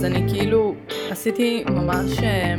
אז 0.00 0.04
אני 0.04 0.28
כאילו 0.28 0.74
עשיתי 1.10 1.64
ממש, 1.64 2.18
אה, 2.18 2.54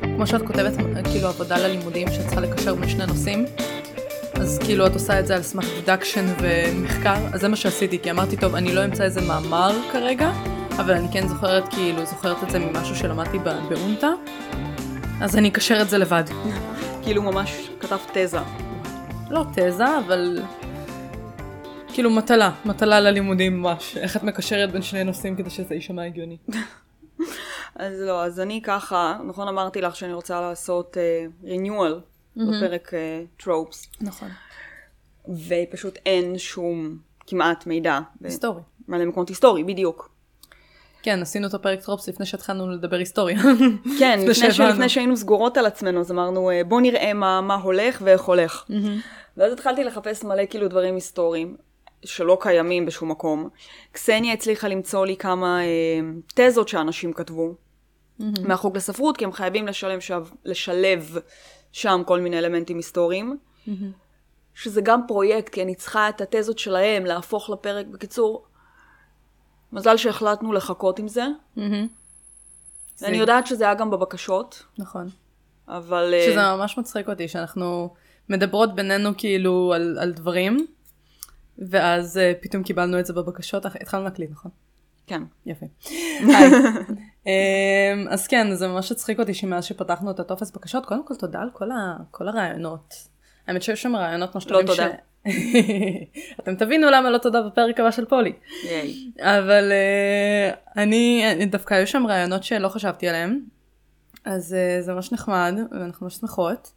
כמו 0.00 0.26
שאת 0.26 0.42
כותבת, 0.46 0.72
כאילו 1.12 1.28
עבודה 1.28 1.58
ללימודים 1.58 2.08
שאת 2.10 2.26
צריכה 2.26 2.40
לקשר 2.40 2.74
בין 2.74 2.88
שני 2.88 3.06
נושאים. 3.06 3.44
אז 4.34 4.58
כאילו 4.64 4.86
את 4.86 4.94
עושה 4.94 5.20
את 5.20 5.26
זה 5.26 5.36
על 5.36 5.42
סמך 5.42 5.66
deduction 5.74 6.24
ומחקר, 6.40 7.16
אז 7.32 7.40
זה 7.40 7.48
מה 7.48 7.56
שעשיתי, 7.56 7.98
כי 7.98 8.10
אמרתי, 8.10 8.36
טוב, 8.36 8.54
אני 8.54 8.74
לא 8.74 8.84
אמצא 8.84 9.04
איזה 9.04 9.20
מאמר 9.20 9.76
כרגע, 9.92 10.32
אבל 10.70 10.94
אני 10.94 11.08
כן 11.12 11.28
זוכרת, 11.28 11.68
כאילו, 11.74 12.06
זוכרת 12.06 12.42
את 12.42 12.50
זה 12.50 12.58
ממשהו 12.58 12.96
שלמדתי 12.96 13.38
באונטה, 13.68 14.10
אז 15.20 15.36
אני 15.36 15.48
אקשר 15.48 15.80
את 15.82 15.88
זה 15.88 15.98
לבד. 15.98 16.24
כאילו 17.02 17.22
ממש 17.22 17.70
כתבת 17.80 18.00
תזה. 18.12 18.38
לא 19.30 19.44
תזה, 19.54 19.98
אבל 20.06 20.42
כאילו 21.98 22.10
מטלה, 22.10 22.50
מטלה 22.64 23.00
ללימודים 23.00 23.62
ממש, 23.62 23.96
איך 23.96 24.16
את 24.16 24.22
מקשרת 24.22 24.72
בין 24.72 24.82
שני 24.82 25.04
נושאים 25.04 25.36
כדי 25.36 25.50
שזה 25.50 25.74
יישמע 25.74 26.04
הגיוני. 26.04 26.36
אז 27.76 28.00
לא, 28.00 28.24
אז 28.24 28.40
אני 28.40 28.60
ככה, 28.62 29.18
נכון 29.26 29.48
אמרתי 29.48 29.80
לך 29.80 29.96
שאני 29.96 30.12
רוצה 30.12 30.40
לעשות 30.40 30.96
uh, 30.96 31.46
renewal 31.46 31.92
mm-hmm. 31.92 32.40
בפרק 32.40 32.92
טרופס. 33.36 33.84
Uh, 33.84 33.96
נכון. 34.00 34.28
ופשוט 35.28 35.98
אין 36.06 36.38
שום 36.38 36.98
כמעט 37.26 37.66
מידע. 37.66 37.98
היסטורי. 38.24 38.62
מלא 38.88 39.04
מקומות 39.04 39.28
היסטורי, 39.28 39.64
בדיוק. 39.64 40.10
כן, 41.02 41.22
עשינו 41.22 41.46
את 41.46 41.54
הפרק 41.54 41.80
טרופס 41.80 42.08
לפני 42.08 42.26
שהתחלנו 42.26 42.70
לדבר 42.70 42.96
היסטוריה. 42.96 43.38
כן, 44.00 44.18
לפני, 44.28 44.52
ש... 44.52 44.60
לפני 44.60 44.88
שהיינו 44.88 45.16
סגורות 45.16 45.56
על 45.56 45.66
עצמנו, 45.66 46.00
אז 46.00 46.10
אמרנו, 46.10 46.50
אה, 46.50 46.64
בוא 46.64 46.80
נראה 46.80 47.14
מה, 47.14 47.40
מה 47.40 47.54
הולך 47.54 48.02
ואיך 48.04 48.22
הולך. 48.22 48.64
Mm-hmm. 48.68 48.72
ואז 49.36 49.52
התחלתי 49.52 49.84
לחפש 49.84 50.24
מלא 50.24 50.42
כאילו 50.50 50.68
דברים 50.68 50.94
היסטוריים. 50.94 51.67
שלא 52.04 52.38
קיימים 52.40 52.86
בשום 52.86 53.10
מקום. 53.10 53.48
קסניה 53.92 54.32
הצליחה 54.32 54.68
למצוא 54.68 55.06
לי 55.06 55.16
כמה 55.16 55.60
אה, 55.60 56.00
תזות 56.34 56.68
שאנשים 56.68 57.12
כתבו 57.12 57.54
mm-hmm. 57.54 58.24
מהחוג 58.44 58.76
לספרות, 58.76 59.16
כי 59.16 59.24
הם 59.24 59.32
חייבים 59.32 59.66
לשלם 59.66 60.00
שב, 60.00 60.26
לשלב 60.44 61.16
שם 61.72 62.02
כל 62.06 62.20
מיני 62.20 62.38
אלמנטים 62.38 62.76
היסטוריים. 62.76 63.38
Mm-hmm. 63.66 63.70
שזה 64.54 64.80
גם 64.80 65.00
פרויקט, 65.08 65.48
כי 65.48 65.62
אני 65.62 65.74
צריכה 65.74 66.08
את 66.08 66.20
התזות 66.20 66.58
שלהם 66.58 67.04
להפוך 67.04 67.50
לפרק. 67.50 67.86
בקיצור, 67.86 68.46
מזל 69.72 69.96
שהחלטנו 69.96 70.52
לחכות 70.52 70.98
עם 70.98 71.08
זה. 71.08 71.26
Mm-hmm. 71.56 71.60
אני 73.02 73.16
יודעת 73.16 73.46
שזה 73.46 73.64
היה 73.64 73.74
גם 73.74 73.90
בבקשות. 73.90 74.64
נכון. 74.78 75.08
אבל... 75.68 76.14
שזה 76.26 76.42
ממש 76.56 76.78
מצחיק 76.78 77.08
אותי, 77.08 77.28
שאנחנו 77.28 77.94
מדברות 78.28 78.74
בינינו 78.74 79.10
כאילו 79.16 79.72
על, 79.74 79.98
על 80.00 80.12
דברים. 80.12 80.66
ואז 81.58 82.16
uh, 82.16 82.42
פתאום 82.42 82.62
קיבלנו 82.62 83.00
את 83.00 83.06
זה 83.06 83.12
בבקשות, 83.12 83.66
התחלנו 83.66 84.04
להקליט, 84.04 84.30
נכון? 84.30 84.50
כן. 85.06 85.22
יפה. 85.46 85.66
um, 87.24 87.28
אז 88.08 88.26
כן, 88.26 88.54
זה 88.54 88.68
ממש 88.68 88.92
הצחיק 88.92 89.20
אותי 89.20 89.34
שמאז 89.34 89.64
שפתחנו 89.64 90.10
את 90.10 90.20
הטופס 90.20 90.50
בקשות, 90.50 90.86
קודם 90.86 91.06
כל 91.06 91.14
תודה 91.14 91.40
על 91.40 91.50
כל, 91.52 91.70
ה, 91.70 91.96
כל 92.10 92.28
הרעיונות. 92.28 92.94
האמת 93.46 93.62
שיש 93.62 93.82
שם 93.82 93.96
רעיונות 93.96 94.34
ממש 94.34 94.44
טובים. 94.44 94.66
לא 94.66 94.74
תודה. 94.74 94.88
אתם 96.40 96.54
תבינו 96.54 96.90
למה 96.90 97.10
לא 97.10 97.18
תודה 97.18 97.42
בפרק 97.42 97.80
הבא 97.80 97.90
של 97.90 98.04
פולי. 98.04 98.32
אבל 99.20 99.72
uh, 99.72 100.56
אני, 100.76 101.24
דווקא 101.50 101.74
היו 101.74 101.86
שם 101.86 102.06
רעיונות 102.06 102.44
שלא 102.44 102.68
חשבתי 102.68 103.08
עליהם, 103.08 103.40
אז 104.24 104.56
uh, 104.56 104.82
זה 104.84 104.92
ממש 104.92 105.12
נחמד, 105.12 105.54
ואנחנו 105.70 106.06
ממש 106.06 106.14
שמחות. 106.14 106.72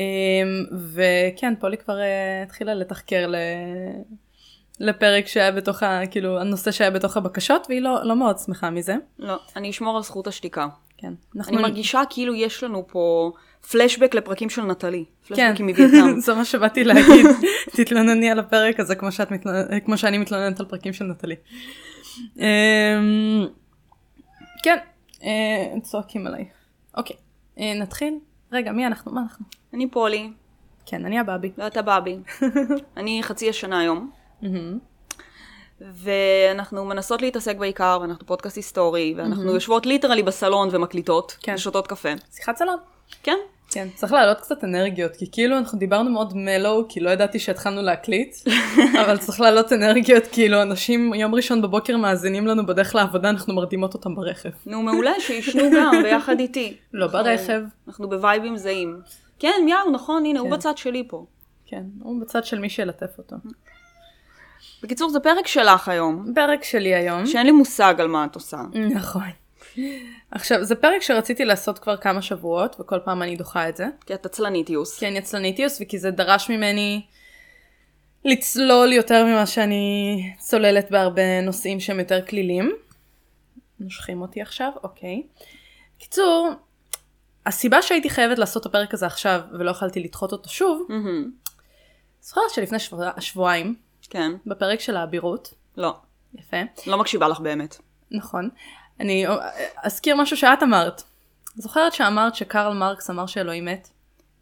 אמ, 0.00 0.64
וכן, 0.94 1.54
פולי 1.60 1.76
כבר 1.76 2.00
אה, 2.00 2.42
התחילה 2.42 2.74
לתחקר 2.74 3.26
ל... 3.26 3.34
לפרק 4.80 5.26
שהיה 5.26 5.52
בתוך 5.52 5.82
ה... 5.82 6.00
כאילו, 6.10 6.40
הנושא 6.40 6.70
שהיה 6.70 6.90
בתוך 6.90 7.16
הבקשות, 7.16 7.66
והיא 7.68 7.80
לא, 7.80 8.04
לא 8.04 8.16
מאוד 8.16 8.38
שמחה 8.38 8.70
מזה. 8.70 8.94
לא, 9.18 9.36
אני 9.56 9.70
אשמור 9.70 9.96
על 9.96 10.02
זכות 10.02 10.26
השתיקה. 10.26 10.68
כן. 10.98 11.12
אנחנו... 11.36 11.52
אני 11.52 11.62
מרגישה 11.62 12.02
כאילו 12.10 12.34
יש 12.34 12.62
לנו 12.62 12.86
פה 12.88 13.32
פלשבק 13.70 14.14
לפרקים 14.14 14.50
של 14.50 14.62
נטלי. 14.62 15.04
כן, 15.26 15.54
זה 16.24 16.34
מה 16.34 16.44
שבאתי 16.44 16.84
להגיד. 16.84 17.26
תתלונני 17.76 18.30
על 18.30 18.38
הפרק 18.38 18.80
הזה 18.80 18.94
כמו, 18.94 19.12
שאת 19.12 19.30
מתלונ... 19.30 19.80
כמו 19.84 19.98
שאני 19.98 20.18
מתלוננת 20.18 20.60
על 20.60 20.66
פרקים 20.66 20.92
של 20.92 21.04
נטלי. 21.04 21.34
אמ, 22.38 23.46
כן, 24.62 24.76
אה, 25.22 25.80
צועקים 25.82 26.26
עליי. 26.26 26.44
אוקיי, 26.96 27.16
אה, 27.58 27.74
נתחיל? 27.74 28.18
רגע, 28.52 28.72
מי 28.72 28.86
אנחנו? 28.86 29.12
מה 29.12 29.20
אנחנו? 29.20 29.44
אני 29.74 29.90
פולי. 29.90 30.32
כן, 30.86 31.04
אני 31.04 31.18
הבאבי. 31.18 31.52
ואתה 31.58 31.82
באבי. 31.82 32.18
אני 32.96 33.20
חצי 33.22 33.50
השנה 33.50 33.80
היום. 33.80 34.10
ואנחנו 35.80 36.84
מנסות 36.84 37.22
להתעסק 37.22 37.56
בעיקר, 37.56 37.98
ואנחנו 38.02 38.26
פודקאסט 38.26 38.56
היסטורי, 38.56 39.14
ואנחנו 39.16 39.54
יושבות 39.54 39.86
ליטרלי 39.86 40.22
בסלון 40.22 40.68
ומקליטות, 40.72 41.36
כן. 41.42 41.54
ושותות 41.54 41.86
קפה. 41.86 42.08
שיחת 42.32 42.56
סלון. 42.56 42.76
כן. 43.22 43.36
כן, 43.70 43.88
צריך 43.94 44.12
להעלות 44.12 44.40
קצת 44.40 44.64
אנרגיות, 44.64 45.16
כי 45.16 45.26
כאילו 45.32 45.58
אנחנו 45.58 45.78
דיברנו 45.78 46.10
מאוד 46.10 46.36
מלו, 46.36 46.86
כי 46.88 47.00
לא 47.00 47.10
ידעתי 47.10 47.38
שהתחלנו 47.38 47.82
להקליט, 47.82 48.36
אבל 49.04 49.18
צריך 49.18 49.40
להעלות 49.40 49.72
אנרגיות, 49.72 50.26
כאילו 50.32 50.62
אנשים 50.62 51.14
יום 51.14 51.34
ראשון 51.34 51.62
בבוקר 51.62 51.96
מאזינים 51.96 52.46
לנו 52.46 52.66
בדרך 52.66 52.94
לעבודה, 52.94 53.30
אנחנו 53.30 53.54
מרדימות 53.54 53.94
אותם 53.94 54.14
ברכב. 54.14 54.50
נו, 54.66 54.82
מעולה, 54.82 55.12
שישנו 55.18 55.62
גם 55.76 55.92
ביחד 56.04 56.40
איתי. 56.40 56.76
לא 56.92 57.06
ברכב. 57.06 57.62
אנחנו 57.88 58.08
בווייבים 58.08 58.56
זהים. 58.56 59.00
כן, 59.38 59.66
יאו, 59.68 59.90
נכון, 59.92 60.24
הנה, 60.26 60.40
הוא 60.40 60.50
כן. 60.50 60.56
בצד 60.56 60.76
שלי 60.76 61.04
פה. 61.08 61.26
כן, 61.66 61.82
הוא 62.02 62.20
בצד 62.20 62.44
של 62.44 62.58
מי 62.58 62.70
שילטף 62.70 63.18
אותו. 63.18 63.36
בקיצור, 64.82 65.10
זה 65.10 65.20
פרק 65.20 65.46
שלך 65.46 65.88
היום. 65.88 66.32
פרק 66.34 66.64
שלי 66.64 66.94
היום. 66.94 67.26
שאין 67.26 67.46
לי 67.46 67.52
מושג 67.52 67.94
על 67.98 68.08
מה 68.08 68.24
את 68.24 68.34
עושה. 68.34 68.58
נכון. 68.94 69.22
עכשיו, 70.30 70.64
זה 70.64 70.74
פרק 70.74 71.02
שרציתי 71.02 71.44
לעשות 71.44 71.78
כבר 71.78 71.96
כמה 71.96 72.22
שבועות, 72.22 72.76
וכל 72.80 72.98
פעם 73.04 73.22
אני 73.22 73.36
דוחה 73.36 73.68
את 73.68 73.76
זה. 73.76 73.86
כי 74.06 74.14
את 74.14 74.26
עצלנית 74.26 74.70
יוס. 74.70 74.98
כי 74.98 75.08
אני 75.08 75.18
עצלנית 75.18 75.58
יוס, 75.58 75.80
וכי 75.80 75.98
זה 75.98 76.10
דרש 76.10 76.50
ממני 76.50 77.06
לצלול 78.24 78.92
יותר 78.92 79.24
ממה 79.24 79.46
שאני 79.46 80.22
צוללת 80.38 80.90
בהרבה 80.90 81.40
נושאים 81.40 81.80
שהם 81.80 81.98
יותר 81.98 82.26
כלילים. 82.26 82.72
נושכים 83.80 84.22
אותי 84.22 84.42
עכשיו, 84.42 84.72
אוקיי. 84.82 85.22
קיצור, 85.98 86.50
הסיבה 87.46 87.82
שהייתי 87.82 88.10
חייבת 88.10 88.38
לעשות 88.38 88.60
את 88.60 88.66
הפרק 88.66 88.94
הזה 88.94 89.06
עכשיו, 89.06 89.40
ולא 89.58 89.70
יכולתי 89.70 90.00
לדחות 90.00 90.32
אותו 90.32 90.50
שוב, 90.50 90.88
זוכרת 92.20 92.50
שלפני 92.54 92.78
שבוע, 92.78 93.10
שבועיים, 93.20 93.74
כן. 94.10 94.32
בפרק 94.46 94.80
של 94.80 94.96
האבירות. 94.96 95.54
לא. 95.76 95.96
יפה. 96.34 96.56
לא 96.86 96.98
מקשיבה 96.98 97.28
לך 97.28 97.40
באמת. 97.40 97.76
נכון. 98.10 98.50
אני 99.00 99.26
אזכיר 99.82 100.16
משהו 100.16 100.36
שאת 100.36 100.62
אמרת. 100.62 101.02
זוכרת 101.56 101.92
שאמרת 101.92 102.34
שקרל 102.34 102.74
מרקס 102.74 103.10
אמר 103.10 103.26
שאלוהים 103.26 103.64
מת? 103.64 103.88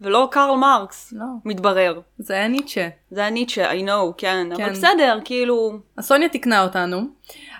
ולא 0.00 0.28
קרל 0.30 0.56
מרקס, 0.56 1.12
לא. 1.16 1.24
מתברר. 1.44 2.00
זה 2.18 2.34
היה 2.34 2.48
ניטשה. 2.48 2.88
זה 3.10 3.20
היה 3.20 3.30
ניטשה, 3.30 3.72
I 3.72 3.74
know, 3.74 4.12
כן, 4.16 4.48
כן. 4.56 4.62
אבל 4.64 4.72
בסדר, 4.72 5.18
כאילו... 5.24 5.78
הסוניה 5.98 6.28
תיקנה 6.28 6.62
אותנו, 6.62 7.00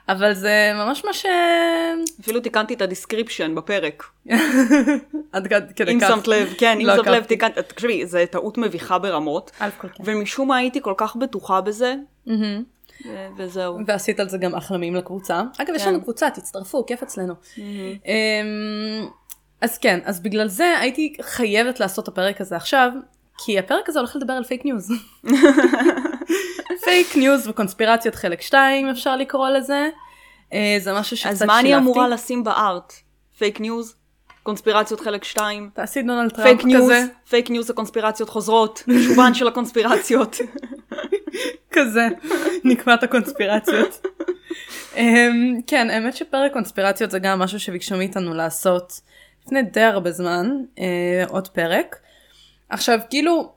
אבל 0.08 0.34
זה 0.34 0.72
ממש 0.74 1.04
מה 1.04 1.12
ש... 1.12 1.26
אפילו 2.20 2.40
תיקנתי 2.40 2.74
את 2.74 2.82
ה 2.82 2.88
description 2.88 3.54
בפרק. 3.54 4.04
עד 5.32 5.46
כדי 5.76 6.00
כך. 6.00 6.10
אם 6.10 6.16
שמת 6.16 6.28
לב, 6.28 6.54
כן, 6.58 6.78
אם 6.80 6.86
שמת 6.96 7.06
לב, 7.06 7.24
תיקנתי, 7.24 7.62
תקשיבי, 7.62 8.06
זו 8.06 8.18
טעות 8.30 8.58
מביכה 8.58 8.98
ברמות. 8.98 9.50
כן. 9.80 9.88
ומשום 10.04 10.48
מה 10.48 10.56
הייתי 10.56 10.82
כל 10.82 10.94
כך 10.96 11.16
בטוחה 11.16 11.60
בזה. 11.60 11.94
וזהו. 13.36 13.78
ועשית 13.86 14.20
על 14.20 14.28
זה 14.28 14.38
גם 14.38 14.54
החלמים 14.54 14.94
לקבוצה. 14.94 15.42
אגב, 15.58 15.74
יש 15.74 15.82
כן. 15.82 15.88
לנו 15.88 16.02
קבוצה, 16.02 16.30
תצטרפו, 16.30 16.86
כיף 16.86 17.02
אצלנו. 17.02 17.34
אמ, 17.58 19.08
אז 19.60 19.78
כן, 19.78 20.00
אז 20.04 20.20
בגלל 20.20 20.48
זה 20.48 20.78
הייתי 20.80 21.16
חייבת 21.22 21.80
לעשות 21.80 22.02
את 22.02 22.08
הפרק 22.08 22.40
הזה 22.40 22.56
עכשיו, 22.56 22.90
כי 23.38 23.58
הפרק 23.58 23.88
הזה 23.88 23.98
הולך 23.98 24.16
לדבר 24.16 24.32
על 24.32 24.44
פייק 24.44 24.64
ניוז. 24.64 24.92
פייק 26.84 27.16
ניוז 27.16 27.48
וקונספירציות 27.48 28.14
חלק 28.14 28.42
2 28.42 28.88
אפשר 28.88 29.16
לקרוא 29.16 29.48
לזה. 29.48 29.88
אה, 30.52 30.76
זה 30.80 30.92
משהו 30.92 31.16
שקצת 31.16 31.28
שילבתי. 31.28 31.44
אז 31.44 31.48
מה 31.48 31.60
אני 31.60 31.76
אמורה 31.76 32.08
לשים 32.08 32.44
ב 32.44 32.54
art? 32.54 32.92
פייק 33.38 33.60
ניוז? 33.60 33.94
קונספירציות 34.42 35.00
חלק 35.00 35.24
2. 35.24 35.70
תעשי 35.74 36.02
דונלד 36.02 36.30
טראמפ 36.30 36.62
כזה. 36.76 37.04
פייק 37.28 37.50
ניוז 37.50 37.66
זה 37.66 37.72
קונספירציות 37.72 38.28
חוזרות, 38.28 38.82
שובן 39.06 39.34
של 39.34 39.48
הקונספירציות. 39.48 40.36
כזה, 41.72 42.08
נקבע 42.64 42.94
את 42.94 43.02
הקונספירציות. 43.02 44.06
אמ, 44.96 45.60
כן, 45.66 45.90
האמת 45.90 46.16
שפרק 46.16 46.52
קונספירציות 46.52 47.10
זה 47.10 47.18
גם 47.18 47.38
משהו 47.38 47.60
שביקשו 47.60 47.96
מאיתנו 47.96 48.34
לעשות 48.34 49.00
לפני 49.46 49.62
די 49.62 49.80
הרבה 49.80 50.10
זמן, 50.10 50.50
אה, 50.78 51.24
עוד 51.28 51.48
פרק. 51.48 51.96
עכשיו, 52.68 52.98
כאילו, 53.10 53.52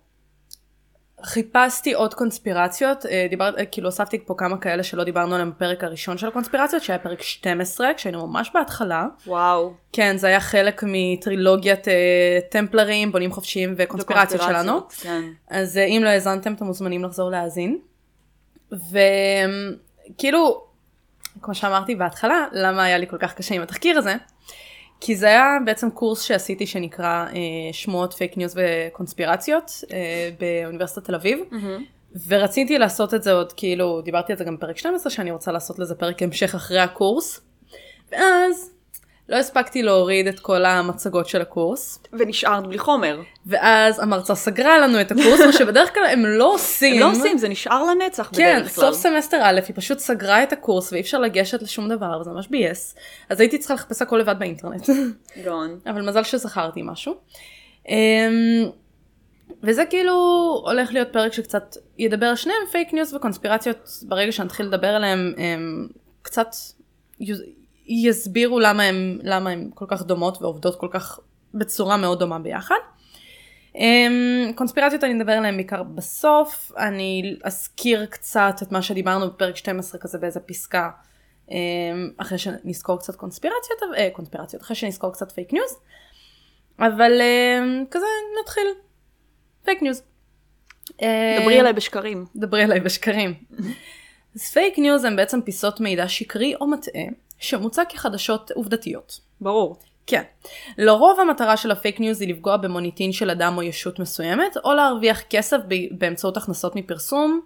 חיפשתי 1.23 1.94
עוד 1.94 2.13
קונספירציות, 2.13 3.06
אה, 3.06 3.27
דיבר, 3.29 3.57
אה, 3.57 3.65
כאילו 3.65 3.88
הוספתי 3.88 4.25
פה 4.25 4.33
כמה 4.38 4.57
כאלה 4.57 4.83
שלא 4.83 5.03
דיברנו 5.03 5.33
עליהם 5.33 5.51
בפרק 5.51 5.83
הראשון 5.83 6.18
של 6.18 6.27
הקונספירציות, 6.27 6.83
שהיה 6.83 7.00
פרק 7.00 7.21
12, 7.21 7.88
כשהיינו 7.97 8.27
ממש 8.27 8.51
בהתחלה. 8.53 9.06
וואו. 9.27 9.73
כן, 9.94 10.18
זה 10.18 10.27
היה 10.27 10.39
חלק 10.39 10.83
מטרילוגיית 10.88 11.88
אה, 11.88 12.39
טמפלרים, 12.51 13.12
בונים 13.12 13.31
חופשיים 13.31 13.73
וקונספירציות 13.77 14.41
שלנו. 14.41 14.79
כן. 15.01 15.21
אז 15.50 15.77
אה, 15.77 15.83
אם 15.83 16.01
לא 16.03 16.09
האזנתם, 16.09 16.53
אתם 16.53 16.65
מוזמנים 16.65 17.03
לחזור 17.03 17.29
להאזין. 17.29 17.77
וכאילו, 18.71 20.63
כמו 21.41 21.56
שאמרתי 21.56 21.95
בהתחלה, 21.95 22.45
למה 22.51 22.83
היה 22.83 22.97
לי 22.97 23.07
כל 23.07 23.18
כך 23.18 23.33
קשה 23.33 23.56
עם 23.56 23.62
התחקיר 23.62 23.97
הזה? 23.97 24.15
כי 25.01 25.15
זה 25.15 25.27
היה 25.27 25.57
בעצם 25.65 25.89
קורס 25.89 26.21
שעשיתי 26.21 26.68
שנקרא 26.68 27.25
אה, 27.27 27.33
שמועות 27.71 28.13
פייק 28.13 28.38
ניוז 28.38 28.56
וקונספירציות 28.57 29.71
אה, 29.92 30.30
באוניברסיטת 30.39 31.06
תל 31.06 31.15
אביב. 31.15 31.39
Mm-hmm. 31.51 32.18
ורציתי 32.27 32.77
לעשות 32.77 33.13
את 33.13 33.24
זה 33.24 33.31
עוד 33.33 33.53
כאילו, 33.53 34.01
דיברתי 34.01 34.31
על 34.31 34.38
זה 34.38 34.44
גם 34.44 34.56
בפרק 34.56 34.77
12, 34.77 35.12
שאני 35.12 35.31
רוצה 35.31 35.51
לעשות 35.51 35.80
לזה 35.80 35.95
פרק 35.95 36.24
המשך 36.24 36.56
אחרי 36.56 36.80
הקורס. 36.80 37.42
ואז 38.12 38.71
לא 39.29 39.35
הספקתי 39.35 39.83
להוריד 39.83 40.27
את 40.27 40.39
כל 40.39 40.65
המצגות 40.65 41.27
של 41.27 41.41
הקורס. 41.41 42.00
ונשארת 42.13 42.68
בלי 42.68 42.77
חומר. 42.77 43.21
ואז 43.45 44.00
המרצה 44.00 44.35
סגרה 44.35 44.79
לנו 44.79 45.01
את 45.01 45.12
הקורס, 45.12 45.39
מה 45.45 45.53
שבדרך 45.53 45.94
כלל 45.94 46.06
הם 46.06 46.25
לא 46.25 46.53
עושים. 46.53 46.94
הם 46.94 47.00
לא 47.00 47.12
עושים, 47.12 47.38
זה 47.38 47.50
נשאר 47.50 47.83
לנצח 47.83 48.23
כן, 48.23 48.31
בדרך 48.33 48.75
כלל. 48.75 48.85
כן, 48.85 48.91
סוף 48.91 48.95
סמסטר 48.95 49.39
א', 49.44 49.59
היא 49.68 49.75
פשוט 49.75 50.00
סגרה 50.00 50.44
את 50.44 50.53
הקורס 50.53 50.94
ואי 50.94 51.01
אפשר 51.01 51.19
לגשת 51.19 51.62
לשום 51.62 51.89
דבר, 51.89 52.18
וזה 52.21 52.29
ממש 52.29 52.47
ביאס. 52.47 52.95
אז 53.29 53.39
הייתי 53.39 53.57
צריכה 53.57 53.73
לחפש 53.73 54.01
הכל 54.01 54.18
לבד 54.18 54.35
באינטרנט. 54.39 54.89
גאון. 55.45 55.79
אבל 55.85 56.01
מזל 56.01 56.23
שזכרתי 56.23 56.81
משהו. 56.83 57.15
אמ, 57.89 58.69
וזה 59.63 59.85
כאילו 59.85 60.13
הולך 60.65 60.94
להיות 60.94 61.07
פרק 61.12 61.33
שקצת 61.33 61.75
ידבר 61.97 62.35
שניהם 62.35 62.62
פייק 62.71 62.94
ניוז 62.94 63.13
וקונספירציות 63.13 63.89
ברגע 64.03 64.31
שנתחיל 64.31 64.65
לדבר 64.65 64.88
עליהם 64.88 65.33
הם 65.38 65.88
קצת 66.21 66.47
יסבירו 67.92 68.60
למה 68.60 68.84
הם, 68.84 69.18
למה 69.24 69.50
הם 69.50 69.70
כל 69.74 69.86
כך 69.88 70.04
דומות 70.04 70.42
ועובדות 70.42 70.80
כל 70.80 70.88
כך 70.92 71.20
בצורה 71.54 71.98
מאוד 71.98 72.20
דומה 72.20 72.40
ביחד. 72.40 72.76
Um, 73.74 73.80
קונספירציות 74.56 75.04
אני 75.04 75.22
אדבר 75.22 75.32
עליהן 75.32 75.56
בעיקר 75.56 75.84
בסוף, 75.84 76.72
אני 76.78 77.36
אזכיר 77.44 78.06
קצת 78.06 78.56
את 78.62 78.72
מה 78.72 78.82
שדיברנו 78.82 79.28
בפרק 79.28 79.56
12 79.56 80.02
כזה 80.02 80.18
באיזה 80.18 80.40
פסקה, 80.40 80.90
um, 81.48 81.52
אחרי 82.18 82.38
שנזכור 82.38 83.00
קצת 83.00 83.16
קונספירציות, 83.16 83.80
uh, 83.82 84.16
קונספירציות, 84.16 84.62
אחרי 84.62 84.76
שנזכור 84.76 85.14
קצת 85.14 85.32
פייק 85.32 85.54
ניוז, 85.54 85.78
אבל 86.80 87.12
um, 87.22 87.88
כזה 87.92 88.06
נתחיל, 88.42 88.68
פייק 89.66 89.82
ניוז. 89.82 90.04
דברי 91.42 91.60
אליי 91.60 91.74
בשקרים. 91.74 92.26
דברי 92.36 92.64
אליי 92.64 92.80
בשקרים. 92.80 93.34
אז 94.36 94.42
פייק 94.54 94.80
ניוז 94.80 95.04
הם 95.04 95.16
בעצם 95.16 95.42
פיסות 95.42 95.80
מידע 95.80 96.08
שקרי 96.08 96.56
או 96.62 96.68
מטעה 96.68 97.04
שמוצג 97.42 97.84
כחדשות 97.90 98.52
עובדתיות. 98.52 99.20
ברור. 99.42 99.76
כן. 100.08 100.22
לרוב 100.78 101.20
המטרה 101.20 101.58
של 101.58 101.72
הפייק 101.72 102.00
ניוז 102.00 102.22
היא 102.22 102.30
לפגוע 102.30 102.58
במוניטין 102.58 103.12
של 103.12 103.30
אדם 103.30 103.58
או 103.58 103.64
ישות 103.64 104.00
מסוימת, 104.00 104.58
או 104.64 104.74
להרוויח 104.74 105.22
כסף 105.30 105.58
באמצעות 105.92 106.38
הכנסות 106.38 106.76
מפרסום. 106.76 107.42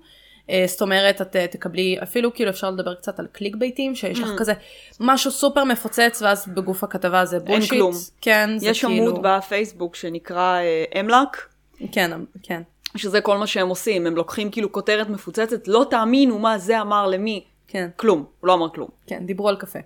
אה, 0.50 0.64
זאת 0.68 0.82
אומרת, 0.82 1.22
את 1.22 1.36
אה, 1.36 1.48
תקבלי, 1.48 1.98
אפילו 2.04 2.34
כאילו 2.34 2.50
אפשר 2.50 2.72
לדבר 2.72 2.96
קצת 2.96 3.20
על 3.20 3.28
קליק 3.32 3.56
בייטים, 3.56 3.96
שיש 3.96 4.20
לך 4.20 4.30
mm. 4.30 4.38
כזה 4.38 4.54
משהו 5.00 5.32
סופר 5.32 5.64
מפוצץ, 5.64 6.22
ואז 6.22 6.48
בגוף 6.48 6.84
הכתבה 6.84 7.26
זה 7.26 7.40
בולשיט. 7.40 7.72
אין 7.72 7.80
כלום. 7.80 7.94
כן, 8.22 8.50
זה 8.58 8.68
יש 8.68 8.86
כאילו... 8.86 8.94
יש 8.94 9.10
עמוד 9.10 9.20
בפייסבוק 9.24 9.96
שנקרא 9.96 10.60
אמלק. 11.00 11.48
אה, 11.82 11.88
כן, 11.92 12.12
כן. 12.44 12.62
שזה 12.98 13.22
כל 13.22 13.38
מה 13.38 13.48
שהם 13.48 13.68
עושים, 13.68 14.08
הם 14.08 14.16
לוקחים 14.16 14.52
כאילו 14.52 14.72
כותרת 14.72 15.10
מפוצצת, 15.10 15.68
לא 15.68 15.86
תאמינו 15.90 16.40
מה 16.40 16.58
זה 16.58 16.82
אמר 16.82 17.08
למי. 17.08 17.44
כן. 17.68 17.90
כלום, 17.96 18.26
הוא 18.40 18.48
לא 18.48 18.54
אמר 18.54 18.70
כלום. 18.70 18.90
כן, 19.08 19.26
דיברו 19.26 19.50
על 19.50 19.56
קפה. 19.56 19.80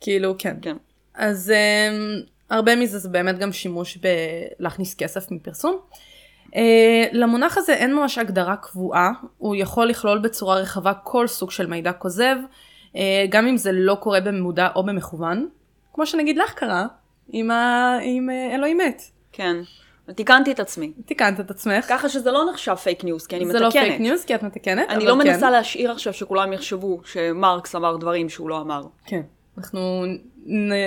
כאילו, 0.00 0.34
כן. 0.38 0.56
כן. 0.62 0.76
אז 1.14 1.52
um, 1.52 2.28
הרבה 2.50 2.76
מזה 2.76 2.98
זה 2.98 3.08
באמת 3.08 3.38
גם 3.38 3.52
שימוש 3.52 3.98
בלהכניס 3.98 4.94
כסף 4.94 5.30
מפרסום. 5.30 5.78
Uh, 6.46 6.58
למונח 7.12 7.58
הזה 7.58 7.74
אין 7.74 7.94
ממש 7.94 8.18
הגדרה 8.18 8.56
קבועה, 8.56 9.12
הוא 9.38 9.56
יכול 9.56 9.86
לכלול 9.86 10.18
בצורה 10.18 10.56
רחבה 10.56 10.94
כל 10.94 11.26
סוג 11.26 11.50
של 11.50 11.66
מידע 11.66 11.92
כוזב, 11.92 12.36
uh, 12.92 12.96
גם 13.28 13.46
אם 13.46 13.56
זה 13.56 13.72
לא 13.72 13.94
קורה 13.94 14.20
במודע 14.20 14.68
או 14.76 14.82
במכוון, 14.82 15.48
כמו 15.92 16.06
שנגיד 16.06 16.36
לך 16.36 16.52
קרה, 16.52 16.86
עם, 17.28 17.50
ה... 17.50 17.98
עם 18.02 18.28
uh, 18.30 18.54
אלוהים 18.54 18.78
מת. 18.78 19.02
כן. 19.32 19.56
תיקנתי 20.14 20.52
את 20.52 20.60
עצמי. 20.60 20.92
תיקנת 21.06 21.40
את 21.40 21.50
עצמך. 21.50 21.84
ככה 21.88 22.08
שזה 22.08 22.32
לא 22.32 22.50
נחשב 22.50 22.74
פייק 22.74 23.04
ניוז, 23.04 23.26
כי 23.26 23.36
אני 23.36 23.44
מתקנת. 23.44 23.58
זה 23.58 23.64
לא 23.64 23.70
פייק 23.70 24.00
ניוז, 24.00 24.24
כי 24.24 24.34
את 24.34 24.42
מתקנת, 24.42 24.88
אני 24.88 25.04
לא 25.04 25.12
כן. 25.12 25.18
מנסה 25.18 25.50
להשאיר 25.50 25.90
עכשיו 25.90 26.12
שכולם 26.12 26.52
יחשבו 26.52 27.00
שמרקס 27.04 27.74
אמר 27.74 27.96
דברים 27.96 28.28
שהוא 28.28 28.50
לא 28.50 28.60
אמר. 28.60 28.82
כן. 29.06 29.22
אנחנו 29.58 30.04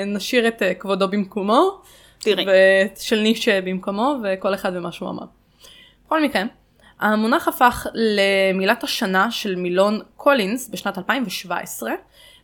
נשאיר 0.05 0.47
את 0.47 0.61
אה, 0.61 0.73
כבודו 0.73 1.07
במקומו. 1.07 1.81
תראי. 2.19 2.45
ושל 2.95 3.19
ניטשה 3.19 3.61
במקומו, 3.61 4.15
וכל 4.23 4.53
אחד 4.53 4.71
ומה 4.75 4.91
שהוא 4.91 5.09
אמר. 5.09 5.23
בכל 6.05 6.23
מקרה, 6.23 6.43
המונח 6.99 7.47
הפך 7.47 7.87
למילת 7.93 8.83
השנה 8.83 9.31
של 9.31 9.55
מילון 9.55 9.99
קולינס 10.15 10.69
בשנת 10.69 10.97
2017, 10.97 11.91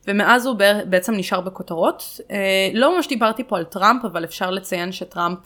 ומאז 0.06 0.46
הוא 0.46 0.56
בעצם 0.88 1.14
נשאר 1.14 1.40
בכותרות. 1.40 2.20
אה, 2.30 2.70
לא 2.74 2.96
ממש 2.96 3.08
דיברתי 3.08 3.44
פה 3.44 3.56
על 3.56 3.64
טראמפ, 3.64 4.04
אבל 4.04 4.24
אפשר 4.24 4.50
לציין 4.50 4.92
שטראמפ 4.92 5.38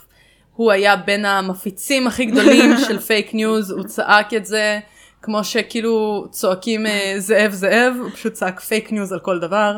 הוא 0.55 0.71
היה 0.71 0.95
בין 0.95 1.25
המפיצים 1.25 2.07
הכי 2.07 2.25
גדולים 2.25 2.77
של 2.87 2.99
פייק 2.99 3.33
ניוז, 3.33 3.71
הוא 3.71 3.83
צעק 3.83 4.33
את 4.33 4.45
זה 4.45 4.79
כמו 5.21 5.43
שכאילו 5.43 6.25
צועקים 6.29 6.85
אה, 6.85 7.13
זאב 7.17 7.51
זאב, 7.51 7.93
הוא 8.01 8.09
פשוט 8.09 8.33
צעק 8.33 8.59
פייק 8.59 8.91
ניוז 8.91 9.13
על 9.13 9.19
כל 9.19 9.39
דבר. 9.39 9.77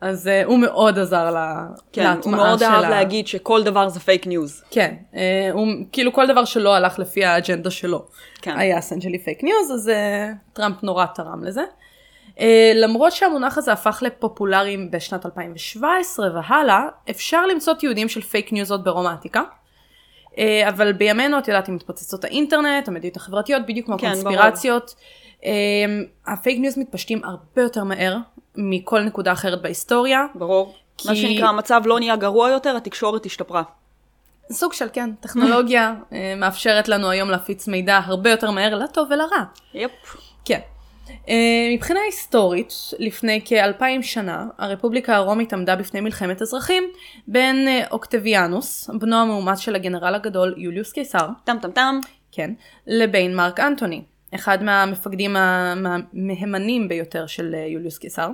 אז 0.00 0.26
uh, 0.26 0.46
הוא 0.46 0.58
מאוד 0.58 0.98
עזר 0.98 1.30
לה, 1.30 1.66
כן, 1.92 2.04
להטמעה 2.04 2.22
שלה. 2.22 2.22
כן, 2.22 2.30
הוא 2.30 2.46
מאוד 2.46 2.62
אהב 2.62 2.84
ה... 2.84 2.90
להגיד 2.90 3.26
שכל 3.26 3.62
דבר 3.62 3.88
זה 3.88 4.00
פייק 4.00 4.26
ניוז. 4.26 4.64
כן, 4.70 4.94
uh, 5.12 5.16
הוא, 5.52 5.66
כאילו 5.92 6.12
כל 6.12 6.26
דבר 6.26 6.44
שלא 6.44 6.74
הלך 6.74 6.98
לפי 6.98 7.24
האג'נדה 7.24 7.70
שלו. 7.70 8.06
כן. 8.42 8.58
היה 8.58 8.78
essentially 8.78 9.18
פייק 9.18 9.44
ניוז, 9.44 9.70
אז 9.74 9.88
uh, 9.88 10.52
טראמפ 10.52 10.82
נורא 10.82 11.06
תרם 11.14 11.44
לזה. 11.44 11.62
Uh, 12.36 12.40
למרות 12.74 13.12
שהמונח 13.12 13.58
הזה 13.58 13.72
הפך 13.72 14.02
לפופולרי 14.06 14.76
בשנת 14.90 15.26
2017 15.26 16.28
והלאה, 16.34 16.82
אפשר 17.10 17.46
למצוא 17.46 17.74
תיעודים 17.74 18.08
של 18.08 18.20
פייק 18.20 18.52
ניוז 18.52 18.70
עוד 18.70 18.84
ברום 18.84 19.06
העתיקה. 19.06 19.42
אה, 20.38 20.68
אבל 20.68 20.92
בימינו 20.92 21.38
את 21.38 21.48
יודעת 21.48 21.68
עם 21.68 21.74
התפוצצות 21.76 22.24
האינטרנט, 22.24 22.88
המדיות 22.88 23.16
החברתיות, 23.16 23.62
בדיוק 23.66 23.86
כמו 23.86 23.98
כן, 23.98 24.06
הקונספירציות. 24.06 24.94
אה, 25.44 25.50
הפייק 26.26 26.58
ניוז 26.60 26.78
מתפשטים 26.78 27.24
הרבה 27.24 27.62
יותר 27.62 27.84
מהר 27.84 28.16
מכל 28.56 29.02
נקודה 29.02 29.32
אחרת 29.32 29.62
בהיסטוריה. 29.62 30.26
ברור. 30.34 30.74
כי... 30.96 31.08
מה 31.08 31.16
שנקרא, 31.16 31.48
המצב 31.48 31.82
לא 31.84 31.98
נהיה 31.98 32.16
גרוע 32.16 32.50
יותר, 32.50 32.76
התקשורת 32.76 33.26
השתפרה. 33.26 33.62
סוג 34.52 34.72
של 34.72 34.86
כן, 34.92 35.10
טכנולוגיה 35.20 35.94
אה, 36.12 36.34
מאפשרת 36.36 36.88
לנו 36.88 37.10
היום 37.10 37.30
להפיץ 37.30 37.68
מידע 37.68 38.00
הרבה 38.04 38.30
יותר 38.30 38.50
מהר 38.50 38.74
לטוב 38.74 39.08
ולרע. 39.10 39.44
yep. 39.74 39.90
כן. 40.44 40.60
Uh, 41.26 41.30
מבחינה 41.74 42.00
היסטורית, 42.06 42.72
לפני 42.98 43.40
כאלפיים 43.44 44.02
שנה, 44.02 44.46
הרפובליקה 44.58 45.16
הרומית 45.16 45.52
עמדה 45.52 45.76
בפני 45.76 46.00
מלחמת 46.00 46.42
אזרחים 46.42 46.84
בין 47.26 47.68
uh, 47.68 47.90
אוקטביאנוס, 47.90 48.90
בנו 48.98 49.16
המאומץ 49.16 49.58
של 49.58 49.74
הגנרל 49.74 50.14
הגדול 50.14 50.54
יוליוס 50.56 50.92
קיסר, 50.92 51.28
טם 51.44 51.56
טם 51.62 51.70
טם, 51.70 52.00
כן, 52.32 52.50
לבין 52.86 53.36
מרק 53.36 53.60
אנטוני, 53.60 54.02
אחד 54.34 54.62
מהמפקדים 54.62 55.36
המהימנים 55.36 56.88
ביותר 56.88 57.26
של 57.26 57.54
uh, 57.54 57.72
יוליוס 57.72 57.98
קיסר. 57.98 58.30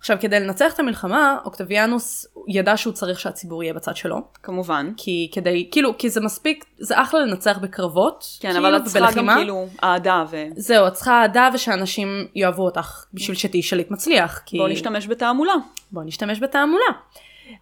עכשיו 0.00 0.16
כדי 0.20 0.40
לנצח 0.40 0.74
את 0.74 0.78
המלחמה 0.78 1.38
אוקטביאנוס 1.44 2.26
ידע 2.48 2.76
שהוא 2.76 2.92
צריך 2.92 3.20
שהציבור 3.20 3.62
יהיה 3.62 3.74
בצד 3.74 3.96
שלו. 3.96 4.20
כמובן. 4.42 4.92
כי 4.96 5.30
כדי 5.32 5.68
כאילו 5.70 5.98
כי 5.98 6.10
זה 6.10 6.20
מספיק 6.20 6.64
זה 6.78 7.02
אחלה 7.02 7.20
לנצח 7.20 7.58
בקרבות. 7.58 8.24
כן 8.40 8.52
כאילו, 8.52 8.68
אבל 8.68 8.76
את 8.76 8.84
צריכה 8.84 9.12
גם 9.12 9.28
כאילו 9.36 9.66
אהדה 9.84 10.24
ו... 10.30 10.44
זהו 10.56 10.86
את 10.86 10.92
צריכה 10.92 11.22
אהדה 11.22 11.48
ושאנשים 11.54 12.26
יאהבו 12.34 12.64
אותך 12.64 13.04
בשביל 13.14 13.36
שתהיי 13.36 13.62
שליט 13.62 13.90
מצליח. 13.90 14.42
כי... 14.46 14.58
בוא 14.58 14.68
נשתמש 14.68 15.06
בתעמולה. 15.06 15.54
בוא 15.92 16.02
נשתמש 16.04 16.40
בתעמולה. 16.40 16.90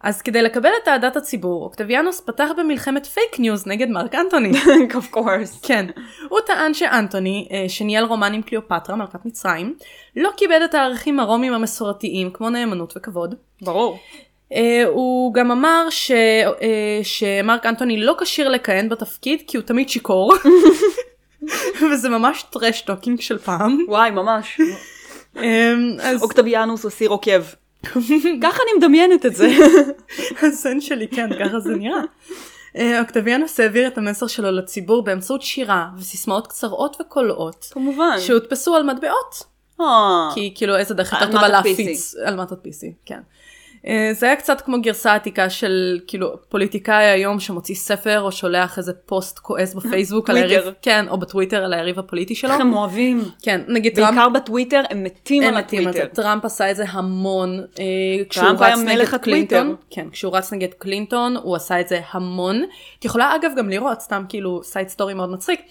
אז 0.01 0.21
כדי 0.21 0.41
לקבל 0.41 0.69
את 0.83 0.87
אהדת 0.87 1.15
הציבור, 1.15 1.63
אוקטביאנוס 1.63 2.21
פתח 2.21 2.49
במלחמת 2.57 3.05
פייק 3.05 3.39
ניוז 3.39 3.67
נגד 3.67 3.89
מרק 3.89 4.15
אנטוני. 4.15 4.51
of 4.99 5.15
course. 5.15 5.67
כן. 5.67 5.85
הוא 6.29 6.39
טען 6.45 6.73
שאנטוני, 6.73 7.47
אה, 7.51 7.69
שניהל 7.69 8.05
רומן 8.05 8.33
עם 8.33 8.41
קליאופטרה, 8.41 8.95
מלכת 8.95 9.25
מצרים, 9.25 9.75
לא 10.15 10.29
כיבד 10.37 10.59
את 10.65 10.73
הערכים 10.73 11.19
הרומיים 11.19 11.53
המסורתיים 11.53 12.31
כמו 12.31 12.49
נאמנות 12.49 12.93
וכבוד. 12.97 13.35
ברור. 13.61 13.99
Uh, 14.53 14.55
הוא 14.87 15.33
גם 15.33 15.51
אמר 15.51 15.87
ש, 15.89 16.11
uh, 16.11 16.63
שמרק 17.03 17.65
אנטוני 17.65 17.99
לא 17.99 18.15
כשיר 18.21 18.49
לכהן 18.49 18.89
בתפקיד 18.89 19.41
כי 19.47 19.57
הוא 19.57 19.63
תמיד 19.63 19.89
שיכור. 19.89 20.33
וזה 21.91 22.09
ממש 22.09 22.45
trash 22.49 22.81
talking 22.81 23.21
של 23.21 23.37
פעם. 23.37 23.77
וואי, 23.87 24.11
ממש. 24.11 24.61
um, 25.35 25.39
אז... 26.01 26.21
אוקטביאנוס 26.21 26.83
הוא 26.83 26.91
סיר 26.91 27.09
עוקב. 27.09 27.41
ככה 28.43 28.63
אני 28.63 28.77
מדמיינת 28.77 29.25
את 29.25 29.35
זה. 29.35 29.49
הסן 30.47 30.81
שלי, 30.81 31.07
כן, 31.07 31.29
ככה 31.39 31.59
זה 31.59 31.75
נראה. 31.75 32.01
אה, 32.77 32.99
אוקטביאנוס 33.01 33.59
העביר 33.59 33.87
את 33.87 33.97
המסר 33.97 34.27
שלו 34.27 34.51
לציבור 34.51 35.03
באמצעות 35.03 35.41
שירה 35.41 35.87
וסיסמאות 35.97 36.47
קצרות 36.47 36.97
וקולעות. 37.01 37.67
כמובן. 37.71 38.15
שהודפסו 38.19 38.75
על 38.75 38.83
מטבעות. 38.83 39.43
אה. 39.81 40.29
כי 40.33 40.53
כאילו 40.55 40.77
איזה 40.77 40.93
דרך 40.93 41.13
יותר 41.13 41.31
טובה 41.31 41.47
להפיץ. 41.47 42.15
על 42.25 42.35
מטות 42.35 42.59
PC, 42.65 42.87
כן. 43.05 43.19
אה, 43.87 44.09
זה 44.13 44.25
היה 44.25 44.35
קצת 44.35 44.61
כמו 44.61 44.81
גרסה 44.81 45.15
עתיקה 45.15 45.49
של 45.49 45.99
כאילו 46.07 46.33
פוליטיקאי 46.49 47.05
היום 47.05 47.39
שמוציא 47.39 47.75
ספר 47.75 48.21
או 48.21 48.31
שולח 48.31 48.77
איזה 48.77 48.93
פוסט 48.93 49.39
כועס 49.39 49.73
בפייסבוק 49.73 50.29
על 50.29 50.37
היריב, 50.37 50.63
כן, 50.81 51.07
או 51.07 51.17
בטוויטר 51.17 51.63
על 51.63 51.73
היריב 51.73 51.99
הפוליטי 51.99 52.35
שלו. 52.35 52.51
איך 52.51 52.61
הם 52.61 52.73
אוהבים. 52.73 53.23
כן, 53.41 53.61
נגיד 53.67 53.95
טראמפ. 53.95 54.15
בעיקר 54.15 54.29
בטוויטר, 54.29 54.83
הם 54.89 55.03
מתים 55.03 55.43
על 55.43 55.57
הטוויטר. 55.57 56.05
טראמפ 56.05 56.45
עשה 56.45 56.71
את 56.71 56.75
זה 56.75 56.85
המון. 56.87 57.59
אה, 57.79 57.85
טראמפ 58.29 58.61
היה 58.61 58.75
מלך 58.75 59.13
הטוויטר. 59.13 59.63
כן, 59.89 60.09
כשהוא 60.11 60.37
רץ 60.37 60.53
נגד 60.53 60.73
קלינטון, 60.73 61.37
הוא 61.37 61.55
עשה 61.55 61.79
את 61.79 61.87
זה 61.87 62.01
המון. 62.11 62.63
את 62.99 63.05
יכולה 63.05 63.35
אגב 63.35 63.51
גם 63.57 63.69
לראות, 63.69 64.01
סתם 64.01 64.23
כאילו 64.29 64.63
side 64.63 64.87
story 64.87 65.13
מאוד 65.13 65.29
מצחיק, 65.29 65.61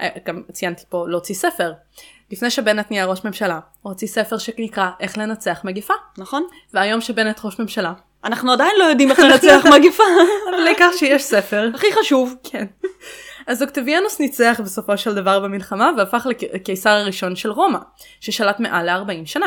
אה, 0.00 0.08
גם 0.26 0.42
ציינתי 0.52 0.82
פה 0.88 1.04
להוציא 1.08 1.34
ספר. 1.34 1.72
לפני 2.30 2.50
שבנט 2.50 2.90
נהיה 2.90 3.06
ראש 3.06 3.24
ממשלה, 3.24 3.60
הוא 3.82 3.92
הוציא 3.92 4.08
ספר 4.08 4.38
שנקרא 4.38 4.90
איך 5.00 5.18
לנצח 5.18 5.60
מגיפה. 5.64 5.94
נכון. 6.18 6.46
והיום 6.74 7.00
שבנט 7.00 7.40
ראש 7.44 7.58
ממשלה. 7.58 7.92
אנחנו 8.24 8.52
עדיין 8.52 8.72
לא 8.78 8.84
יודעים 8.84 9.10
איך 9.10 9.18
לנצח 9.18 9.64
מגיפה. 9.76 10.02
אבל 10.50 10.66
העיקר 10.66 10.90
שיש 10.96 11.22
ספר. 11.22 11.70
הכי 11.74 11.86
חשוב. 12.00 12.34
כן. 12.42 12.64
אז 13.46 13.62
אוקטביאנוס 13.62 14.20
ניצח 14.20 14.60
בסופו 14.64 14.96
של 14.96 15.14
דבר 15.14 15.40
במלחמה 15.40 15.90
והפך 15.96 16.26
לקיסר 16.54 16.90
הראשון 16.90 17.36
של 17.36 17.50
רומא, 17.50 17.78
ששלט 18.20 18.60
מעל 18.60 18.90
ל-40 18.90 19.26
שנה. 19.26 19.46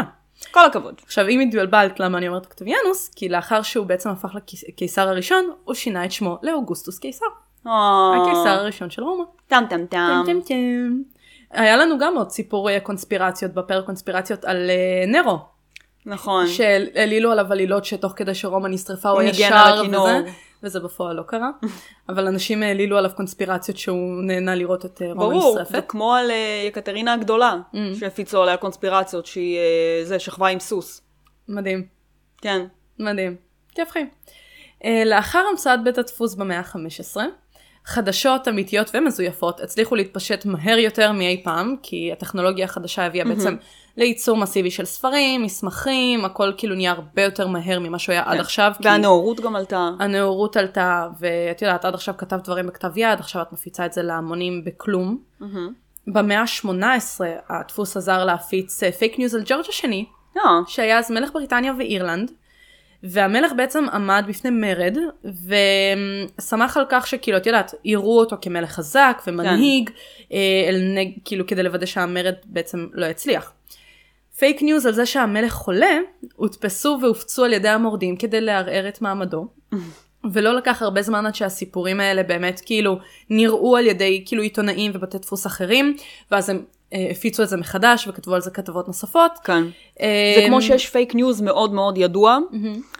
כל 0.51 0.65
הכבוד. 0.65 1.01
עכשיו 1.05 1.27
אם 1.27 1.39
התבלבלת 1.39 1.99
למה 1.99 2.17
אני 2.17 2.27
אומרת 2.27 2.45
אוקטביאנוס, 2.45 3.11
כי 3.15 3.29
לאחר 3.29 3.61
שהוא 3.61 3.85
בעצם 3.85 4.09
הפך 4.09 4.35
לקיסר 4.67 5.09
הראשון, 5.09 5.51
הוא 5.63 5.73
שינה 5.73 6.05
את 6.05 6.11
שמו 6.11 6.37
לאוגוסטוס 6.43 6.99
קיסר. 6.99 7.25
הקיסר 7.65 8.49
הראשון 8.49 8.89
של 8.89 9.03
רומא. 9.03 9.23
טם 9.47 9.63
טם 9.69 9.85
טם. 9.85 10.23
טם 10.25 10.41
טם. 10.41 11.01
היה 11.51 11.77
לנו 11.77 11.97
גם 11.97 12.17
עוד 12.17 12.29
סיפורי 12.29 12.79
קונספירציות 12.79 13.53
בפרק 13.53 13.85
קונספירציות 13.85 14.45
על 14.45 14.69
uh, 14.69 15.09
נרו. 15.09 15.39
נכון. 16.05 16.47
שהעלילו 16.47 17.31
עליו 17.31 17.51
עלילות 17.51 17.85
שתוך 17.85 18.13
כדי 18.15 18.35
שרומא 18.35 18.67
נשרפה 18.67 19.09
הוא 19.09 19.19
היה 19.19 19.33
שר 19.33 19.81
וזה, 19.87 20.21
וזה 20.63 20.79
בפועל 20.79 21.15
לא 21.15 21.23
קרה. 21.23 21.49
אבל 22.09 22.27
אנשים 22.27 22.63
העלילו 22.63 22.97
עליו 22.97 23.11
קונספירציות 23.15 23.77
שהוא 23.77 24.23
נהנה 24.23 24.55
לראות 24.55 24.85
את 24.85 25.01
אה, 25.01 25.07
רומא 25.13 25.37
נשרפת. 25.37 25.51
ברור, 25.51 25.63
זה 25.63 25.81
כמו 25.81 26.13
על 26.13 26.29
uh, 26.29 26.67
יקטרינה 26.67 27.13
הגדולה, 27.13 27.55
mm. 27.73 27.77
שהפיצו 27.99 28.43
עליה 28.43 28.57
קונספירציות 28.57 29.25
שהיא 29.25 29.57
uh, 29.57 30.07
זה 30.07 30.19
שכבה 30.19 30.47
עם 30.47 30.59
סוס. 30.59 31.01
מדהים. 31.47 31.85
כן. 32.41 32.65
מדהים. 32.99 33.35
כיף 33.75 33.91
חיים. 33.91 34.09
Uh, 34.83 34.85
לאחר 35.05 35.43
המצאת 35.51 35.83
בית 35.83 35.97
הדפוס 35.97 36.35
במאה 36.35 36.59
ה-15, 36.59 37.17
חדשות 37.85 38.47
אמיתיות 38.47 38.91
ומזויפות 38.93 39.59
הצליחו 39.59 39.95
להתפשט 39.95 40.45
מהר 40.45 40.77
יותר 40.77 41.11
מאי 41.11 41.41
פעם, 41.43 41.75
כי 41.83 42.11
הטכנולוגיה 42.11 42.65
החדשה 42.65 43.05
הביאה 43.05 43.25
mm-hmm. 43.25 43.29
בעצם 43.29 43.55
לייצור 43.97 44.37
מסיבי 44.37 44.71
של 44.71 44.85
ספרים, 44.85 45.43
מסמכים, 45.43 46.25
הכל 46.25 46.51
כאילו 46.57 46.75
נהיה 46.75 46.91
הרבה 46.91 47.23
יותר 47.23 47.47
מהר 47.47 47.79
ממה 47.79 47.99
שהוא 47.99 48.13
היה 48.13 48.23
כן. 48.23 48.29
עד 48.29 48.39
עכשיו. 48.39 48.71
והנאורות 48.81 49.39
גם 49.39 49.55
עלתה. 49.55 49.89
הנאורות 49.99 50.57
עלתה, 50.57 51.07
ואת 51.19 51.61
יודעת, 51.61 51.85
עד 51.85 51.93
עכשיו 51.93 52.13
כתבת 52.17 52.43
דברים 52.43 52.67
בכתב 52.67 52.97
יד, 52.97 53.19
עכשיו 53.19 53.41
את 53.41 53.53
מפיצה 53.53 53.85
את 53.85 53.93
זה 53.93 54.01
להמונים 54.01 54.65
בכלום. 54.65 55.17
Mm-hmm. 55.41 55.45
במאה 56.07 56.41
ה-18 56.41 57.21
הדפוס 57.49 57.97
עזר 57.97 58.25
להפיץ 58.25 58.83
פייק 58.83 59.19
ניוז 59.19 59.35
על 59.35 59.41
ג'ורג' 59.45 59.65
השני, 59.69 60.05
yeah. 60.35 60.39
אה. 60.39 60.51
שהיה 60.67 60.99
אז 60.99 61.11
מלך 61.11 61.33
בריטניה 61.33 61.73
ואירלנד. 61.77 62.31
והמלך 63.03 63.51
בעצם 63.57 63.85
עמד 63.93 64.23
בפני 64.27 64.49
מרד 64.49 64.97
ושמח 66.39 66.77
על 66.77 66.85
כך 66.89 67.07
שכאילו 67.07 67.37
את 67.37 67.45
יודעת 67.45 67.73
יראו 67.85 68.19
אותו 68.19 68.35
כמלך 68.41 68.71
חזק 68.71 69.21
ומנהיג 69.27 69.89
כן. 69.89 69.95
אה, 70.31 70.69
אל, 70.69 70.97
כאילו 71.25 71.47
כדי 71.47 71.63
לוודא 71.63 71.85
שהמרד 71.85 72.33
בעצם 72.45 72.87
לא 72.93 73.05
יצליח. 73.05 73.53
פייק 74.37 74.61
ניוז 74.61 74.85
על 74.85 74.93
זה 74.93 75.05
שהמלך 75.05 75.53
חולה 75.53 75.97
הודפסו 76.35 76.99
והופצו 77.01 77.45
על 77.45 77.53
ידי 77.53 77.69
המורדים 77.69 78.15
כדי 78.15 78.41
לערער 78.41 78.87
את 78.87 79.01
מעמדו. 79.01 79.47
ולא 80.33 80.55
לקח 80.55 80.81
הרבה 80.81 81.01
זמן 81.01 81.25
עד 81.25 81.35
שהסיפורים 81.35 81.99
האלה 81.99 82.23
באמת 82.23 82.61
כאילו 82.65 82.99
נראו 83.29 83.77
על 83.77 83.87
ידי 83.87 84.23
כאילו 84.25 84.43
עיתונאים 84.43 84.91
ובתי 84.95 85.17
דפוס 85.17 85.47
אחרים 85.47 85.95
ואז 86.31 86.49
הם 86.49 86.63
הפיצו 87.11 87.43
את 87.43 87.49
זה 87.49 87.57
מחדש 87.57 88.07
וכתבו 88.07 88.35
על 88.35 88.41
זה 88.41 88.51
כתבות 88.51 88.87
נוספות. 88.87 89.31
כן. 89.43 89.63
אה, 90.01 90.33
זה 90.35 90.43
כמו 90.47 90.61
שיש 90.61 90.89
פייק 90.89 91.15
ניוז 91.15 91.41
מאוד 91.41 91.73
מאוד 91.73 91.97
ידוע 91.97 92.37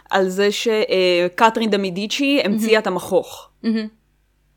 על 0.10 0.30
זה 0.30 0.50
שקתרין 0.52 1.70
דה 1.70 1.78
מידיצ'י 1.78 2.42
המציאה 2.44 2.80
את 2.80 2.88
המחוך. 2.88 3.50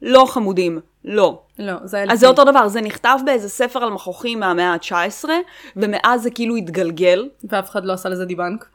לא 0.03 0.25
חמודים, 0.29 0.81
לא. 1.05 1.41
לא, 1.59 1.73
זה 1.85 1.97
היה 1.97 2.13
אז 2.13 2.21
זה 2.21 2.27
אותו 2.27 2.45
דבר, 2.45 2.69
זה 2.69 2.81
נכתב 2.81 3.19
באיזה 3.25 3.49
ספר 3.49 3.85
על 3.85 3.91
מחוכים 3.91 4.41
מהמאה 4.41 4.73
ה-19, 4.73 5.29
ומאז 5.77 6.23
זה 6.23 6.31
כאילו 6.31 6.57
התגלגל. 6.57 7.29
ואף 7.45 7.71
אחד 7.71 7.85
לא 7.85 7.93
עשה 7.93 8.09
לזה 8.09 8.25
debunk. 8.25 8.67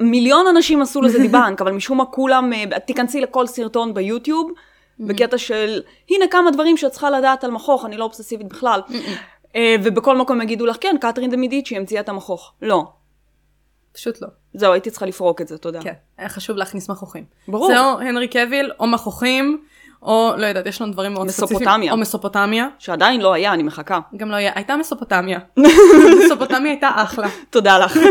ומיליון 0.00 0.46
אנשים 0.46 0.82
עשו 0.82 1.02
לזה 1.02 1.18
debunk, 1.18 1.60
אבל 1.60 1.72
משום 1.72 1.98
מה 1.98 2.04
כולם, 2.04 2.52
אה, 2.52 2.78
תיכנסי 2.78 3.20
לכל 3.20 3.46
סרטון 3.46 3.94
ביוטיוב, 3.94 4.50
בקטע 5.00 5.38
של, 5.38 5.80
הנה 6.10 6.24
כמה 6.30 6.50
דברים 6.50 6.76
שאת 6.76 6.92
צריכה 6.92 7.10
לדעת 7.10 7.44
על 7.44 7.50
מחוך, 7.50 7.84
אני 7.84 7.96
לא 7.96 8.04
אובססיבית 8.04 8.48
בכלל. 8.48 8.80
אה, 9.56 9.76
ובכל 9.82 10.16
מקום 10.16 10.42
יגידו 10.42 10.66
לך, 10.66 10.76
כן, 10.80 10.96
קתרין 11.00 11.30
דה 11.30 11.36
מידיצ'י 11.36 11.76
המציאה 11.76 12.00
את 12.00 12.08
המחוך. 12.08 12.52
לא. 12.62 12.84
פשוט 13.92 14.22
לא. 14.22 14.28
זהו, 14.54 14.72
הייתי 14.72 14.90
צריכה 14.90 15.06
לפרוק 15.06 15.40
את 15.40 15.48
זה, 15.48 15.58
תודה. 15.58 15.80
כן, 15.82 15.92
היה 16.18 16.28
חשוב 16.28 16.56
להכניס 16.56 16.90
מחוכים. 16.90 17.24
ברור. 17.48 17.66
זהו, 17.66 18.00
הנרי 18.00 18.28
קאוויל, 18.28 18.70
או 18.80 18.86
מחוכים, 18.86 19.64
או 20.02 20.32
לא 20.38 20.46
יודעת, 20.46 20.66
יש 20.66 20.82
לנו 20.82 20.92
דברים 20.92 21.12
מאוד 21.12 21.28
ספציפיים. 21.28 21.60
מסופוטמיה. 21.60 21.92
או 21.92 21.96
מסופוטמיה. 21.96 22.68
שעדיין 22.78 23.20
לא 23.20 23.32
היה, 23.32 23.52
אני 23.52 23.62
מחכה. 23.62 24.00
גם 24.16 24.30
לא 24.30 24.36
היה, 24.36 24.52
הייתה 24.54 24.76
מסופוטמיה. 24.76 25.38
מסופוטמיה 26.24 26.72
הייתה 26.72 26.90
אחלה. 26.94 27.28
תודה 27.50 27.78
לך. 27.78 27.98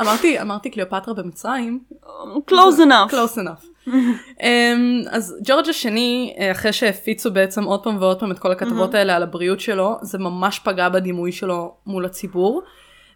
אמרתי, 0.00 0.40
אמרתי 0.40 0.70
קליאופטרה 0.70 1.14
במצרים. 1.14 1.80
close 2.50 2.78
enough. 2.78 3.12
close 3.12 3.38
enough. 3.38 3.90
אמ, 4.42 5.02
אז 5.10 5.36
ג'ורג' 5.44 5.68
השני, 5.68 6.34
אה, 6.38 6.52
אחרי 6.52 6.72
שהפיצו 6.72 7.30
בעצם 7.30 7.64
עוד 7.64 7.82
פעם 7.82 7.96
ועוד 8.00 8.20
פעם 8.20 8.30
את 8.30 8.38
כל 8.38 8.52
הכתבות 8.52 8.94
האלה 8.94 9.16
על 9.16 9.22
הבריאות 9.22 9.60
שלו, 9.60 9.96
זה 10.02 10.18
ממש 10.18 10.58
פגע 10.58 10.88
בדימוי 10.88 11.32
שלו 11.32 11.74
מול 11.86 12.04
הציבור. 12.04 12.62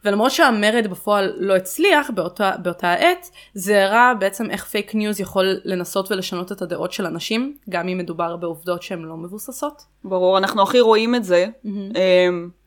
ולמרות 0.05 0.33
שהמרד 0.33 0.87
בפועל 0.91 1.33
לא 1.37 1.57
הצליח 1.57 2.11
באותה, 2.15 2.53
באותה 2.63 2.93
עת, 2.93 3.31
זה 3.55 3.85
הראה 3.85 4.15
בעצם 4.15 4.51
איך 4.51 4.65
פייק 4.65 4.95
ניוז 4.95 5.21
יכול 5.21 5.61
לנסות 5.65 6.13
ולשנות 6.13 6.53
את 6.53 6.63
הדעות 6.63 6.93
של 6.93 7.07
אנשים, 7.07 7.57
גם 7.69 7.89
אם 7.89 7.99
מדובר 7.99 8.37
בעובדות 8.37 8.83
שהן 8.83 9.03
לא 9.03 9.17
מבוססות. 9.17 9.83
ברור, 10.05 10.39
אנחנו 10.39 10.63
הכי 10.63 10.81
רואים 10.81 11.15
את 11.15 11.25
זה. 11.25 11.47
Mm-hmm. 11.65 11.99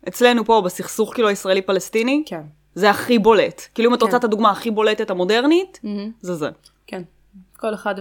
אצלנו 0.07 0.45
פה 0.45 0.61
בסכסוך 0.65 1.13
כאילו 1.13 1.27
הישראלי-פלסטיני, 1.27 2.23
כן. 2.25 2.41
זה 2.75 2.89
הכי 2.89 3.19
בולט. 3.19 3.61
כאילו 3.73 3.89
אם 3.89 3.93
את 3.93 4.01
רוצה 4.01 4.11
כן. 4.11 4.17
את 4.17 4.23
הדוגמה 4.23 4.51
הכי 4.51 4.71
בולטת 4.71 5.09
המודרנית, 5.09 5.79
mm-hmm. 5.83 6.11
זה 6.21 6.35
זה. 6.35 6.49
כן. 6.87 7.01
כל 7.57 7.73
אחד 7.73 7.95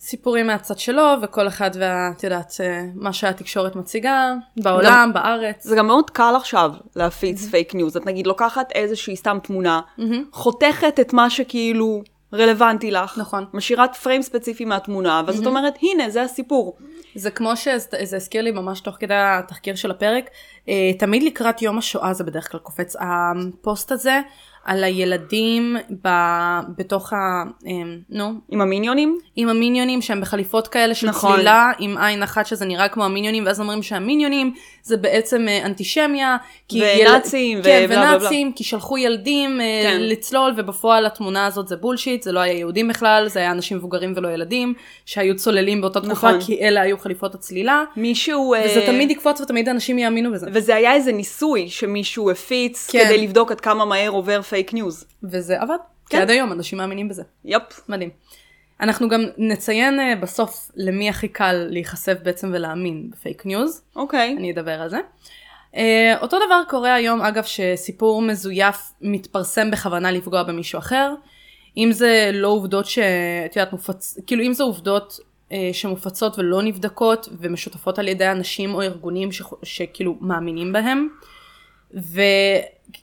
והסיפורים 0.00 0.46
מהצד 0.46 0.78
שלו, 0.78 1.14
וכל 1.22 1.48
אחד 1.48 1.70
וה... 1.80 2.10
את 2.16 2.24
יודעת, 2.24 2.54
אה, 2.60 2.84
מה 2.94 3.12
שהתקשורת 3.12 3.76
מציגה, 3.76 4.34
בעולם, 4.56 4.90
גם, 4.90 5.12
בארץ. 5.12 5.64
זה 5.64 5.76
גם 5.76 5.86
מאוד 5.86 6.10
קל 6.10 6.34
עכשיו 6.36 6.72
להפיץ 6.96 7.46
פייק 7.50 7.72
mm-hmm. 7.72 7.76
ניוז. 7.76 7.96
את 7.96 8.06
נגיד 8.06 8.26
לוקחת 8.26 8.72
איזושהי 8.74 9.16
סתם 9.16 9.38
תמונה, 9.42 9.80
mm-hmm. 9.98 10.02
חותכת 10.32 11.00
את 11.00 11.12
מה 11.12 11.30
שכאילו 11.30 12.02
רלוונטי 12.32 12.90
לך. 12.90 13.18
נכון. 13.18 13.44
משאירה 13.52 13.88
פריים 13.88 14.22
ספציפי 14.22 14.64
מהתמונה, 14.64 15.22
ואז 15.26 15.36
mm-hmm. 15.36 15.42
את 15.42 15.46
אומרת, 15.46 15.78
הנה, 15.82 16.10
זה 16.10 16.22
הסיפור. 16.22 16.76
זה 17.14 17.30
כמו 17.30 17.56
שזה 17.56 18.16
הזכיר 18.16 18.42
לי 18.42 18.50
ממש 18.50 18.80
תוך 18.80 18.96
כדי 19.00 19.14
התחקיר 19.16 19.74
של 19.74 19.90
הפרק, 19.90 20.30
אה, 20.68 20.90
תמיד 20.98 21.22
לקראת 21.22 21.62
יום 21.62 21.78
השואה 21.78 22.14
זה 22.14 22.24
בדרך 22.24 22.50
כלל 22.50 22.60
קופץ, 22.60 22.96
הפוסט 23.00 23.92
הזה 23.92 24.20
על 24.64 24.84
הילדים 24.84 25.76
ב, 26.04 26.08
בתוך 26.78 27.12
ה... 27.12 27.16
אמ, 27.66 27.98
נו. 28.10 28.32
עם 28.50 28.60
המיניונים? 28.60 29.18
עם 29.36 29.48
המיניונים 29.48 30.02
שהם 30.02 30.20
בחליפות 30.20 30.68
כאלה 30.68 30.94
של 30.94 31.08
נכון. 31.08 31.34
צלילה 31.34 31.72
עם 31.78 31.98
עין 31.98 32.22
אחת 32.22 32.46
שזה 32.46 32.64
נראה 32.64 32.88
כמו 32.88 33.04
המיניונים 33.04 33.46
ואז 33.46 33.60
אומרים 33.60 33.82
שהמיניונים 33.82 34.54
זה 34.82 34.96
בעצם 34.96 35.48
אה, 35.48 35.66
אנטישמיה. 35.66 36.36
ונאצים 36.72 37.58
יל... 37.58 37.64
כן, 37.64 37.86
ונאצים 37.88 38.52
כי 38.52 38.64
שלחו 38.64 38.98
ילדים 38.98 39.60
אה, 39.60 39.80
כן. 39.82 39.96
לצלול 40.00 40.54
ובפועל 40.56 41.06
התמונה 41.06 41.46
הזאת 41.46 41.68
זה 41.68 41.76
בולשיט 41.76 42.22
זה 42.22 42.32
לא 42.32 42.40
היה 42.40 42.52
יהודים 42.52 42.88
בכלל 42.88 43.28
זה 43.28 43.40
היה 43.40 43.50
אנשים 43.50 43.76
מבוגרים 43.76 44.12
ולא 44.16 44.28
ילדים 44.28 44.74
שהיו 45.06 45.36
צוללים 45.36 45.80
באותה 45.80 46.00
תקופה 46.00 46.28
נכון. 46.28 46.40
כי 46.40 46.60
אלה 46.60 46.80
היו 46.80 46.98
חליפות 46.98 47.34
הצלילה. 47.34 47.84
מישהו... 47.96 48.54
וזה 48.64 48.82
uh... 48.84 48.86
תמיד 48.86 49.10
יקפוץ 49.10 49.40
ותמיד 49.40 49.68
אנשים 49.68 49.98
יאמינו 49.98 50.32
בזה. 50.32 50.46
וזה 50.52 50.76
היה 50.76 50.94
איזה 50.94 51.12
ניסוי 51.12 51.68
שמישהו 51.68 52.30
הפיץ 52.30 52.90
כן. 52.90 53.04
כדי 53.04 53.18
לבדוק 53.18 53.50
עד 53.50 53.60
כמה 53.60 53.84
מהר 53.84 54.10
עובר 54.10 54.42
פייק 54.52 54.74
ניוז. 54.74 55.04
וזה 55.22 55.60
עבד. 55.60 55.76
כן. 56.08 56.16
כי 56.16 56.22
עד 56.22 56.30
היום 56.30 56.52
אנשים 56.52 56.78
מאמינים 56.78 57.08
בזה. 57.08 57.22
yep. 57.44 57.88
מדהים. 57.88 58.10
אנחנו 58.80 59.08
גם 59.08 59.24
נציין 59.38 59.98
uh, 60.00 60.22
בסוף 60.22 60.70
למי 60.76 61.08
הכי 61.08 61.28
קל 61.28 61.66
להיחשף 61.70 62.16
בעצם 62.22 62.50
ולהאמין 62.54 63.10
בפייק 63.10 63.46
ניוז. 63.46 63.82
אוקיי. 63.96 64.36
אני 64.38 64.52
אדבר 64.52 64.80
על 64.80 64.88
זה. 64.88 64.98
Uh, 65.72 65.76
אותו 66.20 66.36
דבר 66.46 66.62
קורה 66.68 66.94
היום 66.94 67.20
אגב 67.20 67.42
שסיפור 67.44 68.22
מזויף 68.22 68.92
מתפרסם 69.00 69.70
בכוונה 69.70 70.10
לפגוע 70.10 70.42
במישהו 70.42 70.78
אחר. 70.78 71.14
אם 71.76 71.88
זה 71.92 72.30
לא 72.32 72.48
עובדות 72.48 72.86
שאת 72.86 73.56
יודעת 73.56 73.72
מופצ... 73.72 74.18
כאילו 74.26 74.42
אם 74.44 74.52
זה 74.52 74.62
עובדות 74.62 75.18
uh, 75.48 75.52
שמופצות 75.72 76.38
ולא 76.38 76.62
נבדקות 76.62 77.28
ומשותפות 77.38 77.98
על 77.98 78.08
ידי 78.08 78.28
אנשים 78.28 78.74
או 78.74 78.82
ארגונים 78.82 79.32
ש... 79.32 79.42
שכאילו 79.62 80.16
מאמינים 80.20 80.72
בהם. 80.72 81.08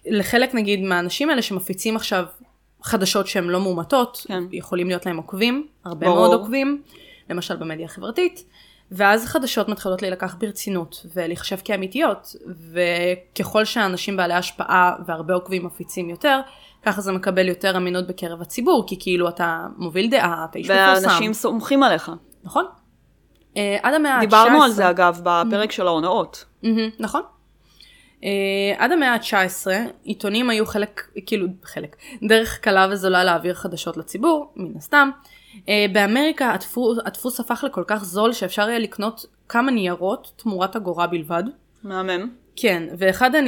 ולחלק 0.06 0.56
נגיד 0.56 0.82
מהאנשים 0.82 1.30
האלה 1.30 1.42
שמפיצים 1.42 1.96
עכשיו 1.96 2.26
חדשות 2.84 3.28
שהן 3.28 3.44
לא 3.44 3.62
מאומתות, 3.62 4.26
כן. 4.28 4.44
יכולים 4.52 4.88
להיות 4.88 5.06
להם 5.06 5.18
עוקבים, 5.18 5.68
הרבה 5.86 6.08
ברור. 6.08 6.20
מאוד 6.20 6.40
עוקבים, 6.40 6.82
למשל 7.30 7.56
במדיה 7.56 7.86
החברתית, 7.86 8.44
ואז 8.92 9.26
חדשות 9.26 9.70
מתחילות 9.70 10.02
להילקח 10.02 10.36
ברצינות 10.40 11.06
ולהיחשב 11.16 11.58
כאמיתיות, 11.64 12.36
וככל 12.72 13.66
שהאנשים 13.66 14.18
בעלי 14.18 14.34
השפעה 14.34 14.96
והרבה 15.06 15.34
עוקבים 15.34 15.66
מפיצים 15.66 16.10
יותר, 16.10 16.40
ככה 16.84 17.02
זה 17.02 17.12
מקבל 17.12 17.48
יותר 17.48 17.78
אמינות 17.78 18.08
בקרב 18.08 18.42
הציבור, 18.42 18.84
כי 18.88 18.96
כאילו 19.00 19.30
אתה 19.30 19.68
מוביל 19.78 20.10
דעה, 20.10 20.46
אתה 20.50 20.60
איש 20.60 20.70
מפורסם. 20.70 21.08
ואנשים 21.08 21.34
סומכים 21.34 21.84
עליך. 21.84 22.12
נכון. 22.44 22.66
Uh, 23.54 23.58
עד 23.82 23.94
המאה 23.94 24.16
ה-19... 24.16 24.22
דיברנו 24.22 24.64
על 24.64 24.72
זה 24.72 24.90
אגב 24.90 25.22
בפרק 25.24 25.70
mm-hmm. 25.70 25.74
של 25.74 25.88
ההונאות. 25.88 26.46
Mm-hmm, 26.64 26.68
נכון. 27.00 27.22
Uh, 28.22 28.24
עד 28.78 28.92
המאה 28.92 29.14
ה-19 29.14 29.68
עיתונים 30.04 30.50
היו 30.50 30.66
חלק, 30.66 31.08
כאילו 31.26 31.48
חלק, 31.64 31.96
דרך 32.24 32.60
קלה 32.60 32.88
וזולה 32.92 33.24
להעביר 33.24 33.54
חדשות 33.54 33.98
לציבור, 33.98 34.54
מן 34.56 34.78
הסתם. 34.78 35.10
Uh, 35.56 35.60
באמריקה 35.94 36.54
הדפוס, 36.54 36.98
הדפוס 37.06 37.40
הפך 37.40 37.64
לכל 37.68 37.84
כך 37.88 38.04
זול 38.04 38.34
שאפשר 38.34 38.64
היה 38.64 38.80
לקנות 38.80 39.26
כמה 39.50 39.72
ניירות 39.72 40.32
תמורת 40.36 40.76
אגורה 40.76 41.08
בלבד. 41.08 41.44
מהמם. 41.84 42.30
כן, 42.62 42.84
ואחד 42.98 43.36
uh, 43.36 43.40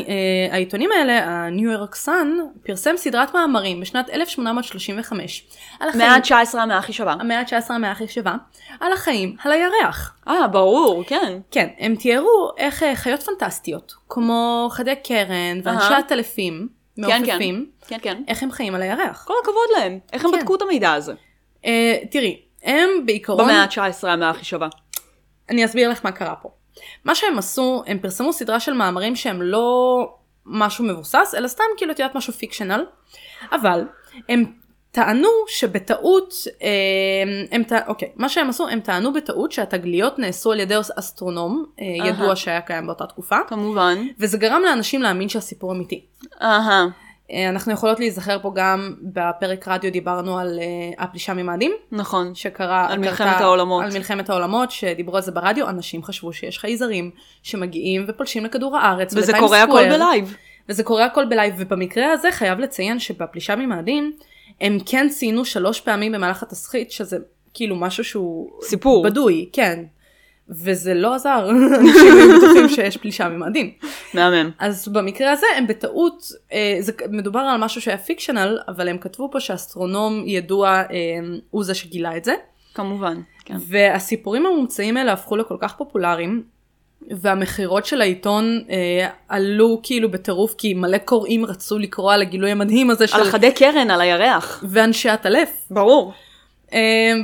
העיתונים 0.51 0.89
האלה, 0.91 1.25
הניו 1.25 1.71
יורק 1.71 1.95
סאן, 1.95 2.37
פרסם 2.63 2.97
סדרת 2.97 3.33
מאמרים 3.33 3.81
בשנת 3.81 4.09
1835. 4.09 5.47
המאה 5.79 6.15
ה-19 6.15 6.57
המאה 6.57 6.77
הכי 6.77 6.93
שווה. 6.93 7.13
המאה 7.13 7.39
ה-19 7.39 7.73
המאה 7.73 7.91
הכי 7.91 8.07
שווה. 8.07 8.35
על 8.79 8.93
החיים, 8.93 9.35
על 9.43 9.51
הירח. 9.51 10.15
אה, 10.27 10.47
ברור, 10.47 11.03
כן. 11.07 11.39
כן, 11.51 11.67
הם 11.77 11.95
תיארו 11.95 12.51
איך 12.57 12.83
uh, 12.83 12.85
חיות 12.95 13.23
פנטסטיות, 13.23 13.93
כמו 14.09 14.67
חדי 14.71 14.95
קרן 15.03 15.59
ואנשי 15.63 15.93
הטלפים, 15.93 16.67
מעופפים, 16.97 17.69
כן, 17.87 17.97
כן. 18.01 18.13
כן, 18.13 18.23
איך 18.27 18.43
הם 18.43 18.51
חיים 18.51 18.75
על 18.75 18.81
הירח. 18.81 19.23
כל 19.27 19.33
הכבוד 19.41 19.77
להם, 19.77 19.99
איך 20.13 20.25
הם. 20.25 20.31
בדקו 20.31 20.55
את 20.55 20.61
המידע 20.61 20.93
הזה? 20.93 21.13
Uh, 21.63 21.67
תראי, 22.11 22.41
הם 22.63 22.89
בעיקרון... 23.05 23.45
במאה 23.45 23.63
ה-19 23.63 24.07
המאה 24.07 24.29
הכי 24.29 24.45
שווה. 24.45 24.67
אני 25.49 25.65
אסביר 25.65 25.89
לך 25.89 25.99
מה 26.03 26.11
קרה 26.11 26.35
פה. 26.35 26.60
מה 27.05 27.15
שהם 27.15 27.37
עשו, 27.37 27.83
הם 27.87 27.99
פרסמו 27.99 28.33
סדרה 28.33 28.59
של 28.59 28.73
מאמרים 28.73 29.15
שהם 29.15 29.41
לא 29.41 30.07
משהו 30.45 30.85
מבוסס, 30.85 31.33
אלא 31.37 31.47
סתם 31.47 31.63
כאילו 31.77 31.91
את 31.91 31.99
יודעת 31.99 32.15
משהו 32.15 32.33
פיקשנל, 32.33 32.85
אבל 33.51 33.85
הם 34.29 34.45
טענו 34.91 35.29
שבטעות, 35.47 36.33
אה, 36.61 36.67
הם, 37.51 37.63
הם, 37.71 37.79
אוקיי, 37.87 38.11
מה 38.15 38.29
שהם 38.29 38.49
עשו, 38.49 38.67
הם 38.67 38.79
טענו 38.79 39.13
בטעות 39.13 39.51
שהתגליות 39.51 40.19
נעשו 40.19 40.51
על 40.51 40.59
ידי 40.59 40.75
אסטרונום 40.99 41.65
אה, 41.81 42.07
ידוע 42.07 42.35
שהיה 42.35 42.61
קיים 42.61 42.85
באותה 42.85 43.05
תקופה. 43.05 43.35
כמובן. 43.47 43.97
וזה 44.19 44.37
גרם 44.37 44.61
לאנשים 44.65 45.01
להאמין 45.01 45.29
שהסיפור 45.29 45.71
אמיתי. 45.71 46.05
אהה. 46.41 46.85
אה, 47.33 47.49
אנחנו 47.49 47.73
יכולות 47.73 47.99
להיזכר 47.99 48.39
פה 48.41 48.51
גם 48.55 48.95
בפרק 49.01 49.67
רדיו 49.67 49.91
דיברנו 49.91 50.39
על 50.39 50.59
uh, 50.59 51.03
הפלישה 51.03 51.33
ממאדים. 51.33 51.71
נכון. 51.91 52.35
שקרה... 52.35 52.87
על 52.89 52.99
מלחמת 52.99 53.41
העולמות. 53.41 53.83
על 53.83 53.91
מלחמת 53.93 54.29
העולמות, 54.29 54.71
שדיברו 54.71 55.15
על 55.15 55.21
זה 55.21 55.31
ברדיו, 55.31 55.69
אנשים 55.69 56.03
חשבו 56.03 56.33
שיש 56.33 56.59
חייזרים 56.59 57.11
שמגיעים 57.43 58.05
ופולשים 58.07 58.45
לכדור 58.45 58.77
הארץ. 58.77 59.13
וזה 59.13 59.33
קורה 59.39 59.63
הכל 59.63 59.89
בלייב. 59.89 60.35
וזה 60.69 60.83
קורה 60.83 61.05
הכל 61.05 61.25
בלייב, 61.25 61.53
ובמקרה 61.57 62.11
הזה 62.11 62.31
חייב 62.31 62.59
לציין 62.59 62.99
שבפלישה 62.99 63.55
ממאדים, 63.55 64.13
הם 64.61 64.77
כן 64.85 65.09
ציינו 65.09 65.45
שלוש 65.45 65.81
פעמים 65.81 66.11
במהלך 66.11 66.43
התסכית, 66.43 66.91
שזה 66.91 67.17
כאילו 67.53 67.75
משהו 67.75 68.03
שהוא... 68.03 68.49
סיפור. 68.63 69.03
בדוי, 69.03 69.49
כן. 69.53 69.83
וזה 70.49 70.93
לא 70.93 71.15
עזר, 71.15 71.49
אנשים 71.79 72.17
היו 72.17 72.37
בטוחים 72.37 72.69
שיש 72.69 72.97
פלישה 72.97 73.29
ממאדים. 73.29 73.71
מהמם. 74.13 74.49
אז 74.59 74.87
במקרה 74.87 75.31
הזה 75.31 75.45
הם 75.57 75.67
בטעות, 75.67 76.23
אה, 76.53 76.77
זה 76.79 76.91
מדובר 77.09 77.39
על 77.39 77.57
משהו 77.57 77.81
שהיה 77.81 77.97
fictional, 77.97 78.59
אבל 78.67 78.87
הם 78.87 78.97
כתבו 78.97 79.29
פה 79.31 79.39
שאסטרונום 79.39 80.23
ידוע 80.25 80.69
אה, 80.69 80.85
הוא 81.49 81.63
זה 81.63 81.73
שגילה 81.73 82.17
את 82.17 82.23
זה. 82.23 82.33
כמובן, 82.73 83.21
כן. 83.45 83.57
והסיפורים 83.67 84.45
המומצאים 84.45 84.97
האלה 84.97 85.13
הפכו 85.13 85.37
לכל 85.37 85.57
כך 85.59 85.75
פופולריים, 85.77 86.43
והמכירות 87.09 87.85
של 87.85 88.01
העיתון 88.01 88.59
אה, 88.69 89.07
עלו 89.29 89.79
כאילו 89.83 90.11
בטירוף, 90.11 90.55
כי 90.57 90.73
מלא 90.73 90.97
קוראים 90.97 91.45
רצו 91.45 91.79
לקרוא 91.79 92.13
על 92.13 92.21
הגילוי 92.21 92.51
המדהים 92.51 92.89
הזה 92.89 93.07
של... 93.07 93.17
על 93.17 93.23
חדי 93.23 93.51
קרן, 93.51 93.91
על 93.91 94.01
הירח. 94.01 94.63
ואנשי 94.67 95.09
הטלף. 95.09 95.49
ברור. 95.71 96.13
Um, 96.71 96.73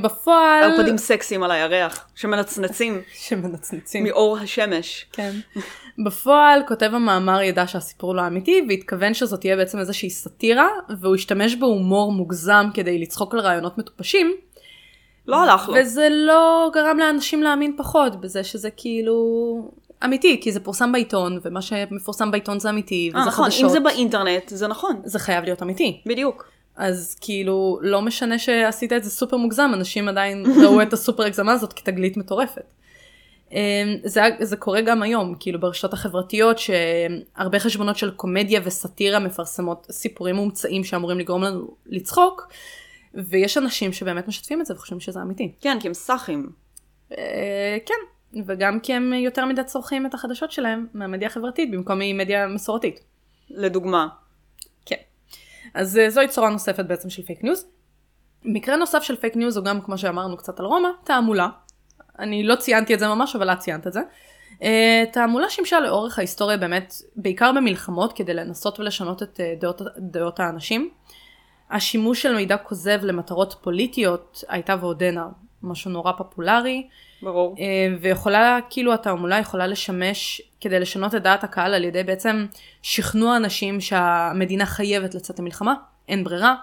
בפועל... 0.04 0.64
ערפדים 0.64 0.98
סקסיים 0.98 1.44
על 1.44 1.52
הירח, 1.52 2.08
שמנצנצים. 2.16 3.02
שמנצנצים. 3.14 4.04
מאור 4.04 4.38
השמש. 4.38 5.06
כן. 5.12 5.32
בפועל 6.06 6.62
כותב 6.68 6.90
המאמר 6.94 7.42
ידע 7.42 7.68
שהסיפור 7.68 8.16
לא 8.16 8.28
אמיתי 8.28 8.66
והתכוון 8.70 9.14
שזאת 9.14 9.40
תהיה 9.40 9.56
בעצם 9.56 9.80
איזושהי 9.80 10.10
סאטירה 10.10 10.68
והוא 11.00 11.16
השתמש 11.16 11.56
בהומור 11.56 12.12
מוגזם 12.12 12.66
כדי 12.74 13.00
לצחוק 13.00 13.34
על 13.34 13.40
רעיונות 13.40 13.78
מטופשים. 13.78 14.36
לא 15.28 15.44
הלך 15.44 15.70
לו. 15.70 15.76
וזה 15.80 16.08
לא 16.12 16.70
גרם 16.74 16.98
לאנשים 16.98 17.44
להאמין 17.44 17.76
פחות 17.78 18.22
בזה 18.22 18.44
שזה 18.44 18.70
כאילו 18.78 19.16
אמיתי 20.06 20.40
כי 20.42 20.52
זה 20.52 20.60
פורסם 20.60 20.92
בעיתון 20.92 21.40
ומה 21.44 21.62
שמפורסם 21.62 22.32
בעיתון 22.32 22.60
זה 22.60 22.70
אמיתי 22.70 23.10
וזה 23.14 23.24
아, 23.24 23.28
נכון, 23.28 23.46
חדשות. 23.46 23.64
אם 23.64 23.70
זה 23.70 23.80
באינטרנט 23.80 24.48
זה 24.48 24.68
נכון. 24.68 25.02
זה 25.04 25.20
חייב 25.20 25.44
להיות 25.44 25.64
אמיתי. 25.64 26.02
בדיוק. 26.06 26.57
אז 26.78 27.18
כאילו 27.22 27.80
לא 27.82 28.02
משנה 28.02 28.40
שעשית 28.40 28.94
את 28.94 29.04
זה 29.04 29.10
סופר 29.10 29.38
מוגזם 29.38 29.72
אנשים 29.74 30.08
עדיין 30.08 30.46
ראו 30.64 30.82
את 30.82 30.94
הסופר 30.94 31.24
הגזמה 31.24 31.52
הזאת 31.52 31.74
כתגלית 31.74 32.18
מטורפת. 32.18 32.74
אמ, 33.52 33.58
זה, 34.04 34.22
זה 34.40 34.58
קורה 34.58 34.82
גם 34.82 35.04
היום 35.04 35.36
כאילו 35.40 35.60
ברשתות 35.60 35.94
החברתיות 35.94 36.58
שהרבה 36.60 37.60
חשבונות 37.60 37.98
של 37.98 38.12
קומדיה 38.12 38.62
וסאטירה 38.64 39.20
מפרסמות 39.20 39.88
סיפורים 39.92 40.36
מומצאים 40.36 40.84
שאמורים 40.84 41.20
לגרום 41.20 41.44
לנו 41.44 41.76
לצחוק 41.86 42.48
ויש 43.14 43.58
אנשים 43.58 43.94
שבאמת 43.94 44.28
משתפים 44.28 44.62
את 44.62 44.66
זה 44.66 44.74
וחושבים 44.74 45.00
שזה 45.00 45.22
אמיתי. 45.22 45.52
כן 45.62 45.78
כי 45.82 45.88
הם 45.88 45.94
סאחים. 45.94 46.50
אה, 47.12 47.78
כן 47.86 48.42
וגם 48.48 48.80
כי 48.80 48.94
הם 48.94 49.14
יותר 49.14 49.46
מדי 49.46 49.64
צורכים 49.64 50.06
את 50.06 50.14
החדשות 50.14 50.52
שלהם 50.52 50.88
מהמדיה 50.94 51.28
החברתית 51.28 51.72
במקום 51.72 52.00
ממדיה 52.02 52.48
מסורתית. 52.48 53.00
לדוגמה. 53.50 54.08
אז 55.74 55.98
uh, 55.98 56.10
זוהי 56.10 56.28
צורה 56.28 56.50
נוספת 56.50 56.86
בעצם 56.86 57.10
של 57.10 57.24
פייק 57.24 57.44
ניוז. 57.44 57.66
מקרה 58.44 58.76
נוסף 58.76 59.04
של 59.04 59.16
פייק 59.16 59.36
ניוז 59.36 59.58
הוא 59.58 59.66
גם 59.66 59.82
כמו 59.82 59.98
שאמרנו 59.98 60.38
קצת 60.38 60.60
על 60.60 60.66
רומא, 60.66 60.90
תעמולה. 61.04 61.48
אני 62.20 62.44
לא 62.44 62.56
ציינתי 62.56 62.94
את 62.94 63.00
זה 63.00 63.08
ממש 63.08 63.36
אבל 63.36 63.50
את 63.50 63.60
ציינת 63.60 63.88
את 63.88 63.94
זה. 63.94 64.00
Uh, 64.60 64.64
תעמולה 65.12 65.50
שימשה 65.50 65.80
לאורך 65.80 66.20
ההיסטוריה 66.20 66.58
באמת 66.58 66.94
בעיקר 67.16 67.52
במלחמות 67.52 68.14
כדי 68.14 68.34
לנסות 68.34 68.80
ולשנות 68.80 69.24
את 69.24 69.40
uh, 69.40 69.62
דעות, 69.62 69.82
דעות 69.98 70.40
האנשים. 70.40 70.90
השימוש 71.72 72.22
של 72.22 72.36
מידע 72.36 72.58
כוזב 72.58 73.00
למטרות 73.04 73.56
פוליטיות 73.62 74.44
הייתה 74.48 74.76
ועודנה 74.82 75.28
משהו 75.64 75.92
נורא 75.92 76.12
פופולרי. 76.12 76.88
ברור. 77.22 77.56
אה, 77.60 77.96
ויכולה, 78.02 78.60
כאילו 78.70 78.94
התעמולה 78.94 79.40
יכולה 79.40 79.68
לשמש 79.68 80.42
כדי 80.62 80.80
לשנות 80.80 81.16
את 81.16 81.24
דעת 81.24 81.44
הקהל 81.44 81.74
על 81.74 81.84
ידי 81.84 82.04
בעצם 82.04 82.46
שכנוע 82.82 83.38
אנשים 83.38 83.82
שהמדינה 83.82 84.66
חייבת 84.66 85.16
לצאת 85.16 85.40
למלחמה, 85.40 85.74
אין 86.08 86.24
ברירה. 86.24 86.56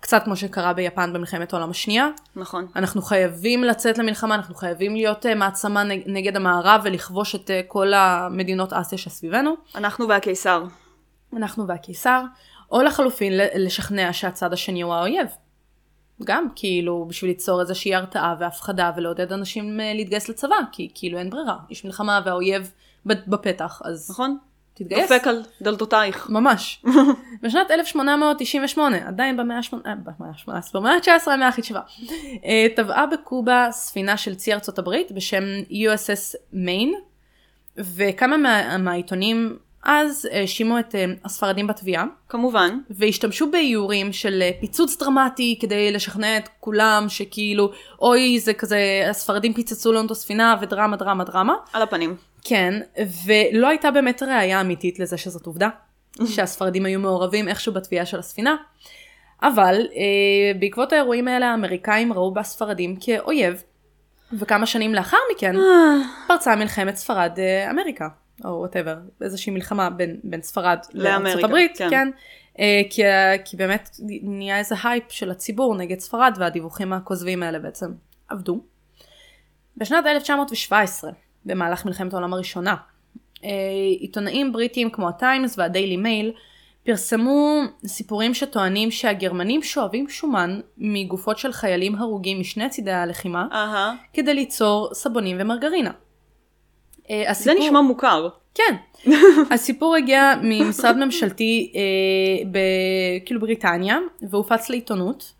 קצת 0.00 0.24
כמו 0.24 0.36
שקרה 0.36 0.72
ביפן 0.72 1.12
במלחמת 1.12 1.52
העולם 1.52 1.70
השנייה. 1.70 2.08
נכון. 2.36 2.66
אנחנו 2.76 3.02
חייבים 3.02 3.64
לצאת 3.64 3.98
למלחמה, 3.98 4.34
אנחנו 4.34 4.54
חייבים 4.54 4.96
להיות 4.96 5.26
uh, 5.26 5.34
מעצמה 5.34 5.82
נג, 5.82 6.02
נגד 6.06 6.36
המערב 6.36 6.80
ולכבוש 6.84 7.34
את 7.34 7.50
uh, 7.50 7.68
כל 7.68 7.92
המדינות 7.94 8.72
אסיה 8.72 8.98
שסביבנו. 8.98 9.54
אנחנו 9.74 10.08
והקיסר. 10.08 10.64
אנחנו 11.36 11.66
והקיסר, 11.66 12.22
או 12.72 12.82
לחלופין 12.82 13.32
לשכנע 13.54 14.12
שהצד 14.12 14.52
השני 14.52 14.82
הוא 14.82 14.94
האויב. 14.94 15.26
גם 16.24 16.46
כאילו 16.56 17.06
בשביל 17.08 17.30
ליצור 17.30 17.60
איזושהי 17.60 17.94
הרתעה 17.94 18.34
והפחדה 18.40 18.90
ולעודד 18.96 19.32
אנשים 19.32 19.80
אה, 19.80 19.92
להתגייס 19.94 20.28
לצבא 20.28 20.56
כי 20.72 20.90
כאילו 20.94 21.18
אין 21.18 21.30
ברירה 21.30 21.56
יש 21.70 21.84
מלחמה 21.84 22.20
והאויב 22.24 22.70
בפתח 23.06 23.82
אז 23.84 24.10
נכון 24.10 24.38
תתגייס. 24.74 25.12
דופק 25.12 25.26
על 25.26 25.42
דלתותייך. 25.62 26.30
ממש. 26.30 26.84
בשנת 27.42 27.70
1898 27.70 29.08
עדיין 29.08 29.36
במאה 29.36 29.56
ה-18 29.56 30.70
במאה 30.74 30.92
ה-19 30.94 31.30
המאה 31.30 31.48
הכי 31.48 31.62
שווה 31.62 31.80
אה, 32.44 32.66
טבעה 32.76 33.06
בקובה 33.06 33.68
ספינה 33.70 34.16
של 34.16 34.34
צי 34.34 34.52
ארצות 34.52 34.78
הברית 34.78 35.12
בשם 35.12 35.42
USS 35.70 36.36
מיין 36.52 36.94
וכמה 37.76 38.36
מה, 38.36 38.78
מהעיתונים 38.78 39.58
אז 39.82 40.28
האשימו 40.32 40.78
את 40.78 40.94
אה, 40.94 41.04
הספרדים 41.24 41.66
בתביעה. 41.66 42.04
כמובן. 42.28 42.78
והשתמשו 42.90 43.50
באיורים 43.50 44.12
של 44.12 44.42
אה, 44.42 44.50
פיצוץ 44.60 45.02
דרמטי 45.02 45.58
כדי 45.60 45.92
לשכנע 45.92 46.36
את 46.36 46.48
כולם 46.60 47.06
שכאילו 47.08 47.70
אוי 48.00 48.40
זה 48.40 48.54
כזה 48.54 49.06
הספרדים 49.10 49.54
פיצצו 49.54 49.92
לנו 49.92 50.06
את 50.06 50.10
הספינה 50.10 50.56
ודרמה 50.60 50.96
דרמה 50.96 51.24
דרמה. 51.24 51.54
על 51.72 51.82
הפנים. 51.82 52.16
כן, 52.44 52.80
ולא 53.26 53.68
הייתה 53.68 53.90
באמת 53.90 54.22
ראייה 54.22 54.60
אמיתית 54.60 54.98
לזה 54.98 55.16
שזאת 55.16 55.46
עובדה. 55.46 55.68
שהספרדים 56.34 56.86
היו 56.86 57.00
מעורבים 57.00 57.48
איכשהו 57.48 57.72
בתביעה 57.72 58.06
של 58.06 58.18
הספינה. 58.18 58.56
אבל 59.42 59.76
אה, 59.96 60.58
בעקבות 60.60 60.92
האירועים 60.92 61.28
האלה 61.28 61.50
האמריקאים 61.50 62.12
ראו 62.12 62.34
בספרדים 62.34 62.96
כאויב. 63.00 63.62
וכמה 64.38 64.66
שנים 64.66 64.94
לאחר 64.94 65.16
מכן 65.34 65.54
פרצה 66.28 66.56
מלחמת 66.56 66.96
ספרד 66.96 67.38
אמריקה. 67.70 68.08
או 68.44 68.50
whatever, 68.50 68.96
איזושהי 69.20 69.52
מלחמה 69.52 69.90
בין, 69.90 70.16
בין 70.24 70.42
ספרד 70.42 70.78
לארצות 70.94 71.44
הברית, 71.44 71.78
כן. 71.78 71.90
כן. 71.90 72.10
אה, 72.58 72.82
כי, 72.90 73.02
כי 73.44 73.56
באמת 73.56 73.90
נהיה 74.22 74.58
איזה 74.58 74.74
הייפ 74.84 75.12
של 75.12 75.30
הציבור 75.30 75.76
נגד 75.76 75.98
ספרד 75.98 76.36
והדיווחים 76.38 76.92
הכוזבים 76.92 77.42
האלה 77.42 77.58
בעצם 77.58 77.92
עבדו. 78.28 78.60
בשנת 79.76 80.06
1917, 80.06 81.10
במהלך 81.44 81.86
מלחמת 81.86 82.12
העולם 82.12 82.32
הראשונה, 82.32 82.76
אה, 83.44 83.50
עיתונאים 83.98 84.52
בריטיים 84.52 84.90
כמו 84.90 85.08
הטיימס 85.08 85.58
והדיילי 85.58 85.96
מייל 85.96 86.32
פרסמו 86.84 87.60
סיפורים 87.86 88.34
שטוענים 88.34 88.90
שהגרמנים 88.90 89.62
שואבים 89.62 90.08
שומן 90.08 90.60
מגופות 90.78 91.38
של 91.38 91.52
חיילים 91.52 91.94
הרוגים 91.94 92.40
משני 92.40 92.68
צידי 92.68 92.92
הלחימה 92.92 93.46
uh-huh. 93.50 94.12
כדי 94.12 94.34
ליצור 94.34 94.90
סבונים 94.94 95.36
ומרגרינה. 95.40 95.90
הסיפור... 97.28 97.52
אה, 97.52 97.56
זה 97.58 97.64
נשמע 97.66 97.80
מוכר. 97.80 98.28
כן. 98.54 98.74
הסיפור 99.50 99.96
הגיע 99.96 100.34
ממשרד 100.42 100.96
ממשלתי 100.96 101.72
אה, 101.74 102.48
ב... 102.50 102.58
כאילו 103.26 103.40
בריטניה 103.40 103.98
והופץ 104.22 104.70
לעיתונות. 104.70 105.32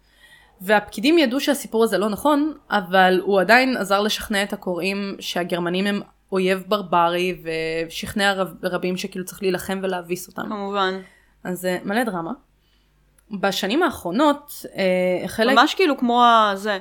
והפקידים 0.61 1.18
ידעו 1.18 1.40
שהסיפור 1.40 1.85
הזה 1.85 1.98
לא 1.98 2.08
נכון, 2.08 2.52
אבל 2.70 3.20
הוא 3.22 3.40
עדיין 3.40 3.76
עזר 3.76 4.00
לשכנע 4.00 4.42
את 4.42 4.52
הקוראים 4.52 5.16
שהגרמנים 5.20 5.87
הם 5.87 6.00
אויב 6.32 6.64
ברברי 6.68 7.42
ושכנע 7.88 8.32
רב, 8.32 8.54
רבים 8.62 8.96
שכאילו 8.96 9.24
צריך 9.24 9.42
להילחם 9.42 9.80
ולהביס 9.82 10.28
אותם. 10.28 10.42
כמובן. 10.42 11.00
אז 11.44 11.61
זה 11.61 11.78
מלא 11.85 12.04
דרמה. 12.04 12.32
בשנים 13.30 13.82
האחרונות 13.82 14.66
אה, 14.76 15.28
חלק... 15.28 15.58
ממש 15.58 15.74
כאילו 15.74 15.96
כמו 15.96 16.24
הזה. 16.24 16.78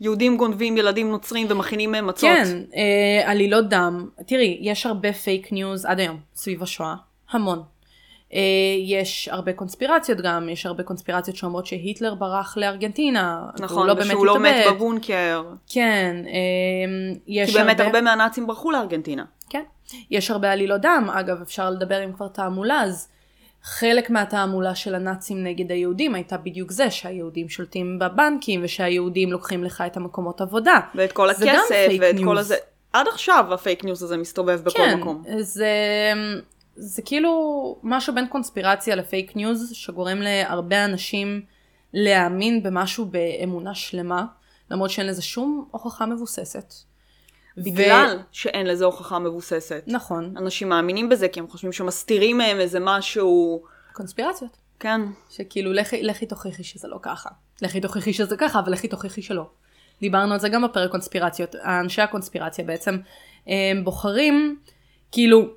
יהודים 0.00 0.36
גונבים 0.36 0.76
ילדים 0.76 1.10
נוצרים 1.10 1.46
ומכינים 1.50 1.92
מהם 1.92 2.06
מצות. 2.06 2.30
כן, 2.30 2.58
אה, 2.76 3.30
עלילות 3.30 3.68
דם. 3.68 4.08
תראי, 4.26 4.58
יש 4.60 4.86
הרבה 4.86 5.12
פייק 5.12 5.52
ניוז 5.52 5.84
עד 5.84 6.00
היום 6.00 6.18
סביב 6.34 6.62
השואה. 6.62 6.94
המון. 7.30 7.62
אה, 8.32 8.40
יש 8.84 9.28
הרבה 9.28 9.52
קונספירציות 9.52 10.20
גם, 10.20 10.48
יש 10.48 10.66
הרבה 10.66 10.82
קונספירציות 10.82 11.36
שאומרות 11.36 11.66
שהיטלר 11.66 12.14
ברח 12.14 12.56
לארגנטינה. 12.56 13.46
נכון, 13.60 13.86
לא 13.86 13.94
ושהוא 13.98 14.26
לא 14.26 14.38
מת 14.38 14.54
בבונקר. 14.70 15.44
כן, 15.68 16.16
אה, 16.26 17.16
יש 17.26 17.50
כי 17.50 17.58
באמת 17.58 17.80
הרבה... 17.80 17.84
הרבה 17.84 18.00
מהנאצים 18.00 18.46
ברחו 18.46 18.70
לארגנטינה. 18.70 19.24
כן, 19.50 19.62
יש 20.10 20.30
הרבה 20.30 20.52
עלילות 20.52 20.80
דם, 20.80 21.10
אגב 21.12 21.40
אפשר 21.42 21.70
לדבר 21.70 22.00
אם 22.00 22.12
כבר 22.12 22.28
תעמולה, 22.28 22.82
אז 22.82 23.08
חלק 23.68 24.10
מהתעמולה 24.10 24.74
של 24.74 24.94
הנאצים 24.94 25.44
נגד 25.44 25.70
היהודים 25.72 26.14
הייתה 26.14 26.36
בדיוק 26.36 26.70
זה, 26.70 26.90
שהיהודים 26.90 27.48
שולטים 27.48 27.98
בבנקים 27.98 28.60
ושהיהודים 28.64 29.32
לוקחים 29.32 29.64
לך 29.64 29.84
את 29.86 29.96
המקומות 29.96 30.40
עבודה. 30.40 30.80
ואת 30.94 31.12
כל 31.12 31.30
הכסף 31.30 31.88
ואת 32.00 32.14
ניוז. 32.14 32.28
כל 32.28 32.38
הזה. 32.38 32.56
עד 32.92 33.06
עכשיו 33.08 33.54
הפייק 33.54 33.84
ניוז 33.84 34.02
הזה 34.02 34.16
מסתובב 34.16 34.60
בכל 34.64 34.78
כן, 34.78 34.98
מקום. 35.00 35.22
כן, 35.26 35.42
זה, 35.42 35.72
זה 36.76 37.02
כאילו 37.02 37.30
משהו 37.82 38.14
בין 38.14 38.26
קונספירציה 38.26 38.96
לפייק 38.96 39.36
ניוז, 39.36 39.70
שגורם 39.72 40.18
להרבה 40.18 40.84
אנשים 40.84 41.42
להאמין 41.94 42.62
במשהו 42.62 43.04
באמונה 43.04 43.74
שלמה, 43.74 44.24
למרות 44.70 44.90
שאין 44.90 45.06
לזה 45.06 45.22
שום 45.22 45.68
הוכחה 45.70 46.06
מבוססת. 46.06 46.74
בגלל 47.56 48.16
ו... 48.18 48.22
שאין 48.32 48.66
לזה 48.66 48.84
הוכחה 48.84 49.18
מבוססת. 49.18 49.84
נכון. 49.86 50.34
אנשים 50.36 50.68
מאמינים 50.68 51.08
בזה 51.08 51.28
כי 51.28 51.40
הם 51.40 51.48
חושבים 51.48 51.72
שמסתירים 51.72 52.38
מהם 52.38 52.60
איזה 52.60 52.78
משהו... 52.80 53.62
קונספירציות. 53.92 54.56
כן. 54.80 55.00
שכאילו 55.30 55.72
לכי, 55.72 56.02
לכי 56.02 56.26
תוכיחי 56.26 56.64
שזה 56.64 56.88
לא 56.88 56.98
ככה. 57.02 57.30
לכי 57.62 57.80
תוכיחי 57.80 58.12
שזה 58.12 58.36
ככה, 58.36 58.58
אבל 58.58 58.72
לכי 58.72 58.88
תוכיחי 58.88 59.22
שלא. 59.22 59.46
דיברנו 60.00 60.32
על 60.32 60.40
זה 60.40 60.48
גם 60.48 60.64
בפרק 60.64 60.90
קונספירציות. 60.90 61.54
אנשי 61.54 62.02
הקונספירציה 62.02 62.64
בעצם 62.64 62.98
הם 63.46 63.84
בוחרים, 63.84 64.58
כאילו, 65.12 65.48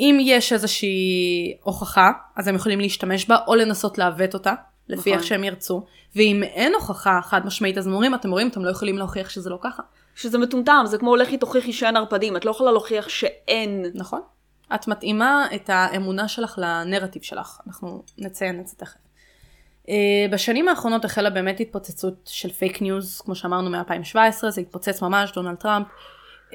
אם 0.00 0.18
יש 0.20 0.52
איזושהי 0.52 1.56
הוכחה, 1.62 2.10
אז 2.36 2.48
הם 2.48 2.54
יכולים 2.54 2.80
להשתמש 2.80 3.28
בה 3.28 3.36
או 3.46 3.54
לנסות 3.54 3.98
לעוות 3.98 4.34
אותה, 4.34 4.54
לפי 4.88 5.00
נכון. 5.00 5.12
איך 5.12 5.24
שהם 5.24 5.44
ירצו. 5.44 5.86
ואם 6.16 6.42
אין 6.42 6.72
הוכחה 6.74 7.20
חד 7.22 7.46
משמעית, 7.46 7.78
אז 7.78 7.86
הם 7.86 7.92
אומרים, 7.92 8.14
אתם 8.14 8.30
רואים, 8.30 8.48
אתם 8.48 8.64
לא 8.64 8.70
יכולים 8.70 8.98
להוכיח 8.98 9.28
שזה 9.28 9.50
לא 9.50 9.58
ככה. 9.62 9.82
שזה 10.14 10.38
מטומטם, 10.38 10.84
זה 10.86 10.98
כמו 10.98 11.16
לכי 11.16 11.36
תוכיחי 11.36 11.72
שאין 11.72 11.96
ערפדים, 11.96 12.36
את 12.36 12.44
לא 12.44 12.50
יכולה 12.50 12.72
להוכיח 12.72 13.08
שאין. 13.08 13.84
נכון. 13.94 14.20
את 14.74 14.88
מתאימה 14.88 15.46
את 15.54 15.70
האמונה 15.70 16.28
שלך 16.28 16.58
לנרטיב 16.62 17.22
שלך, 17.22 17.60
אנחנו 17.66 18.02
נציין 18.18 18.60
את 18.60 18.66
זה 18.66 18.76
תכף. 18.76 18.96
Uh, 19.82 19.88
בשנים 20.30 20.68
האחרונות 20.68 21.04
החלה 21.04 21.30
באמת 21.30 21.60
התפוצצות 21.60 22.30
של 22.32 22.52
פייק 22.52 22.82
ניוז, 22.82 23.20
כמו 23.20 23.34
שאמרנו 23.34 23.70
מ-2017, 23.70 24.48
זה 24.48 24.60
התפוצץ 24.60 25.02
ממש, 25.02 25.32
דונלד 25.32 25.56
טראמפ. 25.56 25.86
Um, 26.50 26.54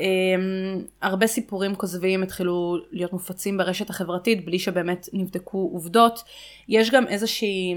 הרבה 1.01 1.27
סיפורים 1.27 1.75
כוזבים 1.75 2.23
התחילו 2.23 2.77
להיות 2.91 3.13
מופצים 3.13 3.57
ברשת 3.57 3.89
החברתית 3.89 4.45
בלי 4.45 4.59
שבאמת 4.59 5.07
נבדקו 5.13 5.69
עובדות. 5.73 6.23
יש 6.67 6.91
גם 6.91 7.07
איזושהי... 7.07 7.75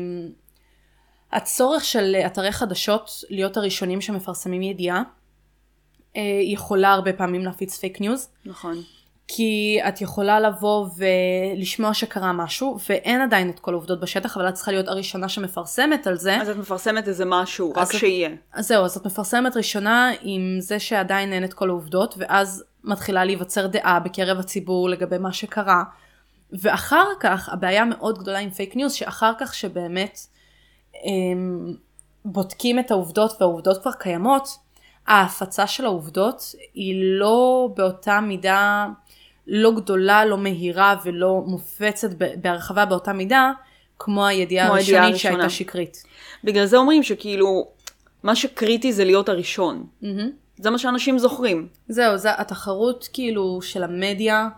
הצורך 1.32 1.84
של 1.84 2.16
אתרי 2.26 2.52
חדשות 2.52 3.10
להיות 3.30 3.56
הראשונים 3.56 4.00
שמפרסמים 4.00 4.62
ידיעה, 4.62 5.02
אה, 6.16 6.22
יכולה 6.44 6.92
הרבה 6.92 7.12
פעמים 7.12 7.44
להפיץ 7.44 7.78
פייק 7.78 8.00
ניוז. 8.00 8.28
נכון. 8.44 8.76
כי 9.32 9.78
את 9.88 10.00
יכולה 10.00 10.40
לבוא 10.40 10.86
ולשמוע 10.96 11.94
שקרה 11.94 12.32
משהו, 12.32 12.78
ואין 12.88 13.20
עדיין 13.20 13.50
את 13.50 13.58
כל 13.58 13.72
העובדות 13.72 14.00
בשטח, 14.00 14.36
אבל 14.36 14.48
את 14.48 14.54
צריכה 14.54 14.72
להיות 14.72 14.88
הראשונה 14.88 15.28
שמפרסמת 15.28 16.06
על 16.06 16.16
זה. 16.16 16.36
אז 16.36 16.48
את 16.48 16.56
מפרסמת 16.56 17.08
איזה 17.08 17.24
משהו, 17.26 17.72
רק 17.76 17.92
שיהיה. 17.92 18.30
אז 18.52 18.68
זהו, 18.68 18.84
אז 18.84 18.96
את 18.96 19.06
מפרסמת 19.06 19.56
ראשונה 19.56 20.10
עם 20.22 20.56
זה 20.60 20.78
שעדיין 20.78 21.32
אין 21.32 21.44
את 21.44 21.54
כל 21.54 21.68
העובדות, 21.68 22.14
ואז 22.18 22.64
מתחילה 22.84 23.24
להיווצר 23.24 23.66
דעה 23.66 24.00
בקרב 24.00 24.38
הציבור 24.38 24.88
לגבי 24.88 25.18
מה 25.18 25.32
שקרה. 25.32 25.82
ואחר 26.52 27.06
כך, 27.20 27.48
הבעיה 27.48 27.84
מאוד 27.84 28.18
גדולה 28.18 28.38
עם 28.38 28.50
פייק 28.50 28.76
ניוז, 28.76 28.92
שאחר 28.92 29.32
כך 29.40 29.54
שבאמת 29.54 30.18
הם, 31.04 31.74
בודקים 32.24 32.78
את 32.78 32.90
העובדות 32.90 33.32
והעובדות 33.40 33.82
כבר 33.82 33.92
קיימות, 33.92 34.48
ההפצה 35.10 35.66
של 35.66 35.84
העובדות 35.84 36.54
היא 36.74 36.94
לא 37.18 37.68
באותה 37.76 38.20
מידה, 38.20 38.86
לא 39.46 39.70
גדולה, 39.70 40.24
לא 40.24 40.38
מהירה 40.38 40.96
ולא 41.04 41.42
מופצת 41.46 42.08
בהרחבה 42.36 42.84
באותה 42.84 43.12
מידה, 43.12 43.52
כמו 43.98 44.26
הידיעה 44.26 44.66
כמו 44.66 44.74
הראשונית 44.74 45.02
הראשונה. 45.02 45.34
שהייתה 45.34 45.50
שקרית. 45.50 46.02
בגלל 46.44 46.66
זה 46.66 46.76
אומרים 46.76 47.02
שכאילו, 47.02 47.68
מה 48.22 48.36
שקריטי 48.36 48.92
זה 48.92 49.04
להיות 49.04 49.28
הראשון. 49.28 49.86
Mm-hmm. 50.02 50.06
זה 50.56 50.70
מה 50.70 50.78
שאנשים 50.78 51.18
זוכרים. 51.18 51.68
זהו, 51.88 52.18
זה 52.18 52.28
התחרות 52.40 53.08
כאילו 53.12 53.62
של 53.62 53.82
המדיה 53.82 54.48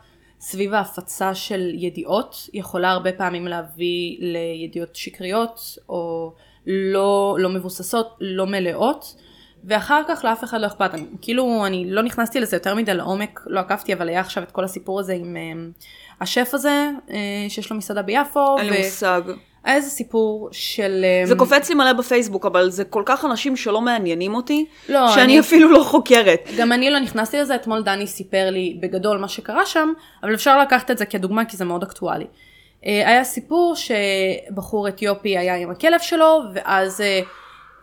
סביב 0.40 0.74
ההפצה 0.74 1.34
של 1.34 1.70
ידיעות, 1.74 2.48
יכולה 2.52 2.90
הרבה 2.90 3.12
פעמים 3.12 3.46
להביא 3.46 4.16
לידיעות 4.20 4.96
שקריות, 4.96 5.78
או 5.88 6.32
לא, 6.66 7.36
לא 7.38 7.48
מבוססות, 7.48 8.16
לא 8.20 8.46
מלאות. 8.46 9.14
ואחר 9.64 10.02
כך 10.08 10.24
לאף 10.24 10.44
אחד 10.44 10.60
לא 10.60 10.66
אכפת, 10.66 10.94
אני, 10.94 11.04
כאילו 11.22 11.66
אני 11.66 11.90
לא 11.90 12.02
נכנסתי 12.02 12.40
לזה 12.40 12.56
יותר 12.56 12.74
מדי 12.74 12.94
לעומק, 12.94 13.40
לא 13.46 13.60
עקבתי, 13.60 13.92
אבל 13.94 14.08
היה 14.08 14.20
עכשיו 14.20 14.42
את 14.42 14.50
כל 14.50 14.64
הסיפור 14.64 15.00
הזה 15.00 15.12
עם 15.12 15.36
um, 15.36 15.82
השף 16.20 16.50
הזה, 16.52 16.90
uh, 17.08 17.12
שיש 17.48 17.70
לו 17.70 17.76
מסעדה 17.76 18.02
ביפו. 18.02 18.58
אין 18.58 18.70
לי 18.70 18.78
מושג. 18.78 19.22
היה 19.64 19.76
איזה 19.76 19.90
סיפור 19.90 20.48
של... 20.52 21.04
Um, 21.24 21.28
זה 21.28 21.34
קופץ 21.34 21.68
לי 21.68 21.74
מלא 21.74 21.92
בפייסבוק, 21.92 22.46
אבל 22.46 22.70
זה 22.70 22.84
כל 22.84 23.02
כך 23.06 23.24
אנשים 23.24 23.56
שלא 23.56 23.80
מעניינים 23.80 24.34
אותי, 24.34 24.66
לא, 24.88 25.08
שאני 25.08 25.24
אני, 25.24 25.40
אפילו 25.40 25.72
לא 25.72 25.82
חוקרת. 25.82 26.48
גם 26.58 26.72
אני 26.72 26.90
לא 26.90 26.98
נכנסתי 26.98 27.38
לזה, 27.38 27.54
אתמול 27.54 27.82
דני 27.82 28.06
סיפר 28.06 28.50
לי 28.50 28.78
בגדול 28.82 29.18
מה 29.18 29.28
שקרה 29.28 29.66
שם, 29.66 29.92
אבל 30.22 30.34
אפשר 30.34 30.60
לקחת 30.60 30.90
את 30.90 30.98
זה 30.98 31.06
כדוגמה 31.06 31.44
כי 31.44 31.56
זה 31.56 31.64
מאוד 31.64 31.82
אקטואלי. 31.82 32.24
Uh, 32.24 32.84
היה 32.84 33.24
סיפור 33.24 33.74
שבחור 33.76 34.88
אתיופי 34.88 35.38
היה 35.38 35.56
עם 35.56 35.70
הכלב 35.70 36.00
שלו, 36.00 36.40
ואז... 36.54 37.02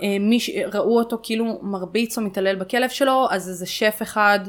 אה, 0.03 0.17
מי 0.19 0.39
שראו 0.39 0.99
אותו 0.99 1.19
כאילו 1.23 1.59
מרביץ 1.61 2.17
או 2.17 2.23
מתעלל 2.23 2.55
בכלב 2.55 2.89
שלו, 2.89 3.27
אז 3.31 3.49
איזה 3.49 3.65
שף 3.65 3.99
אחד, 4.01 4.39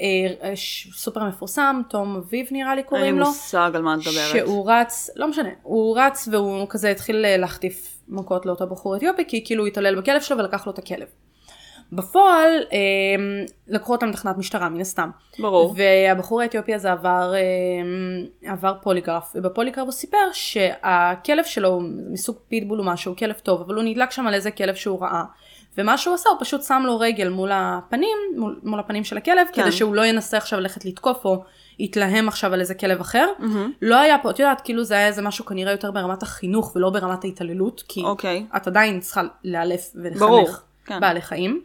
אה, 0.00 0.52
סופר 0.92 1.24
מפורסם, 1.24 1.80
תום 1.88 2.16
אביב 2.16 2.46
נראה 2.50 2.74
לי 2.74 2.82
קוראים 2.82 3.04
לו. 3.04 3.10
אין 3.10 3.18
לי 3.18 3.28
מושג 3.28 3.70
על 3.74 3.82
מה 3.82 3.94
את 3.94 3.98
מדברת. 3.98 4.32
שהוא 4.32 4.70
רץ, 4.70 5.10
לא 5.16 5.28
משנה, 5.28 5.48
הוא 5.62 5.98
רץ 5.98 6.28
והוא 6.32 6.66
כזה 6.68 6.90
התחיל 6.90 7.24
אה, 7.24 7.36
להחטיף 7.36 7.98
מכות 8.08 8.46
לאותו 8.46 8.66
בחור 8.66 8.96
אתיופי, 8.96 9.24
כי 9.28 9.44
כאילו 9.44 9.62
הוא 9.62 9.68
התעלל 9.68 10.00
בכלב 10.00 10.20
שלו 10.20 10.38
ולקח 10.38 10.66
לו 10.66 10.72
את 10.72 10.78
הכלב. 10.78 11.06
בפועל 11.94 12.50
אה, 12.72 12.78
לקחו 13.68 13.92
אותם 13.92 14.08
לתחנת 14.08 14.38
משטרה 14.38 14.68
מן 14.68 14.80
הסתם. 14.80 15.10
ברור. 15.38 15.74
והבחור 15.76 16.40
האתיופי 16.40 16.74
הזה 16.74 16.92
עבר, 16.92 17.34
אה, 17.34 18.52
עבר 18.52 18.74
פוליגרף, 18.82 19.32
ובפוליגרף 19.34 19.84
הוא 19.84 19.92
סיפר 19.92 20.32
שהכלב 20.32 21.44
שלו 21.44 21.80
מסוג 22.10 22.36
פיטבול 22.48 22.80
או 22.80 22.84
משהו, 22.84 23.16
כלב 23.16 23.34
טוב, 23.34 23.60
אבל 23.60 23.74
הוא 23.74 23.84
נדלק 23.84 24.10
שם 24.10 24.26
על 24.26 24.34
איזה 24.34 24.50
כלב 24.50 24.74
שהוא 24.74 25.02
ראה. 25.02 25.22
ומה 25.78 25.98
שהוא 25.98 26.14
עשה 26.14 26.30
הוא 26.30 26.38
פשוט 26.40 26.62
שם 26.62 26.82
לו 26.86 26.98
רגל 26.98 27.28
מול 27.28 27.50
הפנים, 27.52 28.18
מול, 28.36 28.60
מול 28.62 28.80
הפנים 28.80 29.04
של 29.04 29.16
הכלב, 29.16 29.46
כן. 29.52 29.62
כדי 29.62 29.72
שהוא 29.72 29.94
לא 29.94 30.04
ינסה 30.06 30.36
עכשיו 30.36 30.60
ללכת 30.60 30.84
לתקוף 30.84 31.24
או 31.24 31.44
יתלהם 31.78 32.28
עכשיו 32.28 32.54
על 32.54 32.60
איזה 32.60 32.74
כלב 32.74 33.00
אחר. 33.00 33.28
Mm-hmm. 33.38 33.44
לא 33.82 33.96
היה 33.96 34.18
פה, 34.22 34.30
את 34.30 34.38
יודעת, 34.38 34.60
כאילו 34.60 34.84
זה 34.84 34.94
היה 34.94 35.06
איזה 35.06 35.22
משהו 35.22 35.44
כנראה 35.44 35.72
יותר 35.72 35.90
ברמת 35.90 36.22
החינוך 36.22 36.76
ולא 36.76 36.90
ברמת 36.90 37.24
ההתעללות, 37.24 37.82
כי 37.88 38.00
okay. 38.00 38.04
אוקיי. 38.04 38.46
את 38.56 38.66
עדיין 38.66 39.00
צריכה 39.00 39.22
לאלף 39.44 39.90
ולחנך 39.94 40.62
כן. 40.86 41.00
בעלי 41.00 41.20
חיים. 41.20 41.62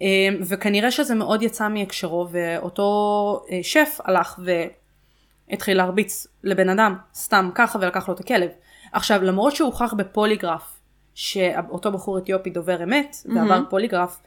אמ, 0.00 0.36
וכנראה 0.48 0.90
שזה 0.90 1.14
מאוד 1.14 1.42
יצא 1.42 1.68
מהקשרו 1.68 2.26
ואותו 2.30 3.44
אה, 3.50 3.58
שף 3.62 3.98
הלך 4.04 4.38
התחיל 5.50 5.76
להרביץ 5.76 6.26
לבן 6.44 6.68
אדם, 6.68 6.96
סתם 7.14 7.50
ככה 7.54 7.78
ולקח 7.82 8.08
לו 8.08 8.14
את 8.14 8.20
הכלב. 8.20 8.50
עכשיו, 8.92 9.22
למרות 9.22 9.56
שהוא 9.56 9.66
הוכח 9.66 9.94
בפוליגרף 9.94 10.80
שאותו 11.14 11.92
בחור 11.92 12.18
אתיופי 12.18 12.50
דובר 12.50 12.82
אמת, 12.82 13.16
mm-hmm. 13.16 13.36
ועבר 13.36 13.60
פוליגרף, 13.70 14.20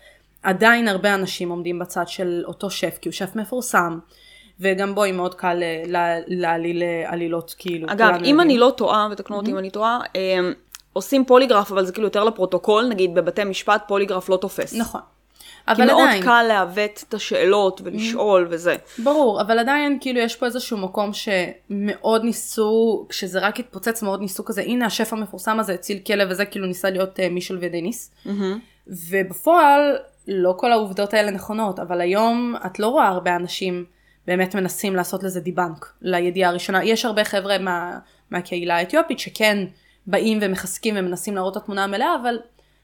עדיין 0.43 0.87
הרבה 0.87 1.13
אנשים 1.13 1.49
עומדים 1.49 1.79
בצד 1.79 2.07
של 2.07 2.43
אותו 2.47 2.69
שף, 2.69 2.97
כי 3.01 3.09
הוא 3.09 3.13
שף 3.13 3.35
מפורסם. 3.35 3.99
וגם 4.59 4.95
בואי 4.95 5.11
מאוד 5.11 5.35
קל 5.35 5.63
להעליל 6.27 6.83
עלילות 7.05 7.55
כאילו. 7.57 7.87
אגב, 7.91 8.09
אם 8.09 8.15
יודעים. 8.15 8.39
אני 8.39 8.57
לא 8.57 8.73
טועה, 8.77 9.07
ותקנו 9.11 9.35
אותי 9.35 9.47
mm-hmm. 9.47 9.51
אם 9.51 9.57
אני 9.57 9.69
טועה, 9.69 9.99
אמ, 10.15 10.53
עושים 10.93 11.25
פוליגרף, 11.25 11.71
אבל 11.71 11.85
זה 11.85 11.93
כאילו 11.93 12.07
יותר 12.07 12.23
לפרוטוקול, 12.23 12.87
נגיד 12.89 13.15
בבתי 13.15 13.43
משפט 13.43 13.83
פוליגרף 13.87 14.29
לא 14.29 14.37
תופס. 14.37 14.73
נכון. 14.73 15.01
אבל 15.67 15.83
עדיין. 15.83 15.97
כי 15.97 16.03
מאוד 16.03 16.23
קל 16.23 16.43
לעוות 16.47 17.03
את 17.09 17.13
השאלות 17.13 17.81
ולשאול 17.83 18.45
mm-hmm. 18.45 18.53
וזה. 18.53 18.75
ברור, 19.03 19.41
אבל 19.41 19.59
עדיין 19.59 19.97
כאילו 20.01 20.19
יש 20.19 20.35
פה 20.35 20.45
איזשהו 20.45 20.77
מקום 20.77 21.11
שמאוד 21.13 22.23
ניסו, 22.23 23.05
כשזה 23.09 23.39
רק 23.39 23.59
התפוצץ 23.59 24.03
מאוד 24.03 24.21
ניסו 24.21 24.45
כזה, 24.45 24.61
הנה 24.61 24.85
השף 24.85 25.13
המפורסם 25.13 25.59
הזה 25.59 25.73
הציל 25.73 25.99
כלב 26.07 26.27
וזה 26.31 26.45
כאילו 26.45 26.65
ניסה 26.65 26.89
להיות 26.89 27.19
uh, 27.19 27.21
מישל 27.31 27.57
ודניס. 27.61 28.11
Mm-hmm. 28.25 28.29
ובפועל 28.87 29.95
לא 30.27 30.53
כל 30.57 30.71
העובדות 30.71 31.13
האלה 31.13 31.31
נכונות, 31.31 31.79
אבל 31.79 32.01
היום 32.01 32.55
את 32.65 32.79
לא 32.79 32.87
רואה 32.87 33.07
הרבה 33.07 33.35
אנשים 33.35 33.85
באמת 34.27 34.55
מנסים 34.55 34.95
לעשות 34.95 35.23
לזה 35.23 35.39
דיבנק 35.39 35.93
לידיעה 36.01 36.49
הראשונה. 36.49 36.83
יש 36.83 37.05
הרבה 37.05 37.23
חבר'ה 37.23 37.57
מה, 37.57 37.99
מהקהילה 38.31 38.75
האתיופית 38.77 39.19
שכן 39.19 39.65
באים 40.07 40.39
ומחזקים 40.41 40.95
ומנסים 40.97 41.35
להראות 41.35 41.57
את 41.57 41.61
התמונה 41.61 41.83
המלאה, 41.83 42.15
אבל 42.21 42.39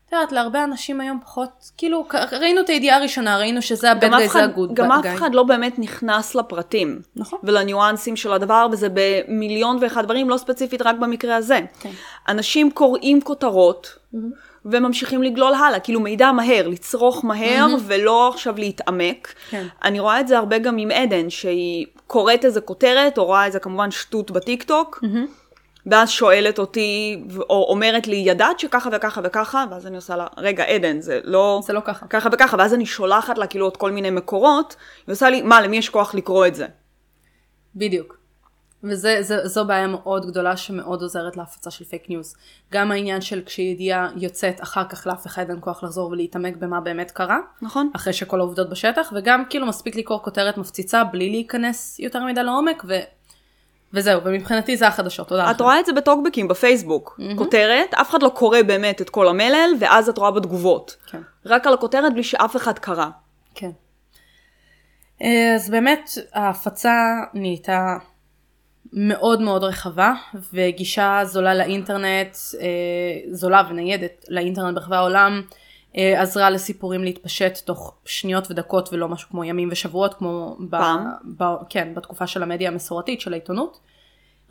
את 0.10 0.14
יודעת, 0.14 0.32
להרבה 0.32 0.64
אנשים 0.64 1.02
היום 1.02 1.20
פחות, 1.24 1.50
כאילו, 1.78 2.08
ראינו 2.32 2.62
את 2.62 2.70
הידיעה 2.70 2.98
הראשונה, 2.98 3.38
ראינו 3.38 3.62
שזה 3.62 3.92
הבד 3.92 4.10
גיא, 4.18 4.28
זה 4.28 4.44
הגוד 4.44 4.74
גם 4.74 4.92
אף 4.92 5.06
אחד 5.16 5.36
לא 5.36 5.44
באמת 5.44 5.80
נכנס 5.80 6.36
לפרטים. 6.36 7.02
נכון. 7.16 7.40
ולניואנסים 7.44 8.16
של 8.16 8.34
הדבר, 8.34 8.68
וזה 8.72 8.88
במיליון 8.94 9.78
ואחד 9.82 10.06
דברים, 10.06 10.30
לא 10.30 10.38
ספציפית 10.38 10.82
רק 10.82 10.96
במקרה 10.96 11.36
הזה. 11.36 11.60
כן. 11.80 11.90
אנשים 12.28 12.72
קוראים 12.72 13.22
כותרות. 13.22 13.98
Mm-hmm. 14.14 14.18
וממשיכים 14.66 15.24
לגלול 15.24 15.54
הלאה, 15.54 15.80
כאילו 15.80 16.00
מידע 16.00 16.32
מהר, 16.32 16.68
לצרוך 16.68 17.26
מהר 17.26 17.68
mm-hmm. 17.68 17.82
ולא 17.86 18.30
עכשיו 18.30 18.56
להתעמק. 18.58 19.34
כן. 19.50 19.68
אני 19.84 20.00
רואה 20.00 20.20
את 20.20 20.28
זה 20.28 20.38
הרבה 20.38 20.58
גם 20.58 20.78
עם 20.78 20.92
עדן, 20.92 21.30
שהיא 21.30 21.86
קוראת 22.08 22.46
איזה 22.46 22.62
כותרת, 22.62 23.18
או 23.18 23.26
רואה 23.26 23.46
איזה 23.46 23.60
כמובן 23.60 23.92
שטות 23.92 24.32
בטיקטוק, 24.32 25.04
mm-hmm. 25.04 25.49
ואז 25.86 26.10
שואלת 26.10 26.60
אותי, 26.60 27.24
או 27.50 27.66
אומרת 27.70 28.08
לי, 28.08 28.16
ידעת 28.16 28.60
שככה 28.60 28.90
וככה 28.94 29.22
וככה, 29.24 29.66
ואז 29.72 29.88
אני 29.88 29.96
עושה 29.96 30.16
לה, 30.16 30.28
רגע, 30.38 30.64
עדן, 30.64 31.02
זה 31.02 31.20
לא... 31.24 31.62
זה 31.64 31.74
לא 31.74 31.82
ככה. 31.86 32.08
ככה 32.08 32.30
וככה, 32.32 32.58
ואז 32.60 32.74
אני 32.74 32.86
שולחת 32.86 33.38
לה 33.38 33.48
כאילו 33.48 33.66
עוד 33.66 33.78
כל 33.78 33.92
מיני 33.92 34.10
מקורות, 34.10 34.76
היא 35.08 35.14
עושה 35.14 35.30
לי, 35.30 35.42
מה, 35.42 35.62
למי 35.62 35.78
יש 35.78 35.90
כוח 35.90 36.16
לקרוא 36.16 36.48
את 36.48 36.56
זה? 36.56 36.68
בדיוק. 37.76 38.20
וזו 38.84 39.66
בעיה 39.66 39.88
מאוד 39.88 40.26
גדולה 40.26 40.58
שמאוד 40.58 41.02
עוזרת 41.02 41.38
להפצה 41.38 41.72
של 41.72 41.86
פייק 41.86 42.10
ניוז. 42.10 42.36
גם 42.72 42.92
העניין 42.92 43.22
של 43.22 43.42
כשידיעה 43.46 44.10
יוצאת 44.16 44.64
אחר 44.64 44.84
כך 44.84 45.08
לאף 45.08 45.28
אחד 45.28 45.50
אין 45.50 45.58
כוח 45.62 45.84
לחזור 45.84 46.12
ולהתעמק 46.12 46.56
במה 46.56 46.82
באמת 46.82 47.12
קרה. 47.12 47.38
נכון. 47.62 47.90
אחרי 47.96 48.14
שכל 48.14 48.40
העובדות 48.40 48.70
בשטח, 48.70 49.14
וגם 49.16 49.44
כאילו 49.50 49.66
מספיק 49.66 49.96
לקרוא 49.96 50.20
כותרת 50.20 50.58
מפציצה 50.58 51.04
בלי 51.04 51.30
להיכנס 51.30 52.00
יותר 52.00 52.24
מדי 52.24 52.44
לעומק, 52.44 52.84
ו... 52.88 52.94
וזהו, 53.94 54.22
ומבחינתי 54.24 54.78
זה 54.78 54.88
החדשות, 54.88 55.28
תודה 55.28 55.44
לכם. 55.44 55.52
את 55.52 55.62
רואה 55.62 55.80
את 55.80 55.86
זה 55.86 55.94
בטוקבקים 55.94 56.48
בפייסבוק. 56.48 57.20
Mm-hmm. 57.20 57.38
כותרת, 57.38 57.94
אף 57.94 58.10
אחד 58.10 58.24
לא 58.24 58.30
קורא 58.30 58.62
באמת 58.62 59.02
את 59.02 59.10
כל 59.10 59.28
המלל, 59.28 59.70
ואז 59.80 60.10
את 60.10 60.18
רואה 60.18 60.32
בתגובות. 60.32 60.96
כן. 61.08 61.22
רק 61.46 61.68
על 61.68 61.74
הכותרת 61.74 62.14
בלי 62.14 62.24
שאף 62.24 62.56
אחד 62.56 62.80
קרא. 62.80 63.08
כן. 63.56 63.72
אז 65.56 65.70
באמת 65.70 66.10
ההפצה 66.34 66.94
נהייתה 67.34 67.98
מאוד 68.94 69.42
מאוד 69.42 69.64
רחבה 69.64 70.14
וגישה 70.54 71.22
זולה 71.24 71.56
לאינטרנט, 71.56 72.38
אה, 72.62 72.68
זולה 73.32 73.64
וניידת 73.70 74.26
לאינטרנט 74.30 74.76
ברחבי 74.76 74.96
העולם, 74.96 75.42
עזרה 75.94 76.50
לסיפורים 76.50 77.04
להתפשט 77.04 77.58
תוך 77.66 77.94
שניות 78.06 78.52
ודקות 78.52 78.90
ולא 78.94 79.08
משהו 79.08 79.30
כמו 79.30 79.44
ימים 79.44 79.70
ושבועות 79.72 80.14
כמו 80.14 80.58
ב, 80.70 80.78
ב, 81.38 81.44
כן, 81.70 81.94
בתקופה 81.96 82.28
של 82.28 82.44
המדיה 82.44 82.70
המסורתית 82.70 83.22
של 83.22 83.34
העיתונות. 83.34 83.80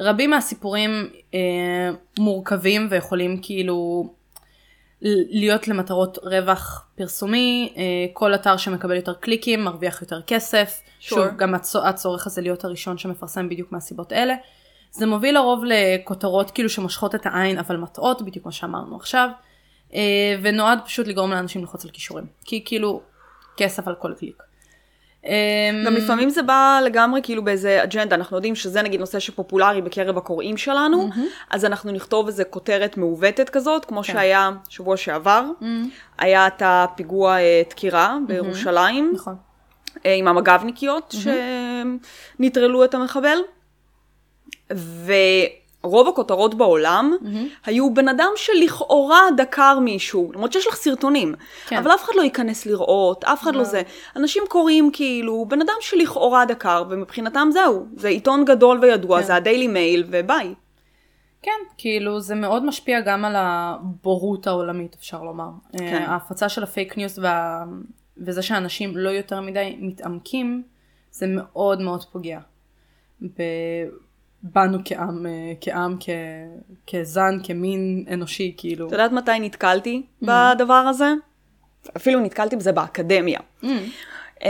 רבים 0.01 0.31
מהסיפורים 0.31 0.91
אה, 1.35 1.91
מורכבים 2.19 2.87
ויכולים 2.91 3.39
כאילו 3.43 4.09
להיות 5.03 5.69
למטרות 5.69 6.19
רווח 6.23 6.87
פרסומי, 6.97 7.73
אה, 7.77 7.83
כל 8.13 8.35
אתר 8.35 8.57
שמקבל 8.57 8.97
יותר 8.97 9.15
קליקים 9.15 9.65
מרוויח 9.65 10.03
יותר 10.03 10.23
כסף, 10.23 10.81
sure. 11.01 11.05
שוב 11.05 11.27
גם 11.37 11.55
הצורך 11.85 12.27
הזה 12.27 12.41
להיות 12.41 12.65
הראשון 12.65 12.99
שמפרסם 12.99 13.49
בדיוק 13.49 13.73
מהסיבות 13.73 14.13
האלה. 14.13 14.35
זה 14.91 15.07
מוביל 15.07 15.35
לרוב 15.35 15.65
לכותרות 15.65 16.51
כאילו 16.51 16.69
שמושכות 16.69 17.15
את 17.15 17.27
העין 17.27 17.59
אבל 17.59 17.77
מטעות, 17.77 18.23
בדיוק 18.23 18.43
כמו 18.43 18.53
שאמרנו 18.53 18.97
עכשיו, 18.97 19.29
אה, 19.29 19.48
ונועד 20.43 20.79
פשוט 20.85 21.07
לגרום 21.07 21.31
לאנשים 21.31 21.61
ללחוץ 21.61 21.85
על 21.85 21.91
כישורים, 21.91 22.27
כי 22.45 22.63
כאילו 22.65 23.01
כסף 23.57 23.89
על 23.89 23.95
כל 23.95 24.15
קליק. 24.19 24.43
אמ, 25.25 25.33
גם 25.87 25.95
לפעמים 25.95 26.31
זה 26.31 26.43
בא 26.43 26.81
לגמרי 26.85 27.21
כאילו 27.23 27.45
באיזה 27.45 27.83
אג'נדה, 27.83 28.17
אנחנו 28.17 28.37
יודעים 28.37 28.55
שזה 28.55 28.83
נגיד 28.83 29.01
נושא 29.01 29.19
שפופולרי 29.19 29.83
בקרב 29.83 30.19
הקוראים 30.19 30.57
שלנו, 30.57 31.09
mm-hmm. 31.09 31.21
אז 31.51 31.65
אנחנו 31.65 31.93
נכתוב 31.93 32.27
איזה 32.27 32.45
כותרת 32.45 32.97
מעוותת 32.97 33.51
כזאת, 33.51 33.85
כמו 33.85 34.03
כן. 34.03 34.13
שהיה 34.13 34.51
שבוע 34.69 34.97
שעבר, 34.97 35.45
mm-hmm. 35.61 35.65
היה 36.19 36.47
את 36.47 36.63
הפיגוע 36.65 37.39
אה, 37.39 37.63
דקירה. 37.71 38.19
בירושלים, 38.27 39.13
נכון. 39.15 39.37
אה, 40.07 40.15
עם 40.15 40.29
המג"בניקיות 40.29 41.15
mm-hmm. 41.15 41.29
שנטרלו 42.39 42.85
את 42.85 42.95
המחבל, 42.95 43.39
ו... 44.73 45.13
רוב 45.89 46.09
הכותרות 46.09 46.55
בעולם 46.55 47.17
mm-hmm. 47.21 47.67
היו 47.67 47.95
בן 47.95 48.09
אדם 48.09 48.31
שלכאורה 48.37 49.23
דקר 49.37 49.79
מישהו, 49.79 50.31
למרות 50.35 50.53
שיש 50.53 50.67
לך 50.67 50.77
סרטונים, 50.77 51.35
כן. 51.67 51.77
אבל 51.77 51.91
אף 51.95 52.05
אחד 52.05 52.13
לא 52.17 52.23
ייכנס 52.23 52.67
לראות, 52.67 53.25
אף 53.25 53.43
אחד 53.43 53.55
no. 53.55 53.57
לא 53.57 53.65
זה. 53.65 53.83
אנשים 54.17 54.43
קוראים 54.49 54.91
כאילו, 54.93 55.47
בן 55.49 55.61
אדם 55.61 55.75
שלכאורה 55.81 56.45
דקר, 56.45 56.85
ומבחינתם 56.91 57.49
זהו, 57.53 57.87
זה 57.97 58.09
עיתון 58.09 58.45
גדול 58.45 58.79
וידוע, 58.83 59.21
כן. 59.21 59.27
זה 59.27 59.35
הדיילי 59.35 59.67
מייל, 59.67 60.05
וביי. 60.11 60.55
כן, 61.43 61.61
כאילו 61.79 62.21
זה 62.21 62.35
מאוד 62.35 62.65
משפיע 62.65 63.01
גם 63.01 63.25
על 63.25 63.35
הבורות 63.37 64.47
העולמית, 64.47 64.97
אפשר 64.99 65.23
לומר. 65.23 65.49
כן. 65.79 66.05
ההפצה 66.07 66.49
של 66.49 66.63
הפייק 66.63 66.97
ניוז 66.97 67.19
וה... 67.19 67.65
וזה 68.27 68.43
שאנשים 68.43 68.97
לא 68.97 69.11
יותר 69.11 69.41
מדי 69.41 69.77
מתעמקים, 69.81 70.63
זה 71.11 71.27
מאוד 71.29 71.81
מאוד 71.81 72.05
פוגע. 72.05 72.39
ב... 73.23 73.43
בנו 74.43 74.79
כעם, 74.85 75.27
אה, 75.27 75.53
כעם, 75.61 75.97
כ, 76.01 76.09
כזן, 76.93 77.39
כמין 77.45 78.05
אנושי, 78.13 78.55
כאילו. 78.57 78.87
את 78.87 78.93
יודעת 78.93 79.13
מתי 79.13 79.41
נתקלתי 79.41 80.03
mm. 80.23 80.27
בדבר 80.27 80.75
הזה? 80.75 81.13
אפילו 81.97 82.21
נתקלתי 82.21 82.57
בזה 82.57 82.73
באקדמיה. 82.73 83.41
Mm. 83.63 83.67
Um, 84.39 84.43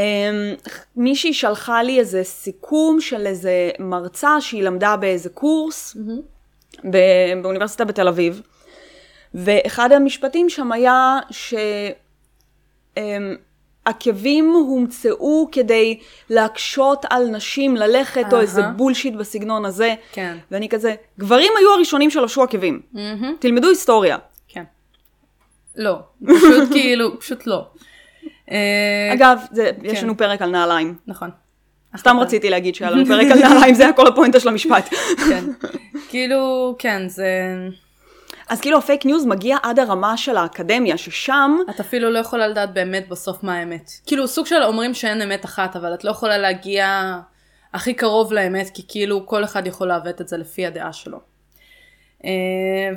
מישהי 0.96 1.32
שלחה 1.32 1.82
לי 1.82 1.98
איזה 1.98 2.24
סיכום 2.24 3.00
של 3.00 3.26
איזה 3.26 3.70
מרצה 3.78 4.40
שהיא 4.40 4.62
למדה 4.62 4.96
באיזה 4.96 5.28
קורס 5.28 5.96
mm-hmm. 5.96 6.88
באוניברסיטה 7.42 7.84
בתל 7.84 8.08
אביב, 8.08 8.42
ואחד 9.34 9.92
המשפטים 9.92 10.48
שם 10.48 10.72
היה 10.72 11.18
ש... 11.30 11.54
Um, 12.94 12.98
עקבים 13.88 14.52
הומצאו 14.52 15.48
כדי 15.52 15.98
להקשות 16.30 17.04
על 17.10 17.28
נשים 17.28 17.76
ללכת, 17.76 18.24
uh-huh. 18.24 18.34
או 18.34 18.40
איזה 18.40 18.62
בולשיט 18.62 19.14
בסגנון 19.14 19.64
הזה. 19.64 19.94
כן. 20.12 20.36
ואני 20.50 20.68
כזה, 20.68 20.94
גברים 21.18 21.52
היו 21.58 21.70
הראשונים 21.74 22.10
שלבשו 22.10 22.42
עקבים. 22.42 22.80
Mm-hmm. 22.94 23.24
תלמדו 23.38 23.68
היסטוריה. 23.68 24.16
כן. 24.48 24.64
לא, 25.76 25.96
פשוט 26.26 26.68
כאילו, 26.74 27.20
פשוט 27.20 27.46
לא. 27.46 27.66
אה, 28.50 29.12
אגב, 29.12 29.38
זה, 29.52 29.70
כן. 29.82 29.86
יש 29.86 30.02
לנו 30.02 30.16
פרק 30.16 30.42
על 30.42 30.50
נעליים. 30.50 30.94
נכון. 31.06 31.30
סתם 31.96 32.16
רציתי 32.20 32.50
להגיד 32.50 32.74
שהיה 32.74 32.90
לנו 32.90 33.06
פרק 33.12 33.26
על 33.30 33.38
נעליים, 33.38 33.74
זה 33.74 33.82
היה 33.82 33.92
כל 33.92 34.06
הפואנטה 34.06 34.40
של 34.40 34.48
המשפט. 34.48 34.88
כן. 35.28 35.44
כאילו, 36.10 36.74
כן, 36.78 37.08
זה... 37.08 37.24
אז 38.48 38.60
כאילו 38.60 38.78
הפייק 38.78 39.06
ניוז 39.06 39.26
מגיע 39.26 39.56
עד 39.62 39.78
הרמה 39.78 40.16
של 40.16 40.36
האקדמיה, 40.36 40.96
ששם... 40.96 41.56
את 41.70 41.80
אפילו 41.80 42.10
לא 42.10 42.18
יכולה 42.18 42.48
לדעת 42.48 42.72
באמת 42.72 43.08
בסוף 43.08 43.42
מה 43.42 43.54
האמת. 43.54 43.90
כאילו 44.06 44.28
סוג 44.28 44.46
של 44.46 44.62
אומרים 44.62 44.94
שאין 44.94 45.22
אמת 45.22 45.44
אחת, 45.44 45.76
אבל 45.76 45.94
את 45.94 46.04
לא 46.04 46.10
יכולה 46.10 46.38
להגיע 46.38 47.18
הכי 47.74 47.94
קרוב 47.94 48.32
לאמת, 48.32 48.70
כי 48.74 48.82
כאילו 48.88 49.26
כל 49.26 49.44
אחד 49.44 49.66
יכול 49.66 49.88
לעוות 49.88 50.20
את 50.20 50.28
זה 50.28 50.36
לפי 50.36 50.66
הדעה 50.66 50.92
שלו. 50.92 51.18
אה, 52.24 52.30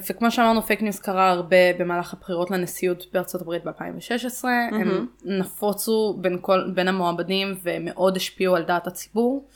וכמו 0.09 0.31
שאמרנו 0.31 0.61
פייק 0.61 0.81
ניוז 0.81 0.99
קרה 0.99 1.29
הרבה 1.29 1.73
במהלך 1.79 2.13
הבחירות 2.13 2.51
לנשיאות 2.51 3.05
בארצות 3.13 3.41
הברית 3.41 3.63
ב-2016, 3.63 4.43
mm-hmm. 4.43 4.75
הם 4.75 5.05
נפוצו 5.25 6.17
בין, 6.21 6.37
כל, 6.41 6.71
בין 6.73 6.87
המועמדים 6.87 7.55
ומאוד 7.63 8.15
השפיעו 8.15 8.55
על 8.55 8.63
דעת 8.63 8.87
הציבור. 8.87 9.47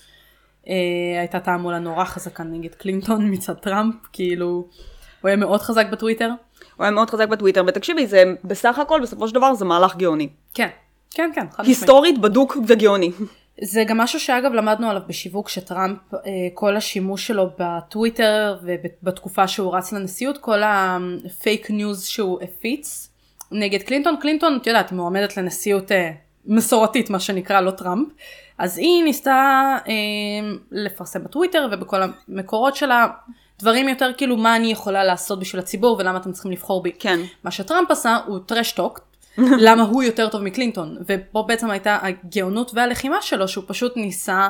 Uh, 0.64 0.68
הייתה 1.20 1.40
תעמולה 1.40 1.80
נורא 1.80 2.06
חזקה 2.06 2.44
נגד 2.44 2.76
קלינטון 2.76 3.34
מצד 3.34 3.54
טראמפ, 3.54 3.96
כאילו 4.14 4.68
הוא 5.26 5.30
היה 5.30 5.38
מאוד 5.38 5.62
חזק 5.62 5.86
בטוויטר. 5.92 6.30
הוא 6.76 6.84
היה 6.84 6.92
מאוד 6.92 7.10
חזק 7.10 7.28
בטוויטר, 7.28 7.64
ותקשיבי, 7.68 8.08
זה 8.08 8.24
בסך 8.44 8.80
הכל, 8.80 9.00
בסופו 9.02 9.28
של 9.28 9.36
דבר, 9.36 9.54
זה 9.54 9.66
מהלך 9.66 9.96
גאוני. 9.96 10.30
כן, 10.54 10.68
כן, 11.12 11.32
כן. 11.36 11.46
היסטורית, 11.58 12.18
בדוק 12.18 12.58
וגאוני. 12.68 13.12
זה 13.62 13.84
גם 13.84 13.98
משהו 13.98 14.20
שאגב 14.20 14.54
למדנו 14.54 14.90
עליו 14.90 15.02
בשיווק 15.08 15.50
שטראמפ 15.50 15.98
אה, 16.14 16.20
כל 16.54 16.76
השימוש 16.76 17.28
שלו 17.28 17.50
בטוויטר 17.60 18.58
ובתקופה 18.64 19.48
שהוא 19.48 19.76
רץ 19.76 19.94
לנשיאות 19.94 20.38
כל 20.38 20.62
הפייק 20.64 21.72
ניוז 21.72 22.06
שהוא 22.06 22.40
הפיץ 22.42 23.10
נגד 23.52 23.82
קלינטון 23.82 24.16
קלינטון 24.22 24.58
את 24.62 24.68
יודעת 24.68 24.92
מועמדת 24.92 25.38
לנשיאות 25.38 25.92
אה, 25.92 26.12
מסורתית 26.46 27.10
מה 27.10 27.20
שנקרא 27.20 27.62
לא 27.62 27.72
טראמפ 27.72 28.08
אז 28.58 28.78
היא 28.78 29.04
ניסתה 29.04 29.78
אה, 29.88 29.94
לפרסם 30.72 31.24
בטוויטר 31.24 31.68
ובכל 31.72 32.02
המקורות 32.02 32.76
שלה 32.76 33.08
דברים 33.60 33.90
יותר 33.90 34.12
כאילו 34.18 34.38
מה 34.38 34.56
אני 34.56 34.72
יכולה 34.72 35.04
לעשות 35.04 35.40
בשביל 35.40 35.60
הציבור 35.60 35.96
ולמה 36.00 36.18
אתם 36.18 36.32
צריכים 36.32 36.52
לבחור 36.52 36.84
בי. 36.84 36.92
כן. 37.00 37.20
מה 37.44 37.52
שטראמפ 37.52 37.92
עשה 37.92 38.18
הוא 38.26 38.40
טרשטוק 38.46 39.00
למה 39.66 39.84
הוא 39.84 40.04
יותר 40.04 40.30
טוב 40.30 40.42
מקלינטון 40.42 40.98
ופה 41.08 41.44
בעצם 41.48 41.70
הייתה 41.70 42.00
הגאונות 42.02 42.72
והלחימה 42.74 43.22
שלו 43.22 43.48
שהוא 43.48 43.64
פשוט 43.68 43.98
ניסה 43.98 44.50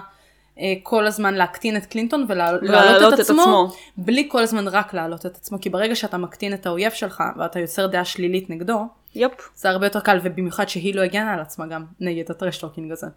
אה, 0.60 0.74
כל 0.84 1.08
הזמן 1.08 1.34
להקטין 1.34 1.78
את 1.78 1.86
קלינטון 1.86 2.26
ולהעלות 2.28 3.14
את, 3.14 3.20
את 3.20 3.20
עצמו, 3.20 3.42
עצמו 3.42 3.68
בלי 3.98 4.28
כל 4.32 4.44
הזמן 4.44 4.68
רק 4.68 4.94
להעלות 4.94 5.26
את 5.26 5.36
עצמו 5.36 5.62
כי 5.62 5.70
ברגע 5.70 5.96
שאתה 5.96 6.18
מקטין 6.18 6.54
את 6.54 6.66
האויב 6.66 6.92
שלך 6.92 7.24
ואתה 7.38 7.60
יוצר 7.60 7.88
דעה 7.88 8.06
שלילית 8.06 8.50
נגדו 8.50 8.88
Yup. 9.16 9.50
זה 9.56 9.70
הרבה 9.70 9.86
יותר 9.86 10.00
קל 10.00 10.20
ובמיוחד 10.24 10.70
שהיא 10.70 10.96
לא 10.96 11.02
הגנה 11.02 11.34
על 11.34 11.40
עצמה 11.40 11.68
גם 11.68 11.86
נגד 12.00 12.32
ה 12.32 12.36
trash 12.36 12.60
talking 12.60 12.92
הזה. 12.92 13.08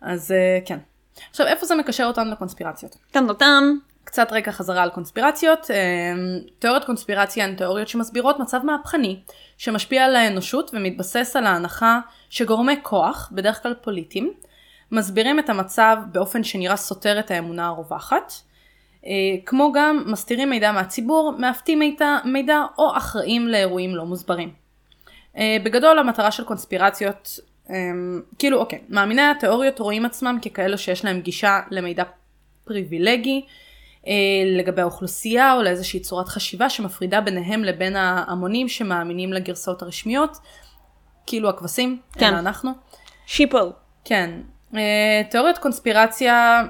אז 0.00 0.32
אה, 0.32 0.58
כן. 0.64 0.78
עכשיו 1.30 1.46
איפה 1.46 1.66
זה 1.66 1.74
מקשר 1.74 2.04
אותנו 2.04 2.30
לקונספירציות? 2.30 2.96
טם 3.10 3.32
טם. 3.32 3.78
קצת 4.08 4.32
רקע 4.32 4.52
חזרה 4.52 4.82
על 4.82 4.90
קונספירציות. 4.90 5.70
אה, 5.70 5.76
תיאוריות 6.58 6.84
קונספירציה 6.84 7.44
הן 7.44 7.54
תיאוריות 7.54 7.88
שמסבירות 7.88 8.38
מצב 8.38 8.60
מהפכני 8.64 9.20
שמשפיע 9.58 10.04
על 10.04 10.16
האנושות 10.16 10.70
ומתבסס 10.74 11.36
על 11.36 11.46
ההנחה 11.46 12.00
שגורמי 12.30 12.76
כוח, 12.82 13.30
בדרך 13.32 13.62
כלל 13.62 13.74
פוליטיים, 13.74 14.32
מסבירים 14.92 15.38
את 15.38 15.50
המצב 15.50 15.96
באופן 16.12 16.44
שנראה 16.44 16.76
סותר 16.76 17.18
את 17.18 17.30
האמונה 17.30 17.66
הרווחת. 17.66 18.32
אה, 19.06 19.10
כמו 19.46 19.72
גם 19.72 20.04
מסתירים 20.06 20.50
מידע 20.50 20.72
מהציבור, 20.72 21.34
מעוותים 21.38 21.78
מידע, 21.78 22.18
מידע 22.24 22.62
או 22.78 22.96
אחראים 22.96 23.48
לאירועים 23.48 23.96
לא 23.96 24.04
מוסברים. 24.04 24.52
אה, 25.36 25.56
בגדול 25.64 25.98
המטרה 25.98 26.30
של 26.30 26.44
קונספירציות, 26.44 27.38
כאילו 28.38 28.58
אוקיי, 28.58 28.78
מאמיני 28.88 29.22
התיאוריות 29.22 29.78
רואים 29.78 30.04
עצמם 30.04 30.38
ככאלו 30.42 30.78
שיש 30.78 31.04
להם 31.04 31.20
גישה 31.20 31.60
למידע 31.70 32.04
פריבילגי, 32.64 33.46
לגבי 34.56 34.82
האוכלוסייה 34.82 35.54
או 35.54 35.62
לאיזושהי 35.62 36.00
צורת 36.00 36.28
חשיבה 36.28 36.70
שמפרידה 36.70 37.20
ביניהם 37.20 37.64
לבין 37.64 37.96
ההמונים 37.96 38.68
שמאמינים 38.68 39.32
לגרסאות 39.32 39.82
הרשמיות, 39.82 40.36
כאילו 41.26 41.48
הכבשים, 41.48 42.00
כן. 42.12 42.26
אלא 42.28 42.38
אנחנו. 42.38 42.70
שיפל. 43.26 43.70
כן. 44.04 44.30
אה, 44.74 45.22
תיאוריות 45.30 45.58
קונספירציה 45.58 46.62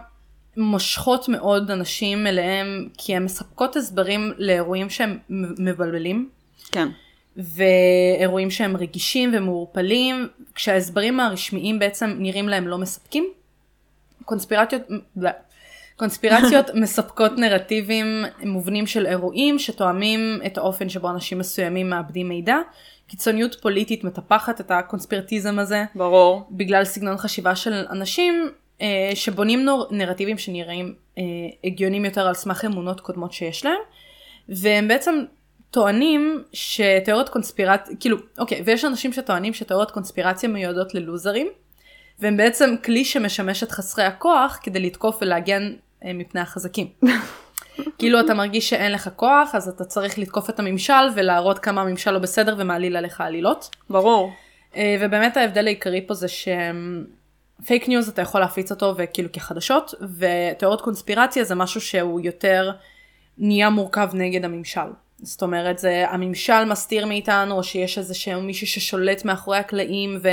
מושכות 0.56 1.28
מאוד 1.28 1.70
אנשים 1.70 2.26
אליהם 2.26 2.88
כי 2.98 3.16
הן 3.16 3.24
מספקות 3.24 3.76
הסברים 3.76 4.32
לאירועים 4.38 4.90
שהם 4.90 5.18
מבלבלים. 5.58 6.30
כן. 6.72 6.88
ואירועים 7.36 8.50
שהם 8.50 8.76
רגישים 8.76 9.30
ומעורפלים, 9.34 10.28
כשההסברים 10.54 11.20
הרשמיים 11.20 11.78
בעצם 11.78 12.16
נראים 12.18 12.48
להם 12.48 12.68
לא 12.68 12.78
מספקים. 12.78 13.32
קונספירציות, 14.24 14.82
קונספירציות 15.98 16.70
מספקות 16.82 17.32
נרטיבים 17.38 18.24
מובנים 18.44 18.86
של 18.86 19.06
אירועים 19.06 19.58
שתואמים 19.58 20.40
את 20.46 20.58
האופן 20.58 20.88
שבו 20.88 21.10
אנשים 21.10 21.38
מסוימים 21.38 21.90
מאבדים 21.90 22.28
מידע. 22.28 22.56
קיצוניות 23.08 23.54
פוליטית 23.54 24.04
מטפחת 24.04 24.60
את 24.60 24.70
הקונספירטיזם 24.70 25.58
הזה. 25.58 25.84
ברור. 25.94 26.46
בגלל 26.50 26.84
סגנון 26.84 27.16
חשיבה 27.16 27.56
של 27.56 27.84
אנשים 27.90 28.50
אה, 28.80 29.10
שבונים 29.14 29.64
נור, 29.64 29.86
נרטיבים 29.90 30.38
שנראים 30.38 30.94
אה, 31.18 31.22
הגיונים 31.64 32.04
יותר 32.04 32.28
על 32.28 32.34
סמך 32.34 32.64
אמונות 32.64 33.00
קודמות 33.00 33.32
שיש 33.32 33.64
להם. 33.64 33.80
והם 34.48 34.88
בעצם 34.88 35.24
טוענים 35.70 36.42
שתיאוריות 36.52 37.28
קונספירציה, 37.28 37.96
כאילו, 38.00 38.16
אוקיי, 38.38 38.62
ויש 38.64 38.84
אנשים 38.84 39.12
שטוענים 39.12 39.54
שתיאוריות 39.54 39.90
קונספירציה 39.90 40.48
מיועדות 40.48 40.94
ללוזרים. 40.94 41.48
והם 42.18 42.36
בעצם 42.36 42.74
כלי 42.84 43.04
שמשמש 43.04 43.62
את 43.62 43.72
חסרי 43.72 44.04
הכוח 44.04 44.58
כדי 44.62 44.80
לתקוף 44.80 45.18
ולהגן 45.20 45.72
מפני 46.04 46.40
החזקים. 46.40 46.86
כאילו 47.98 48.20
אתה 48.20 48.34
מרגיש 48.34 48.70
שאין 48.70 48.92
לך 48.92 49.10
כוח 49.16 49.54
אז 49.54 49.68
אתה 49.68 49.84
צריך 49.84 50.18
לתקוף 50.18 50.50
את 50.50 50.58
הממשל 50.58 50.92
ולהראות 51.14 51.58
כמה 51.58 51.80
הממשל 51.80 52.10
לא 52.10 52.18
בסדר 52.18 52.54
ומעליל 52.58 52.96
עליך 52.96 53.20
עלילות. 53.20 53.76
ברור. 53.90 54.32
אה, 54.76 54.96
ובאמת 55.00 55.36
ההבדל 55.36 55.66
העיקרי 55.66 56.04
פה 56.06 56.14
זה 56.14 56.26
שפייק 56.28 57.88
ניוז 57.88 58.08
אתה 58.08 58.22
יכול 58.22 58.40
להפיץ 58.40 58.70
אותו 58.70 58.94
וכאילו 58.96 59.32
כחדשות 59.32 59.94
ותיאוריות 60.18 60.80
קונספירציה 60.80 61.44
זה 61.44 61.54
משהו 61.54 61.80
שהוא 61.80 62.20
יותר 62.20 62.70
נהיה 63.38 63.70
מורכב 63.70 64.10
נגד 64.14 64.44
הממשל. 64.44 64.80
זאת 65.22 65.42
אומרת 65.42 65.78
זה 65.78 66.04
הממשל 66.10 66.64
מסתיר 66.64 67.06
מאיתנו 67.06 67.56
או 67.56 67.62
שיש 67.62 67.98
איזה 67.98 68.14
שהוא 68.14 68.42
מישהו 68.42 68.66
ששולט 68.66 69.24
מאחורי 69.24 69.58
הקלעים 69.58 70.18
ו... 70.22 70.28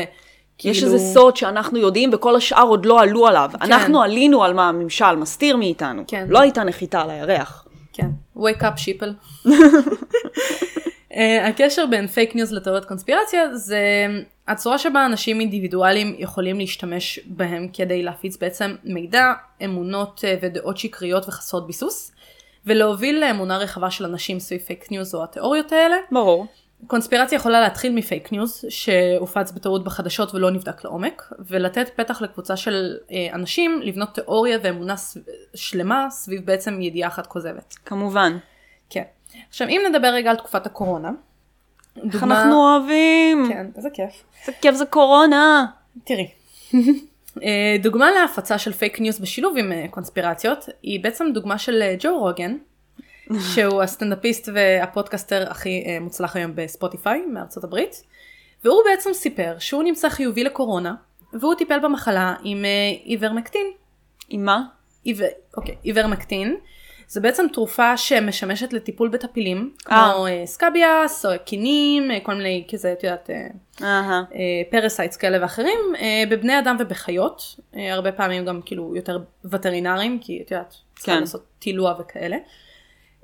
כאילו... 0.57 0.75
יש 0.75 0.83
איזה 0.83 0.97
סוד 0.99 1.37
שאנחנו 1.37 1.79
יודעים 1.79 2.09
וכל 2.13 2.35
השאר 2.35 2.67
עוד 2.67 2.85
לא 2.85 3.01
עלו 3.01 3.27
עליו. 3.27 3.49
כן. 3.53 3.57
אנחנו 3.61 4.01
עלינו 4.01 4.43
על 4.43 4.53
מה 4.53 4.69
הממשל 4.69 5.15
מסתיר 5.15 5.57
מאיתנו. 5.57 6.03
כן. 6.07 6.25
לא 6.29 6.41
הייתה 6.41 6.63
נחיתה 6.63 7.01
על 7.01 7.09
הירח. 7.09 7.65
כן. 7.93 8.07
wake 8.37 8.61
up 8.61 8.77
sheeple. 8.77 9.13
uh, 9.47 9.51
הקשר 11.49 11.85
בין 11.85 12.07
פייק 12.07 12.35
ניוז 12.35 12.53
לתיאוריות 12.53 12.85
קונספירציה 12.85 13.55
זה 13.55 13.79
הצורה 14.47 14.77
שבה 14.77 15.05
אנשים 15.05 15.39
אינדיבידואלים 15.39 16.15
יכולים 16.19 16.57
להשתמש 16.59 17.19
בהם 17.25 17.67
כדי 17.73 18.03
להפיץ 18.03 18.37
בעצם 18.37 18.75
מידע, 18.83 19.33
אמונות 19.65 20.23
uh, 20.23 20.45
ודעות 20.45 20.77
שקריות 20.77 21.27
וחסרות 21.27 21.67
ביסוס, 21.67 22.11
ולהוביל 22.65 23.19
לאמונה 23.19 23.57
רחבה 23.57 23.91
של 23.91 24.05
אנשים 24.05 24.39
סביב 24.39 24.61
פייק 24.61 24.91
ניוז 24.91 25.15
או 25.15 25.23
התיאוריות 25.23 25.71
האלה. 25.71 25.95
ברור. 26.11 26.45
קונספירציה 26.87 27.35
יכולה 27.35 27.61
להתחיל 27.61 27.93
מפייק 27.93 28.31
ניוז 28.31 28.65
שהופץ 28.69 29.51
בטעות 29.51 29.83
בחדשות 29.83 30.35
ולא 30.35 30.51
נבדק 30.51 30.83
לעומק 30.83 31.33
ולתת 31.39 31.89
פתח 31.95 32.21
לקבוצה 32.21 32.57
של 32.57 32.97
אה, 33.11 33.27
אנשים 33.33 33.81
לבנות 33.83 34.15
תיאוריה 34.15 34.57
ואמונה. 34.63 34.95
שלמה 35.55 36.07
סביב 36.09 36.45
בעצם 36.45 36.81
ידיעה 36.81 37.09
אחת 37.09 37.27
כוזבת. 37.27 37.75
כמובן. 37.85 38.37
כן. 38.89 39.03
עכשיו 39.49 39.67
אם 39.67 39.81
נדבר 39.89 40.07
רגע 40.07 40.29
על 40.29 40.35
תקופת 40.35 40.65
הקורונה. 40.65 41.11
איך 41.95 42.05
דוגמה... 42.05 42.41
אנחנו 42.41 42.55
אוהבים. 42.55 43.45
כן, 43.49 43.67
איזה 43.77 43.89
כיף. 43.93 44.23
איזה 44.41 44.51
כיף 44.61 44.75
זה 44.75 44.85
קורונה. 44.85 45.65
תראי. 46.03 46.27
אה, 47.43 47.75
דוגמה 47.83 48.11
להפצה 48.11 48.57
של 48.57 48.73
פייק 48.73 48.99
ניוז 48.99 49.19
בשילוב 49.19 49.57
עם 49.57 49.71
אה, 49.71 49.85
קונספירציות 49.89 50.65
היא 50.83 51.03
בעצם 51.03 51.27
דוגמה 51.33 51.57
של 51.57 51.83
ג'ו 51.99 52.19
רוגן 52.19 52.57
שהוא 53.53 53.81
הסטנדאפיסט 53.81 54.49
והפודקאסטר 54.53 55.51
הכי 55.51 55.83
uh, 55.85 56.03
מוצלח 56.03 56.35
היום 56.35 56.51
בספוטיפיי 56.55 57.25
מארצות 57.25 57.63
הברית. 57.63 58.03
והוא 58.63 58.81
בעצם 58.85 59.13
סיפר 59.13 59.55
שהוא 59.59 59.83
נמצא 59.83 60.09
חיובי 60.09 60.43
לקורונה, 60.43 60.95
והוא 61.33 61.55
טיפל 61.55 61.79
במחלה 61.79 62.35
עם 62.43 62.63
uh, 62.63 63.05
איברמקטין. 63.05 63.67
עם 64.29 64.45
מה? 64.45 64.63
איבר, 65.05 65.25
אוקיי, 65.57 65.75
איברמקטין. 65.85 66.55
זה 67.07 67.21
בעצם 67.21 67.45
תרופה 67.53 67.97
שמשמשת 67.97 68.73
לטיפול 68.73 69.09
בטפילים, 69.09 69.73
כמו 69.85 69.95
uh, 69.95 70.45
scabies, 70.45 71.25
או 71.25 71.31
כינים, 71.45 72.11
כל 72.23 72.33
מיני 72.33 72.67
כזה, 72.71 72.93
את 72.93 73.03
יודעת, 73.03 73.29
parasites 74.71 75.17
כאלה 75.17 75.37
ואחרים, 75.41 75.79
בבני 76.29 76.59
אדם 76.59 76.77
ובחיות, 76.79 77.59
הרבה 77.73 78.11
פעמים 78.11 78.45
גם 78.45 78.61
כאילו 78.65 78.95
יותר 78.95 79.19
וטרינרים, 79.45 80.19
כי 80.21 80.41
את 80.45 80.51
יודעת, 80.51 80.75
צריכים 80.95 81.13
כן. 81.13 81.19
לעשות 81.19 81.45
תילוע 81.59 81.95
וכאלה. 81.99 82.37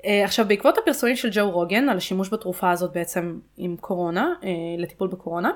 Uh, 0.02 0.06
עכשיו 0.24 0.48
בעקבות 0.48 0.78
הפרסומים 0.78 1.16
של 1.16 1.28
ג'ו 1.32 1.50
רוגן 1.50 1.88
על 1.88 1.96
השימוש 1.96 2.28
בתרופה 2.32 2.70
הזאת 2.70 2.92
בעצם 2.92 3.38
עם 3.56 3.76
קורונה, 3.80 4.32
uh, 4.40 4.44
לטיפול 4.78 5.08
בקורונה, 5.08 5.50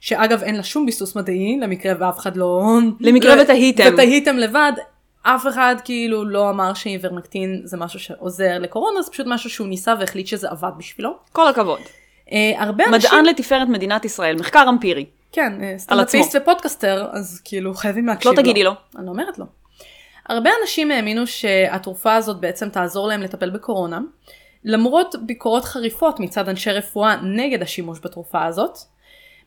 שאגב 0.00 0.42
אין 0.42 0.56
לה 0.56 0.62
שום 0.62 0.86
ביסוס 0.86 1.16
מדעי 1.16 1.58
למקרה 1.60 1.92
ואף 1.98 2.18
אחד 2.18 2.36
לא... 2.36 2.78
למקרה 3.00 3.36
לא, 3.36 3.42
ותהיתם. 3.42 3.90
ותהיתם 3.92 4.36
לבד, 4.36 4.72
אף 5.22 5.46
אחד 5.46 5.76
כאילו 5.84 6.24
לא 6.24 6.50
אמר 6.50 6.74
שאיברמקטין 6.74 7.60
זה 7.64 7.76
משהו 7.76 8.00
שעוזר 8.00 8.58
לקורונה, 8.58 9.02
זה 9.02 9.10
פשוט 9.10 9.26
משהו 9.26 9.50
שהוא 9.50 9.68
ניסה 9.68 9.94
והחליט 10.00 10.26
שזה 10.26 10.50
עבד 10.50 10.70
בשבילו. 10.78 11.16
כל 11.32 11.48
הכבוד. 11.48 11.80
Uh, 11.80 12.32
הרבה 12.58 12.84
מדען 12.84 12.94
אנשים... 12.94 13.10
מדען 13.10 13.24
לתפארת 13.24 13.68
מדינת 13.68 14.04
ישראל, 14.04 14.36
מחקר 14.36 14.64
אמפירי. 14.68 15.06
כן, 15.32 15.52
סטנדאפיסט 15.78 16.36
ופודקאסטר, 16.40 17.06
אז 17.12 17.40
כאילו 17.44 17.74
חייבים 17.74 18.06
להקשיב 18.06 18.32
לו. 18.32 18.36
לא 18.36 18.42
תגידי 18.42 18.62
לו. 18.62 18.72
אני 18.98 19.08
אומרת 19.08 19.38
לו. 19.38 19.61
הרבה 20.28 20.50
אנשים 20.62 20.90
האמינו 20.90 21.26
שהתרופה 21.26 22.14
הזאת 22.14 22.40
בעצם 22.40 22.68
תעזור 22.68 23.08
להם 23.08 23.22
לטפל 23.22 23.50
בקורונה, 23.50 24.00
למרות 24.64 25.14
ביקורות 25.26 25.64
חריפות 25.64 26.20
מצד 26.20 26.48
אנשי 26.48 26.70
רפואה 26.70 27.16
נגד 27.22 27.62
השימוש 27.62 27.98
בתרופה 28.02 28.44
הזאת. 28.44 28.78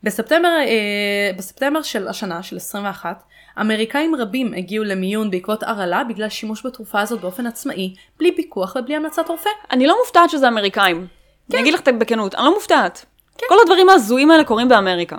בספטמבר, 0.03 0.47
אה, 0.47 1.31
בספטמבר 1.37 1.81
של 1.81 2.07
השנה, 2.07 2.43
של 2.43 2.55
21, 2.55 3.23
אמריקאים 3.61 4.15
רבים 4.15 4.53
הגיעו 4.53 4.83
למיון 4.83 5.31
בעקבות 5.31 5.63
הרעלה 5.63 6.03
בגלל 6.03 6.29
שימוש 6.29 6.65
בתרופה 6.65 7.01
הזאת 7.01 7.21
באופן 7.21 7.47
עצמאי, 7.47 7.93
בלי 8.19 8.35
פיקוח 8.35 8.75
ובלי 8.75 8.95
המלצת 8.95 9.29
רופא. 9.29 9.49
אני 9.71 9.87
לא 9.87 9.95
מופתעת 10.03 10.29
שזה 10.29 10.47
אמריקאים. 10.47 11.07
כן. 11.51 11.57
אני 11.57 11.61
אגיד 11.61 11.73
לך 11.73 11.81
בכנות, 11.99 12.35
אני 12.35 12.45
לא 12.45 12.53
מופתעת. 12.53 13.05
כן. 13.37 13.45
כל 13.49 13.55
הדברים 13.61 13.89
ההזויים 13.89 14.31
האלה 14.31 14.43
קורים 14.43 14.69
באמריקה. 14.69 15.17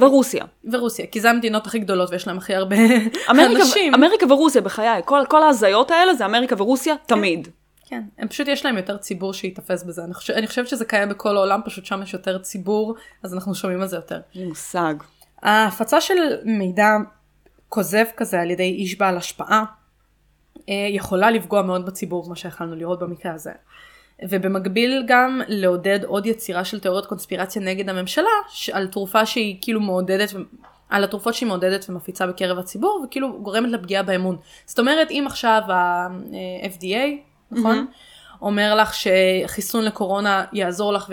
ורוסיה. 0.00 0.44
ורוסיה, 0.72 1.06
כי 1.06 1.20
זה 1.20 1.30
המדינות 1.30 1.66
הכי 1.66 1.78
גדולות 1.78 2.10
ויש 2.10 2.26
להם 2.26 2.38
הכי 2.38 2.54
הרבה 2.54 2.76
אמריקה, 3.30 3.60
אנשים. 3.60 3.94
אמריקה 3.94 4.32
ורוסיה, 4.32 4.60
בחיי, 4.60 5.02
כל, 5.04 5.22
כל 5.28 5.42
ההזיות 5.42 5.90
האלה 5.90 6.14
זה 6.14 6.26
אמריקה 6.26 6.54
ורוסיה 6.58 6.94
תמיד. 7.06 7.48
כן, 7.86 8.02
הם 8.18 8.28
פשוט 8.28 8.48
יש 8.48 8.64
להם 8.64 8.76
יותר 8.76 8.96
ציבור 8.96 9.32
שייתפס 9.32 9.82
בזה. 9.82 10.04
אני, 10.04 10.14
חושב, 10.14 10.32
אני 10.32 10.46
חושבת 10.46 10.68
שזה 10.68 10.84
קיים 10.84 11.08
בכל 11.08 11.36
העולם, 11.36 11.60
פשוט 11.64 11.84
שם 11.84 12.02
יש 12.02 12.14
יותר 12.14 12.38
ציבור, 12.38 12.94
אז 13.22 13.34
אנחנו 13.34 13.54
שומעים 13.54 13.80
על 13.80 13.88
זה 13.88 13.96
יותר. 13.96 14.20
אין 14.34 14.48
מושג. 14.48 14.94
ההפצה 15.42 16.00
של 16.00 16.14
מידע 16.44 16.90
כוזב 17.68 18.04
כזה 18.16 18.40
על 18.40 18.50
ידי 18.50 18.62
איש 18.62 18.98
בעל 18.98 19.16
השפעה, 19.16 19.64
אה, 20.68 20.74
יכולה 20.90 21.30
לפגוע 21.30 21.62
מאוד 21.62 21.86
בציבור, 21.86 22.24
כמו 22.24 22.36
שיכלנו 22.36 22.74
לראות 22.76 22.98
במקרה 22.98 23.34
הזה. 23.34 23.52
ובמקביל 24.28 25.02
גם 25.06 25.40
לעודד 25.48 26.04
עוד 26.04 26.26
יצירה 26.26 26.64
של 26.64 26.80
תיאוריות 26.80 27.06
קונספירציה 27.06 27.62
נגד 27.62 27.88
הממשלה, 27.88 28.28
על 28.72 28.86
תרופה 28.86 29.26
שהיא 29.26 29.56
כאילו 29.60 29.80
מעודדת, 29.80 30.34
על 30.90 31.04
התרופות 31.04 31.34
שהיא 31.34 31.46
מעודדת 31.46 31.86
ומפיצה 31.88 32.26
בקרב 32.26 32.58
הציבור, 32.58 33.04
וכאילו 33.04 33.42
גורמת 33.42 33.70
לפגיעה 33.70 34.02
באמון. 34.02 34.36
זאת 34.66 34.78
אומרת, 34.78 35.10
אם 35.10 35.24
עכשיו 35.26 35.62
ה-FDA, 35.68 36.96
נכון? 37.50 37.86
Mm-hmm. 37.90 38.42
אומר 38.42 38.74
לך 38.74 38.94
שחיסון 38.94 39.84
לקורונה 39.84 40.44
יעזור 40.52 40.92
לך 40.92 41.10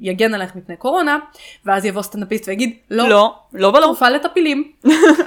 ויגן 0.00 0.34
עליך 0.34 0.56
מפני 0.56 0.76
קורונה, 0.76 1.18
ואז 1.64 1.84
יבוא 1.84 2.02
סטנדאפיסט 2.02 2.48
ויגיד, 2.48 2.76
לא, 2.90 3.08
לא, 3.08 3.34
לא 3.52 3.68
ולא. 3.68 3.80
תרופה 3.80 4.10
לטפילים. 4.10 4.72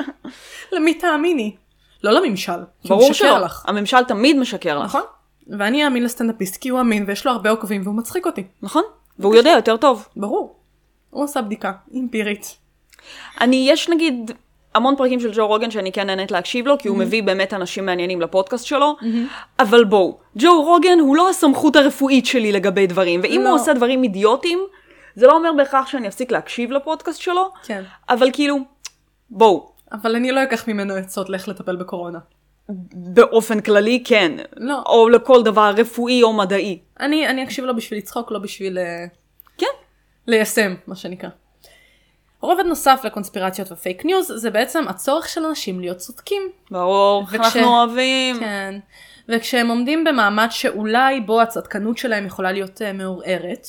למי 0.73 0.93
תאמיני? 0.93 1.55
לא 2.03 2.11
לממשל, 2.11 2.59
משקר 2.86 3.41
לך. 3.41 3.65
הממשל 3.67 4.03
תמיד 4.03 4.38
משקר 4.38 4.79
לך. 4.79 4.86
נכון. 4.86 5.01
ואני 5.47 5.85
אאמין 5.85 6.03
לסטנדאפיסט 6.03 6.57
כי 6.61 6.69
הוא 6.69 6.79
אמין 6.81 7.03
ויש 7.07 7.25
לו 7.25 7.31
הרבה 7.31 7.49
עוקבים 7.49 7.81
והוא 7.83 7.95
מצחיק 7.95 8.25
אותי. 8.25 8.43
נכון. 8.61 8.83
והוא 9.19 9.35
יודע 9.35 9.49
יותר 9.49 9.77
טוב. 9.77 10.07
ברור. 10.15 10.55
הוא 11.09 11.23
עשה 11.23 11.41
בדיקה 11.41 11.71
אמפירית. 11.95 12.57
אני, 13.41 13.67
יש 13.69 13.89
נגיד 13.89 14.31
המון 14.75 14.95
פרקים 14.95 15.19
של 15.19 15.31
ג'ו 15.33 15.47
רוגן 15.47 15.71
שאני 15.71 15.91
כן 15.91 16.07
נהנית 16.07 16.31
להקשיב 16.31 16.67
לו, 16.67 16.77
כי 16.77 16.87
הוא 16.87 16.97
מביא 16.97 17.23
באמת 17.23 17.53
אנשים 17.53 17.85
מעניינים 17.85 18.21
לפודקאסט 18.21 18.65
שלו, 18.65 18.95
אבל 19.59 19.83
בואו, 19.83 20.17
ג'ו 20.37 20.63
רוגן 20.63 20.99
הוא 20.99 21.15
לא 21.15 21.29
הסמכות 21.29 21.75
הרפואית 21.75 22.25
שלי 22.25 22.51
לגבי 22.51 22.87
דברים, 22.87 23.19
ואם 23.23 23.41
לא. 23.43 23.49
הוא 23.49 23.55
עושה 23.55 23.73
דברים 23.73 24.03
אידיוטיים, 24.03 24.59
זה 25.15 25.27
לא 25.27 25.37
אומר 25.37 25.53
בהכרח 25.57 25.87
שאני 25.87 26.07
אפסיק 26.07 26.31
להקשיב 26.31 26.71
לפודקאסט 26.71 27.21
שלו, 27.21 27.49
כן. 27.63 27.83
אבל 28.09 28.29
כאילו, 28.33 28.57
בואו, 29.29 29.71
אבל 29.91 30.15
אני 30.15 30.31
לא 30.31 30.43
אקח 30.43 30.67
ממנו 30.67 30.93
עצות 30.93 31.29
לך 31.29 31.47
לטפל 31.47 31.75
בקורונה. 31.75 32.19
באופן 32.93 33.59
כללי 33.61 34.03
כן, 34.05 34.32
לא. 34.57 34.84
או 34.86 35.09
לכל 35.09 35.43
דבר 35.43 35.74
רפואי 35.78 36.24
או 36.24 36.34
מדעי. 36.34 36.80
אני, 36.99 37.28
אני 37.28 37.43
אקשיב 37.43 37.66
לו 37.66 37.76
בשביל 37.76 37.99
לצחוק, 37.99 38.32
לא 38.32 38.39
בשביל 38.39 38.78
אה, 38.78 39.05
כן. 39.57 39.66
ליישם, 40.28 40.76
מה 40.88 40.95
שנקרא. 40.95 41.30
רובד 42.41 42.63
נוסף 42.66 43.01
לקונספירציות 43.03 43.72
ופייק 43.72 44.05
ניוז 44.05 44.32
זה 44.36 44.49
בעצם 44.49 44.88
הצורך 44.88 45.30
של 45.30 45.45
אנשים 45.45 45.80
להיות 45.80 45.97
צודקים. 45.97 46.41
ברור, 46.72 47.24
וכש- 47.24 47.36
אנחנו 47.36 47.63
אוהבים. 47.68 48.39
כן. 48.39 48.80
וכשהם 49.30 49.68
עומדים 49.70 50.03
במעמד 50.03 50.47
שאולי 50.51 51.22
בו 51.22 51.41
הצדקנות 51.41 51.97
שלהם 51.97 52.26
יכולה 52.26 52.51
להיות 52.51 52.82
uh, 52.82 52.93
מעורערת, 52.93 53.68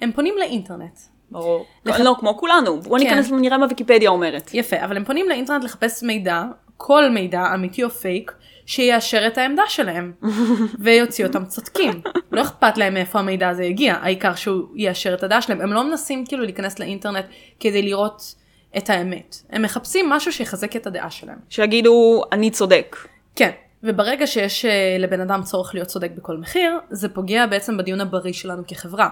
הם 0.00 0.12
פונים 0.12 0.34
לאינטרנט. 0.38 0.98
ברור. 1.30 1.66
לח- 1.84 2.00
לא, 2.00 2.16
כמו 2.20 2.38
כולנו. 2.38 2.80
בוא 2.80 2.98
כן. 2.98 3.04
ניכנס 3.04 3.30
ונראה 3.30 3.58
מה 3.58 3.66
ויקיפדיה 3.68 4.10
אומרת. 4.10 4.50
יפה, 4.54 4.76
אבל 4.84 4.96
הם 4.96 5.04
פונים 5.04 5.28
לאינטרנט 5.28 5.64
לחפש 5.64 6.02
מידע, 6.02 6.42
כל 6.76 7.10
מידע, 7.10 7.54
אמיתי 7.54 7.84
או 7.84 7.90
פייק, 7.90 8.32
שיאשר 8.66 9.26
את 9.26 9.38
העמדה 9.38 9.62
שלהם, 9.68 10.12
ויוציא 10.84 11.26
אותם 11.26 11.44
צודקים. 11.44 12.00
לא 12.32 12.42
אכפת 12.42 12.78
להם 12.78 12.94
מאיפה 12.94 13.18
המידע 13.18 13.48
הזה 13.48 13.64
יגיע, 13.64 13.94
העיקר 13.94 14.34
שהוא 14.34 14.68
יאשר 14.74 15.14
את 15.14 15.22
הדעה 15.22 15.42
שלהם. 15.42 15.60
הם 15.60 15.72
לא 15.72 15.84
מנסים 15.84 16.26
כאילו 16.26 16.44
להיכנס 16.44 16.78
לאינטרנט 16.78 17.24
כדי 17.60 17.82
לראות 17.82 18.34
את 18.76 18.90
האמת. 18.90 19.36
הם 19.50 19.62
מחפשים 19.62 20.10
משהו 20.10 20.32
שיחזק 20.32 20.76
את 20.76 20.86
הדעה 20.86 21.10
שלהם. 21.10 21.38
שיגידו, 21.48 22.22
אני 22.32 22.50
צודק. 22.50 22.96
כן, 23.36 23.50
וברגע 23.82 24.26
שיש 24.26 24.64
אה, 24.64 24.96
לבן 24.98 25.20
אדם 25.20 25.42
צורך 25.42 25.74
להיות 25.74 25.88
צודק 25.88 26.10
בכל 26.16 26.36
מחיר, 26.36 26.78
זה 26.90 27.08
פוגע 27.08 27.46
בעצם 27.46 27.76
בדיון 27.76 28.00
הבריא 28.00 28.32
שלנו 28.32 28.62
כחברה. 28.66 29.08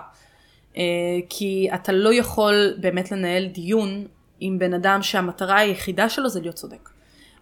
אה, 0.76 0.82
כי 1.28 1.68
אתה 1.74 1.92
לא 1.92 2.14
יכול 2.14 2.74
באמת 2.80 3.12
לנהל 3.12 3.46
דיון 3.46 4.06
עם 4.40 4.58
בן 4.58 4.74
אדם 4.74 5.02
שהמטרה 5.02 5.58
היחידה 5.58 6.08
שלו 6.08 6.28
זה 6.28 6.40
להיות 6.40 6.54
צודק. 6.54 6.88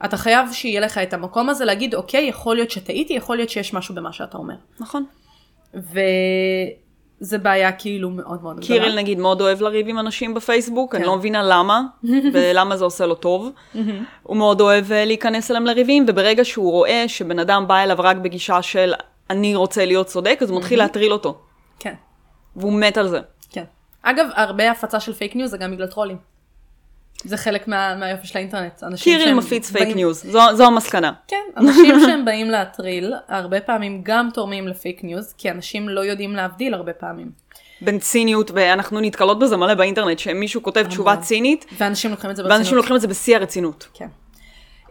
אתה 0.04 0.16
חייב 0.16 0.52
שיהיה 0.52 0.80
לך 0.80 0.98
את 0.98 1.14
המקום 1.14 1.48
הזה 1.48 1.64
להגיד, 1.64 1.94
אוקיי, 1.94 2.24
יכול 2.28 2.56
להיות 2.56 2.70
שטעיתי, 2.70 3.12
יכול 3.14 3.36
להיות 3.36 3.50
שיש 3.50 3.74
משהו 3.74 3.94
במה 3.94 4.12
שאתה 4.12 4.38
אומר. 4.38 4.54
נכון. 4.80 5.04
וזה 5.74 7.38
בעיה 7.38 7.72
כאילו 7.72 8.10
מאוד 8.10 8.42
מאוד 8.42 8.56
גדולה. 8.56 8.66
קיריל 8.66 8.96
נגיד 8.96 9.18
מאוד 9.18 9.40
אוהב 9.40 9.60
לריב 9.60 9.88
עם 9.88 9.98
אנשים 9.98 10.34
בפייסבוק, 10.34 10.94
אני 10.94 11.04
לא 11.04 11.16
מבינה 11.16 11.42
למה, 11.42 11.82
ולמה 12.32 12.76
זה 12.76 12.84
עושה 12.84 13.06
לו 13.06 13.14
טוב. 13.14 13.50
הוא 14.22 14.36
מאוד 14.36 14.60
אוהב 14.60 14.92
אה, 14.92 15.04
להיכנס 15.04 15.50
אליהם 15.50 15.66
לריבים, 15.66 16.04
וברגע 16.08 16.44
שהוא 16.44 16.70
רואה 16.70 17.04
שבן 17.06 17.38
אדם 17.38 17.68
בא 17.68 17.82
אליו 17.82 17.96
רק 17.98 18.16
בגישה 18.16 18.62
של 18.62 18.94
אני 19.30 19.54
רוצה 19.54 19.84
להיות 19.84 20.06
צודק, 20.06 20.38
אז 20.42 20.50
הוא 20.50 20.58
מתחיל 20.58 20.78
להטריל 20.78 21.12
אותו. 21.12 21.38
כן, 21.78 21.94
והוא 22.56 22.72
מת 22.72 22.96
על 22.96 23.08
זה. 23.08 23.20
כן. 23.50 23.64
אגב, 24.02 24.26
הרבה 24.34 24.70
הפצה 24.70 25.00
של 25.00 25.12
פייק 25.12 25.36
ניוז 25.36 25.50
זה 25.50 25.58
גם 25.58 25.70
בגלל 25.70 25.86
טרולים. 25.86 26.31
זה 27.24 27.36
חלק 27.36 27.68
מה, 27.68 27.94
מהיופי 27.96 28.26
של 28.26 28.38
האינטרנט. 28.38 28.82
קיריל 29.02 29.34
מפיץ 29.34 29.70
פייק 29.70 29.84
באים- 29.84 29.96
ניוז, 29.96 30.22
זו, 30.30 30.40
זו 30.54 30.64
המסקנה. 30.66 31.12
כן, 31.28 31.36
אנשים 31.56 31.94
שהם 32.06 32.24
באים 32.24 32.50
להטריל, 32.50 33.12
הרבה 33.28 33.60
פעמים 33.60 34.00
גם 34.04 34.28
תורמים 34.34 34.68
לפייק 34.68 35.04
ניוז, 35.04 35.34
כי 35.38 35.50
אנשים 35.50 35.88
לא 35.88 36.00
יודעים 36.00 36.32
להבדיל 36.36 36.74
הרבה 36.74 36.92
פעמים. 36.92 37.30
בין 37.80 37.98
ציניות, 37.98 38.50
ואנחנו 38.54 39.00
נתקלות 39.00 39.38
בזה 39.38 39.56
מלא 39.56 39.74
באינטרנט, 39.74 40.18
שמישהו 40.18 40.62
כותב 40.62 40.86
תשובה 40.88 41.16
צינית, 41.16 41.64
ואנשים 41.78 42.10
לוקחים 42.10 42.30
את 42.30 42.36
זה 42.36 42.42
ברצינות. 42.42 42.58
ואנשים 42.60 42.76
לוקחים 42.76 42.96
את 42.96 43.00
זה 43.00 43.08
בשיא 43.08 43.36
הרצינות. 43.36 43.88
כן. 43.94 44.08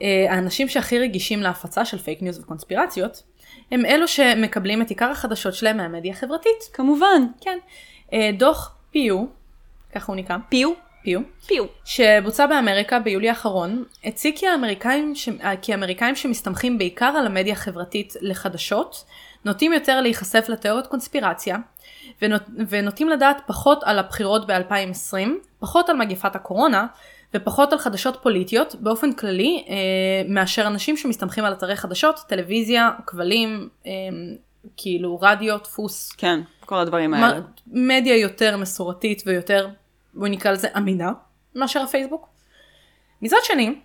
אה, 0.02 0.26
האנשים 0.30 0.68
שהכי 0.70 1.00
רגישים 1.00 1.40
להפצה 1.42 1.86
של 1.86 1.98
פייק 1.98 2.22
ניוז 2.22 2.40
וקונספירציות, 2.40 3.24
הם 3.72 3.86
אלו 3.86 4.08
שמקבלים 4.08 4.82
את 4.82 4.90
עיקר 4.90 5.10
החדשות 5.12 5.54
שלהם 5.54 5.78
מהמדיה 5.78 6.12
החברתית. 6.14 6.64
כמובן. 6.74 7.26
כן. 7.42 7.58
אה, 8.14 8.30
דוח 8.38 8.76
Pew, 8.92 9.26
ככה 9.96 10.06
הוא 10.12 10.16
נקרא, 10.16 10.38
Pew. 10.50 10.70
Pew, 11.04 11.20
Pew. 11.48 11.64
שבוצע 11.86 12.46
באמריקה 12.48 13.00
ביולי 13.00 13.30
האחרון, 13.30 13.84
הציג 14.06 14.38
כי 14.38 14.48
האמריקאים, 14.48 15.16
ש... 15.16 15.30
כי 15.62 15.72
האמריקאים 15.72 16.16
שמסתמכים 16.16 16.78
בעיקר 16.78 17.06
על 17.06 17.26
המדיה 17.26 17.54
החברתית 17.54 18.14
לחדשות, 18.22 19.06
נוטים 19.46 19.74
יותר 19.74 20.02
להיחשף 20.02 20.46
לתיאוריות 20.50 20.88
קונספירציה, 20.88 21.58
ונוט... 22.22 22.44
ונוטים 22.70 23.10
לדעת 23.10 23.42
פחות 23.48 23.84
על 23.84 24.00
הבחירות 24.00 24.48
ב-2020, 24.48 25.30
פחות 25.60 25.90
על 25.90 25.96
מגפת 25.96 26.36
הקורונה, 26.36 26.88
ופחות 27.34 27.74
על 27.74 27.80
חדשות 27.80 28.18
פוליטיות 28.22 28.76
באופן 28.76 29.14
כללי, 29.14 29.66
אה, 29.70 29.76
מאשר 30.30 30.68
אנשים 30.68 30.98
שמסתמכים 30.98 31.44
על 31.44 31.54
אתרי 31.54 31.76
חדשות, 31.76 32.20
טלוויזיה, 32.28 32.92
כבלים, 33.08 33.70
אה, 33.86 33.92
כאילו 34.78 35.20
רדיו, 35.22 35.58
דפוס, 35.58 36.12
כן, 36.12 36.40
כל 36.66 36.78
הדברים 36.78 37.14
האלה. 37.14 37.40
מדיה 37.68 38.18
יותר 38.18 38.58
מסורתית 38.58 39.24
ויותר, 39.26 39.68
בואי 40.14 40.30
נקרא 40.30 40.52
לזה 40.52 40.68
אמינה, 40.78 41.12
מאשר 41.56 41.82
הפייסבוק. 41.82 42.28
מצד 43.22 43.38
שני, 43.44 43.76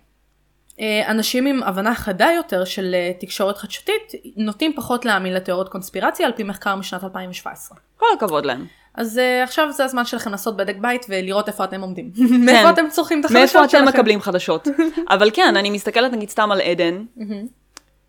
אה, 0.79 1.11
אנשים 1.11 1.45
עם 1.45 1.63
הבנה 1.63 1.95
חדה 1.95 2.27
יותר 2.35 2.65
של 2.65 2.95
אה, 2.95 3.11
תקשורת 3.19 3.57
חדשותית 3.57 4.11
נוטים 4.37 4.73
פחות 4.75 5.05
להאמין 5.05 5.33
לתיאוריות 5.33 5.69
קונספירציה 5.69 6.25
על 6.25 6.31
פי 6.31 6.43
מחקר 6.43 6.75
משנת 6.75 7.03
2017. 7.03 7.77
כל 7.97 8.05
הכבוד 8.17 8.45
להם. 8.45 8.65
אז 8.97 9.17
uh, 9.17 9.43
עכשיו 9.43 9.71
זה 9.71 9.83
הזמן 9.83 10.05
שלכם 10.05 10.31
לעשות 10.31 10.57
בדק 10.57 10.75
בית 10.81 11.05
ולראות 11.09 11.47
איפה 11.47 11.63
אתם 11.63 11.81
עומדים. 11.81 12.11
מאיפה 12.45 12.69
אתם 12.69 12.85
צורכים 12.89 13.19
את 13.19 13.25
החדשות 13.25 13.39
מאיפה 13.39 13.59
אתם 13.59 13.69
שלכם. 13.69 13.87
מקבלים 13.87 14.21
חדשות. 14.21 14.67
אבל 15.13 15.31
כן, 15.33 15.55
אני 15.57 15.69
מסתכלת 15.69 16.11
נגיד 16.11 16.29
סתם 16.29 16.51
על 16.51 16.61
עדן, 16.61 17.03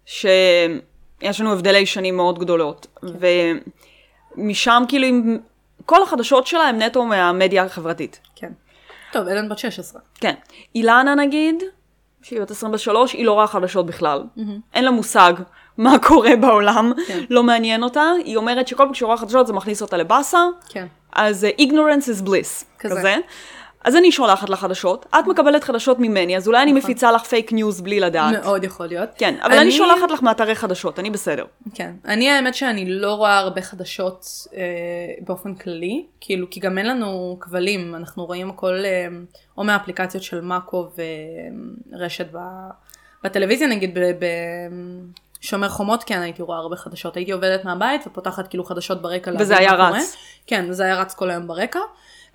שיש 0.06 1.40
לנו 1.40 1.52
הבדלי 1.52 1.86
שנים 1.86 2.16
מאוד 2.16 2.38
גדולות, 2.38 3.02
ומשם 4.36 4.82
כאילו, 4.88 5.06
כל 5.86 6.02
החדשות 6.02 6.46
שלה 6.46 6.62
הם 6.62 6.82
נטו 6.82 7.04
מהמדיה 7.04 7.64
החברתית. 7.64 8.20
כן. 8.36 8.52
טוב, 9.12 9.28
אלן 9.28 9.48
בת 9.48 9.58
16. 9.58 10.00
כן. 10.14 10.34
אילנה 10.74 11.14
נגיד, 11.14 11.62
שהיא 12.22 12.40
בת 12.40 12.50
23, 12.50 13.12
היא 13.12 13.26
לא 13.26 13.32
רואה 13.32 13.46
חדשות 13.46 13.86
בכלל. 13.86 14.24
אין 14.74 14.84
לה 14.84 14.90
מושג 14.90 15.32
מה 15.78 15.98
קורה 15.98 16.36
בעולם, 16.36 16.92
כן. 17.06 17.24
לא 17.30 17.42
מעניין 17.42 17.82
אותה. 17.82 18.10
היא 18.24 18.36
אומרת 18.36 18.68
שכל 18.68 18.84
פעם 18.84 18.94
שהיא 18.94 19.06
רואה 19.06 19.16
חדשות 19.16 19.46
זה 19.46 19.52
מכניס 19.52 19.82
אותה 19.82 19.96
לבאסה. 19.96 20.38
כן. 20.68 20.86
אז 21.12 21.46
uh, 21.50 21.60
ignorance 21.60 22.04
is 22.04 22.26
bliss, 22.26 22.64
כזה. 22.78 22.94
כזה. 22.94 23.16
אז 23.84 23.96
אני 23.96 24.12
שולחת 24.12 24.50
לך 24.50 24.58
חדשות, 24.58 25.06
את 25.10 25.26
מקבלת 25.26 25.64
חדשות 25.64 25.98
ממני, 25.98 26.36
אז 26.36 26.48
אולי 26.48 26.62
אני 26.62 26.72
מפיצה 26.72 27.12
לך 27.12 27.22
פייק 27.22 27.52
ניוז 27.52 27.80
בלי 27.80 28.00
לדעת. 28.00 28.44
מאוד 28.44 28.64
יכול 28.64 28.86
להיות. 28.86 29.08
כן, 29.16 29.34
אבל 29.42 29.58
אני 29.58 29.72
שולחת 29.72 30.10
לך 30.10 30.22
מאתרי 30.22 30.54
חדשות, 30.54 30.98
אני 30.98 31.10
בסדר. 31.10 31.44
כן. 31.74 31.92
אני 32.04 32.30
האמת 32.30 32.54
שאני 32.54 32.90
לא 32.90 33.14
רואה 33.14 33.38
הרבה 33.38 33.62
חדשות 33.62 34.26
אה, 34.56 34.60
באופן 35.20 35.54
כללי, 35.54 36.06
כאילו, 36.20 36.50
כי 36.50 36.60
גם 36.60 36.78
אין 36.78 36.86
לנו 36.86 37.36
כבלים, 37.40 37.94
אנחנו 37.94 38.24
רואים 38.24 38.50
הכל 38.50 38.74
אה, 38.84 39.06
או 39.58 39.64
מהאפליקציות 39.64 40.22
של 40.22 40.40
מאקו 40.40 40.88
ורשת 41.92 42.26
ב, 42.32 42.38
בטלוויזיה, 43.24 43.68
נגיד 43.68 43.98
בשומר 45.40 45.68
חומות, 45.68 46.04
כן 46.04 46.20
הייתי 46.20 46.42
רואה 46.42 46.58
הרבה 46.58 46.76
חדשות. 46.76 47.16
הייתי 47.16 47.32
עובדת 47.32 47.64
מהבית 47.64 48.06
ופותחת 48.06 48.48
כאילו 48.48 48.64
חדשות 48.64 49.02
ברקע. 49.02 49.30
וזה 49.38 49.58
היה 49.58 49.70
קורה. 49.70 49.90
רץ. 49.90 50.16
כן, 50.46 50.72
זה 50.72 50.84
היה 50.84 51.00
רץ 51.00 51.14
כל 51.14 51.30
היום 51.30 51.46
ברקע. 51.46 51.80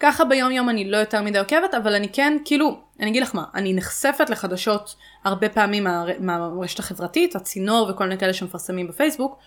ככה 0.04 0.26
ביום 0.26 0.52
יום 0.52 0.70
אני 0.70 0.92
לא 0.92 0.98
יותר 0.98 1.22
מדי 1.22 1.40
עוקבת, 1.40 1.74
אבל 1.74 1.94
אני 1.96 2.10
כן, 2.10 2.38
כאילו, 2.46 2.80
אני 3.00 3.10
אגיד 3.10 3.24
לך 3.24 3.36
מה, 3.36 3.44
אני 3.56 3.74
נחשפת 3.74 4.30
לחדשות 4.30 4.96
הרבה 5.24 5.50
פעמים 5.50 5.84
מה, 5.84 6.06
מהרשת 6.20 6.80
החברתית, 6.80 7.36
הצינור 7.36 7.90
וכל 7.90 8.04
מיני 8.04 8.18
כאלה 8.18 8.34
שמפרסמים 8.34 8.88
בפייסבוק, 8.88 9.40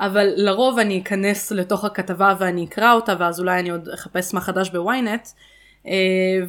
אבל 0.00 0.32
לרוב 0.36 0.78
אני 0.78 1.00
אכנס 1.02 1.52
לתוך 1.52 1.84
הכתבה 1.84 2.34
ואני 2.38 2.64
אקרא 2.64 2.92
אותה, 2.92 3.14
ואז 3.18 3.40
אולי 3.40 3.60
אני 3.60 3.70
עוד 3.70 3.88
אחפש 3.94 4.34
מה 4.34 4.40
חדש 4.40 4.70
בוויינט, 4.70 5.28
אה, 5.86 5.92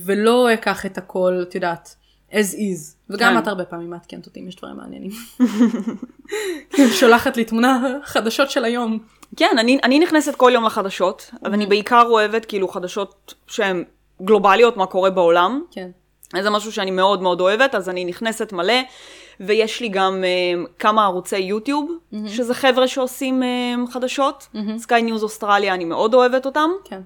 ולא 0.05 0.53
אקח 0.53 0.85
את 0.85 0.97
הכל, 0.97 1.43
את 1.49 1.55
יודעת, 1.55 1.95
as 2.31 2.53
is. 2.53 2.95
וגם 3.09 3.33
כן. 3.33 3.39
את 3.39 3.47
הרבה 3.47 3.65
פעמים 3.65 3.89
מעדכנת 3.89 4.25
אותי 4.25 4.39
אם 4.39 4.47
יש 4.47 4.55
דברים 4.55 4.77
מעניינים. 4.77 5.11
שולחת 6.99 7.37
לי 7.37 7.45
תמונה 7.45 7.97
חדשות 8.03 8.51
של 8.51 8.65
היום. 8.65 8.99
כן, 9.35 9.55
אני, 9.59 9.79
אני 9.83 9.99
נכנסת 9.99 10.35
כל 10.35 10.51
יום 10.53 10.65
לחדשות, 10.65 11.31
אבל 11.43 11.53
אני 11.53 11.65
בעיקר 11.65 12.05
אוהבת 12.09 12.45
כאילו 12.45 12.67
חדשות 12.67 13.33
שהן 13.47 13.83
גלובליות, 14.21 14.77
מה 14.77 14.85
קורה 14.85 15.09
בעולם. 15.09 15.61
כן. 15.71 15.89
זה 16.41 16.49
משהו 16.49 16.71
שאני 16.71 16.91
מאוד 16.91 17.21
מאוד 17.21 17.41
אוהבת, 17.41 17.75
אז 17.75 17.89
אני 17.89 18.05
נכנסת 18.05 18.53
מלא, 18.53 18.81
ויש 19.39 19.81
לי 19.81 19.89
גם 19.89 20.23
uh, 20.23 20.67
כמה 20.79 21.03
ערוצי 21.05 21.37
יוטיוב, 21.37 21.91
mm-hmm. 21.91 22.17
שזה 22.27 22.53
חבר'ה 22.53 22.87
שעושים 22.87 23.43
uh, 23.43 23.91
חדשות. 23.91 24.47
סקאי 24.77 25.01
ניוז 25.01 25.23
אוסטרליה, 25.23 25.73
אני 25.73 25.85
מאוד 25.85 26.13
אוהבת 26.13 26.45
אותם. 26.45 26.69
כן. 26.85 27.01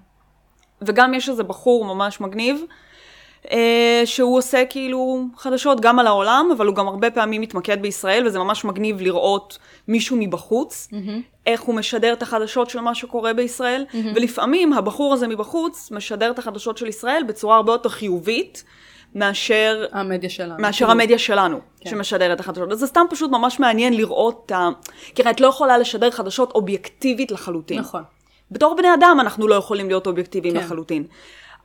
וגם 0.81 1.13
יש 1.13 1.29
איזה 1.29 1.43
בחור 1.43 1.85
ממש 1.85 2.21
מגניב, 2.21 2.57
אה, 2.61 2.75
שהוא 4.05 4.37
עושה 4.37 4.65
כאילו 4.65 5.23
חדשות 5.37 5.81
גם 5.81 5.99
על 5.99 6.07
העולם, 6.07 6.49
אבל 6.57 6.67
הוא 6.67 6.75
גם 6.75 6.87
הרבה 6.87 7.11
פעמים 7.11 7.41
מתמקד 7.41 7.81
בישראל, 7.81 8.27
וזה 8.27 8.39
ממש 8.39 8.65
מגניב 8.65 9.01
לראות 9.01 9.57
מישהו 9.87 10.17
מבחוץ, 10.19 10.87
mm-hmm. 10.91 10.95
איך 11.45 11.61
הוא 11.61 11.75
משדר 11.75 12.13
את 12.13 12.21
החדשות 12.21 12.69
של 12.69 12.79
מה 12.79 12.95
שקורה 12.95 13.33
בישראל, 13.33 13.85
mm-hmm. 13.89 13.97
ולפעמים 14.15 14.73
הבחור 14.73 15.13
הזה 15.13 15.27
מבחוץ 15.27 15.91
משדר 15.91 16.31
את 16.31 16.39
החדשות 16.39 16.77
של 16.77 16.87
ישראל 16.87 17.23
בצורה 17.27 17.55
הרבה 17.55 17.71
יותר 17.71 17.89
חיובית. 17.89 18.63
מאשר 19.15 19.85
המדיה 19.91 20.29
שלנו, 20.29 20.61
מאשר 20.61 20.85
כאילו... 20.85 20.91
המדיה 20.91 21.17
שלנו 21.17 21.59
כן. 21.79 21.89
שמשדר 21.89 22.33
את 22.33 22.39
החדשות. 22.39 22.71
אז 22.71 22.79
זה 22.79 22.87
סתם 22.87 23.05
פשוט 23.09 23.31
ממש 23.31 23.59
מעניין 23.59 23.93
לראות 23.93 24.43
את 24.45 24.51
ה... 24.51 24.69
כי 25.15 25.21
את 25.29 25.41
לא 25.41 25.47
יכולה 25.47 25.77
לשדר 25.77 26.11
חדשות 26.11 26.51
אובייקטיבית 26.51 27.31
לחלוטין. 27.31 27.79
נכון. 27.79 28.03
בתור 28.51 28.75
בני 28.75 28.93
אדם 28.93 29.17
אנחנו 29.19 29.47
לא 29.47 29.55
יכולים 29.55 29.87
להיות 29.87 30.07
אובייקטיביים 30.07 30.53
כן. 30.53 30.59
לחלוטין. 30.59 31.03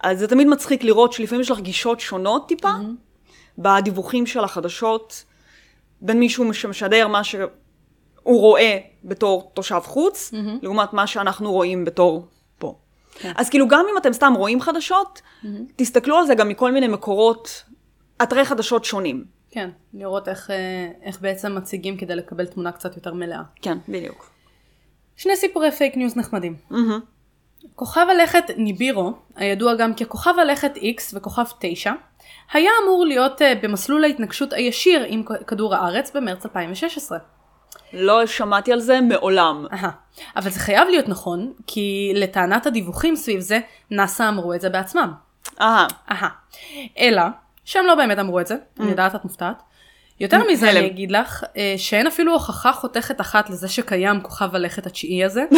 אז 0.03 0.19
זה 0.19 0.29
תמיד 0.29 0.47
מצחיק 0.47 0.85
לראות 0.85 1.13
שלפעמים 1.13 1.41
יש 1.41 1.51
לך 1.51 1.61
גישות 1.61 2.01
שונות 2.01 2.49
טיפה, 2.49 2.69
mm-hmm. 2.69 3.59
בדיווחים 3.59 4.27
של 4.27 4.45
החדשות, 4.45 5.25
בין 6.01 6.19
מישהו 6.19 6.55
שמשדר 6.55 7.09
מה 7.09 7.25
שהוא 7.25 7.51
רואה 8.25 8.79
בתור 9.05 9.51
תושב 9.55 9.81
חוץ, 9.85 10.31
mm-hmm. 10.31 10.37
לעומת 10.63 10.93
מה 10.93 11.07
שאנחנו 11.07 11.53
רואים 11.53 11.85
בתור 11.85 12.27
פה. 12.59 12.79
כן. 13.15 13.33
אז 13.37 13.51
כאילו 13.51 13.69
גם 13.69 13.87
אם 13.93 13.99
אתם 13.99 14.13
סתם 14.13 14.33
רואים 14.37 14.61
חדשות, 14.61 15.23
mm-hmm. 15.23 15.47
תסתכלו 15.77 16.17
על 16.17 16.27
זה 16.27 16.35
גם 16.35 16.49
מכל 16.49 16.73
מיני 16.73 16.89
מקורות, 16.89 17.65
אתרי 18.23 18.45
חדשות 18.45 18.85
שונים. 18.85 19.25
כן, 19.51 19.71
לראות 19.95 20.29
איך, 20.29 20.51
אה, 20.51 20.89
איך 21.03 21.21
בעצם 21.21 21.55
מציגים 21.55 21.97
כדי 21.97 22.17
לקבל 22.17 22.47
תמונה 22.47 22.73
קצת 22.73 22.97
יותר 22.97 23.15
מלאה. 23.15 23.43
כן, 23.63 23.79
בדיוק. 23.89 24.31
שני 25.17 25.37
סיפורי 25.37 25.71
פייק 25.71 25.97
ניוז 25.97 26.17
נחמדים. 26.17 26.57
Mm-hmm. 26.71 27.01
כוכב 27.75 28.07
הלכת 28.11 28.45
ניבירו, 28.57 29.13
הידוע 29.37 29.75
גם 29.75 29.95
ככוכב 29.95 30.35
הלכת 30.39 30.77
X 30.77 31.01
וכוכב 31.15 31.45
9, 31.61 31.93
היה 32.53 32.71
אמור 32.85 33.07
להיות 33.07 33.41
uh, 33.41 33.45
במסלול 33.63 34.05
ההתנגשות 34.05 34.53
הישיר 34.53 35.05
עם 35.09 35.23
כדור 35.47 35.75
הארץ 35.75 36.17
במרץ 36.17 36.47
2016. 36.47 37.19
לא 37.93 38.27
שמעתי 38.27 38.73
על 38.73 38.81
זה 38.81 39.01
מעולם. 39.01 39.67
Aha. 39.71 39.87
אבל 40.37 40.51
זה 40.51 40.61
חייב 40.61 40.89
להיות 40.89 41.09
נכון, 41.09 41.53
כי 41.67 42.13
לטענת 42.15 42.67
הדיווחים 42.67 43.17
סביב 43.17 43.41
זה, 43.41 43.61
נאסא 43.91 44.29
אמרו 44.29 44.55
את 44.55 44.61
זה 44.61 44.69
בעצמם. 44.69 45.13
אהה. 45.61 45.87
אהה. 46.11 46.29
אלא, 46.99 47.23
שהם 47.65 47.87
לא 47.87 47.95
באמת 47.95 48.19
אמרו 48.19 48.41
את 48.41 48.47
זה, 48.47 48.55
אני 48.81 48.87
mm. 48.87 48.91
יודעת, 48.91 49.15
את 49.15 49.25
מופתעת. 49.25 49.63
יותר 50.21 50.45
מזה 50.53 50.71
אני 50.71 50.87
אגיד 50.87 51.11
לך, 51.11 51.45
אה, 51.57 51.75
שאין 51.77 52.07
אפילו 52.07 52.33
הוכחה 52.33 52.73
חותכת 52.73 53.21
אחת 53.21 53.51
לזה 53.51 53.69
שקיים 53.69 54.21
כוכב 54.21 54.55
הלכת 54.55 54.87
התשיעי 54.87 55.25
הזה. 55.25 55.45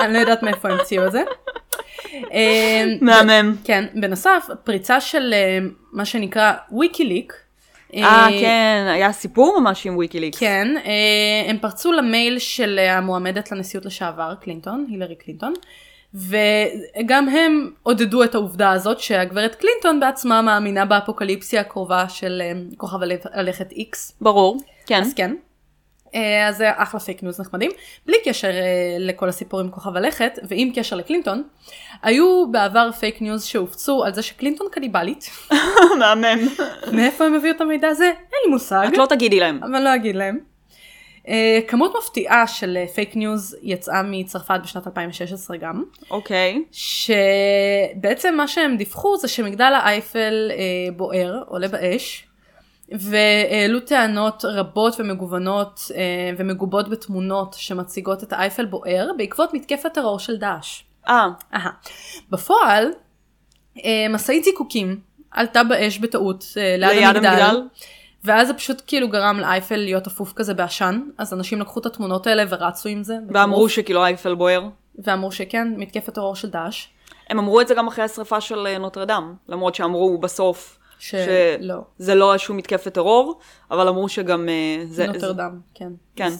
אני 0.00 0.12
לא 0.12 0.18
יודעת 0.18 0.42
מאיפה 0.42 0.68
המציאו 0.68 1.06
את 1.06 1.12
זה. 1.12 1.22
אה, 2.32 2.84
מהמם. 3.00 3.56
כן, 3.64 3.84
בנוסף, 3.94 4.46
פריצה 4.64 5.00
של 5.00 5.34
אה, 5.34 5.58
מה 5.92 6.04
שנקרא 6.04 6.52
ויקיליק. 6.78 7.34
אה, 7.94 8.26
כן, 8.40 8.86
היה 8.88 9.12
סיפור 9.12 9.60
ממש 9.60 9.86
עם 9.86 9.96
ויקיליקס. 9.96 10.38
כן, 10.38 10.68
הם 11.48 11.58
פרצו 11.58 11.92
למייל 11.92 12.38
של 12.38 12.78
המועמדת 12.78 13.52
לנשיאות 13.52 13.86
לשעבר, 13.86 14.34
קלינטון, 14.40 14.86
הילרי 14.90 15.14
קלינטון, 15.14 15.54
וגם 16.14 17.28
הם 17.28 17.70
עודדו 17.82 18.24
את 18.24 18.34
העובדה 18.34 18.70
הזאת 18.70 19.00
שהגברת 19.00 19.54
קלינטון 19.54 20.00
בעצמה 20.00 20.42
מאמינה 20.42 20.84
באפוקליפסיה 20.84 21.60
הקרובה 21.60 22.08
של 22.08 22.42
כוכב 22.76 22.98
הלכת 23.32 23.72
איקס. 23.72 24.12
ברור, 24.20 24.60
כן. 24.86 25.00
אז 25.00 25.14
כן. 25.14 25.34
אה, 26.14 26.48
אז 26.48 26.56
זה 26.56 26.70
אחלה 26.74 27.00
פייק 27.00 27.22
ניוז 27.22 27.40
נחמדים. 27.40 27.70
בלי 28.06 28.16
קשר 28.24 28.50
אה, 28.50 28.96
לכל 28.98 29.28
הסיפור 29.28 29.60
עם 29.60 29.70
כוכב 29.70 29.96
הלכת, 29.96 30.38
ועם 30.48 30.70
קשר 30.74 30.96
לקלינטון, 30.96 31.42
היו 32.02 32.46
בעבר 32.50 32.90
פייק 32.92 33.22
ניוז 33.22 33.44
שהופצו 33.44 34.04
על 34.04 34.14
זה 34.14 34.22
שקלינטון 34.22 34.66
קניבלית. 34.70 35.30
מהמם. 35.98 36.48
מאיפה 36.92 37.24
הם 37.24 37.34
הביאו 37.34 37.56
את 37.56 37.60
המידע 37.60 37.88
הזה? 37.88 38.04
אין 38.04 38.40
לי 38.44 38.50
מושג. 38.50 38.88
את 38.92 38.98
לא 38.98 39.06
תגידי 39.06 39.40
להם. 39.40 39.60
אבל 39.62 39.82
לא 39.82 39.94
אגיד 39.94 40.16
להם. 40.16 40.38
Uh, 41.24 41.30
כמות 41.68 41.92
מפתיעה 41.98 42.46
של 42.46 42.78
פייק 42.94 43.16
ניוז 43.16 43.56
יצאה 43.62 44.02
מצרפת 44.02 44.60
בשנת 44.62 44.86
2016 44.86 45.56
גם. 45.56 45.82
אוקיי. 46.10 46.62
Okay. 46.70 46.76
שבעצם 47.96 48.34
מה 48.34 48.48
שהם 48.48 48.76
דיווחו 48.76 49.16
זה 49.16 49.28
שמגדל 49.28 49.72
האייפל 49.74 50.50
בוער, 50.96 51.42
עולה 51.46 51.68
באש. 51.68 52.29
והעלו 52.98 53.80
טענות 53.80 54.44
רבות 54.44 54.94
ומגוונות 54.98 55.80
אה, 55.94 56.02
ומגובות 56.38 56.88
בתמונות 56.88 57.56
שמציגות 57.58 58.22
את 58.22 58.32
האייפל 58.32 58.64
בוער 58.64 59.10
בעקבות 59.18 59.54
מתקפת 59.54 59.94
טרור 59.94 60.18
של 60.18 60.36
דאעש. 60.36 60.82
אה. 61.08 61.28
בפועל, 62.30 62.90
אה, 63.84 64.06
משאית 64.10 64.44
זיקוקים 64.44 65.00
עלתה 65.30 65.64
באש 65.64 65.98
בטעות 65.98 66.44
אה, 66.56 66.76
ליד, 66.78 66.90
ליד 66.90 67.16
המגדל. 67.16 67.28
המגדל. 67.28 67.60
ואז 68.24 68.46
זה 68.48 68.54
פשוט 68.54 68.82
כאילו 68.86 69.08
גרם 69.08 69.40
לאייפל 69.40 69.76
להיות 69.76 70.06
אפוף 70.06 70.32
כזה 70.32 70.54
בעשן, 70.54 71.00
אז 71.18 71.34
אנשים 71.34 71.60
לקחו 71.60 71.80
את 71.80 71.86
התמונות 71.86 72.26
האלה 72.26 72.44
ורצו 72.48 72.88
עם 72.88 73.02
זה. 73.02 73.14
ואמרו 73.34 73.68
שכאילו 73.68 74.04
אייפל 74.04 74.34
בוער. 74.34 74.68
ואמרו 75.04 75.32
שכן, 75.32 75.68
מתקפת 75.76 76.14
טרור 76.14 76.36
של 76.36 76.50
דאעש. 76.50 76.86
הם 77.30 77.38
אמרו 77.38 77.60
את 77.60 77.68
זה 77.68 77.74
גם 77.74 77.88
אחרי 77.88 78.04
השרפה 78.04 78.40
של 78.40 78.78
נוטרדם, 78.78 79.34
למרות 79.48 79.74
שאמרו 79.74 80.18
בסוף 80.18 80.79
שלא. 81.00 81.80
שזה 81.98 82.14
לא 82.14 82.32
איזשהו 82.32 82.54
מתקפת 82.54 82.94
טרור, 82.94 83.38
אבל 83.70 83.88
אמרו 83.88 84.08
שגם 84.08 84.48
uh, 84.48 84.86
זה... 84.86 85.06
נוטרדם, 85.06 85.50
זה... 85.54 85.70
כן. 85.74 85.92
כן. 86.16 86.30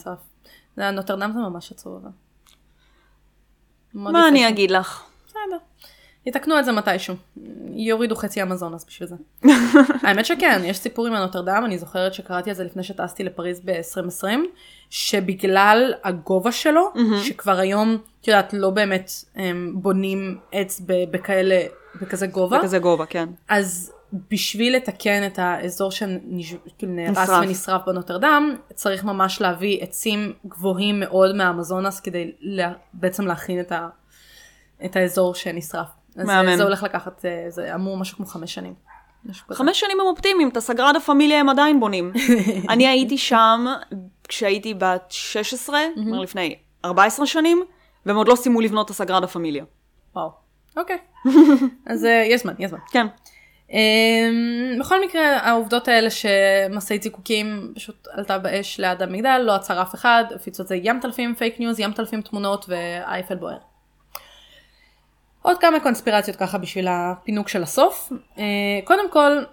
זה, 0.77 0.91
נוטרדם 0.91 1.31
זה 1.33 1.39
ממש 1.39 1.71
עצוב. 1.71 1.95
אבל. 2.01 2.11
מה 3.93 4.27
אני 4.27 4.49
אגיד 4.49 4.71
לך? 4.71 5.03
בסדר. 5.27 5.57
יתקנו 6.25 6.59
את 6.59 6.65
זה 6.65 6.71
מתישהו. 6.71 7.15
יורידו 7.73 8.15
חצי 8.15 8.41
אמזון 8.41 8.73
אז 8.73 8.85
בשביל 8.85 9.09
זה. 9.09 9.15
האמת 10.03 10.25
שכן, 10.25 10.61
יש 10.63 10.77
סיפור 10.77 11.07
עם 11.07 11.13
הנוטרדם, 11.13 11.61
אני 11.65 11.77
זוכרת 11.77 12.13
שקראתי 12.13 12.49
על 12.49 12.55
זה 12.55 12.63
לפני 12.63 12.83
שטסתי 12.83 13.23
לפריז 13.23 13.61
ב-2020, 13.65 14.25
שבגלל 14.89 15.93
הגובה 16.03 16.51
שלו, 16.51 16.93
שכבר 17.23 17.59
היום, 17.59 17.97
את 18.21 18.27
יודעת, 18.27 18.53
לא 18.53 18.69
באמת 18.69 19.11
הם, 19.35 19.73
בונים 19.75 20.37
עץ 20.51 20.81
בכאלה, 20.87 21.63
בכזה 22.01 22.27
גובה. 22.27 22.59
בכזה 22.59 22.79
גובה, 22.79 23.05
כן. 23.05 23.29
אז 23.49 23.93
בשביל 24.31 24.75
לתקן 24.75 25.25
את 25.25 25.39
האזור 25.39 25.91
שנהרס 25.91 27.29
ונשרף 27.29 27.81
בנוטרדם, 27.85 28.55
צריך 28.73 29.03
ממש 29.03 29.41
להביא 29.41 29.83
עצים 29.83 30.33
גבוהים 30.47 30.99
מאוד 30.99 31.35
מהאמזונס 31.35 31.99
כדי 31.99 32.31
לה, 32.39 32.73
בעצם 32.93 33.27
להכין 33.27 33.59
את, 33.59 33.71
ה, 33.71 33.87
את 34.85 34.95
האזור 34.95 35.35
שנשרף. 35.35 35.87
אז 36.17 36.27
מהמם. 36.27 36.55
זה 36.55 36.63
הולך 36.63 36.83
לקחת, 36.83 37.25
אה, 37.25 37.45
זה 37.49 37.75
אמור 37.75 37.97
משהו 37.97 38.17
כמו 38.17 38.25
חמש 38.25 38.53
שנים. 38.53 38.73
חמש 39.51 39.79
שנים 39.79 39.99
הם 39.99 40.05
אופטימיים, 40.07 40.49
את 40.49 40.57
הסגרדה 40.57 40.99
פמיליה 40.99 41.39
הם 41.39 41.49
עדיין 41.49 41.79
בונים. 41.79 42.11
אני 42.69 42.87
הייתי 42.87 43.17
שם 43.17 43.65
כשהייתי 44.27 44.73
בת 44.73 45.05
16, 45.09 45.79
כלומר 45.95 46.19
לפני 46.19 46.55
14 46.85 47.25
שנים, 47.25 47.63
והם 48.05 48.15
עוד 48.15 48.27
לא 48.27 48.35
סיימו 48.35 48.61
לבנות 48.61 48.85
את 48.85 48.89
הסגרדה 48.89 49.27
פמיליה. 49.27 49.65
וואו, 50.15 50.31
אוקיי. 50.77 50.97
אז 51.91 52.05
אה, 52.05 52.23
יש 52.29 52.41
זמן, 52.41 52.53
יש 52.59 52.69
זמן. 52.69 52.79
כן. 52.91 53.07
Um, 53.71 54.79
בכל 54.79 55.05
מקרה 55.05 55.37
העובדות 55.37 55.87
האלה 55.87 56.09
שמשאית 56.09 57.03
זיקוקים 57.03 57.71
פשוט 57.75 58.07
עלתה 58.11 58.37
באש 58.37 58.79
ליד 58.79 59.01
המגדל, 59.01 59.37
לא 59.37 59.55
עצר 59.55 59.81
אף 59.81 59.95
אחד, 59.95 60.23
הפיצו 60.35 60.63
את 60.63 60.67
זה 60.67 60.75
ים 60.75 60.99
תלפים 60.99 61.35
פייק 61.35 61.59
ניוז, 61.59 61.79
ים 61.79 61.91
תלפים 61.91 62.21
תמונות 62.21 62.65
ואייפל 62.67 63.35
בוער. 63.35 63.57
עוד 65.41 65.57
כמה 65.57 65.79
קונספירציות 65.79 66.37
ככה 66.37 66.57
בשביל 66.57 66.87
הפינוק 66.89 67.47
של 67.47 67.63
הסוף. 67.63 68.11
Uh, 68.35 68.39
קודם 68.83 69.11
כל, 69.11 69.43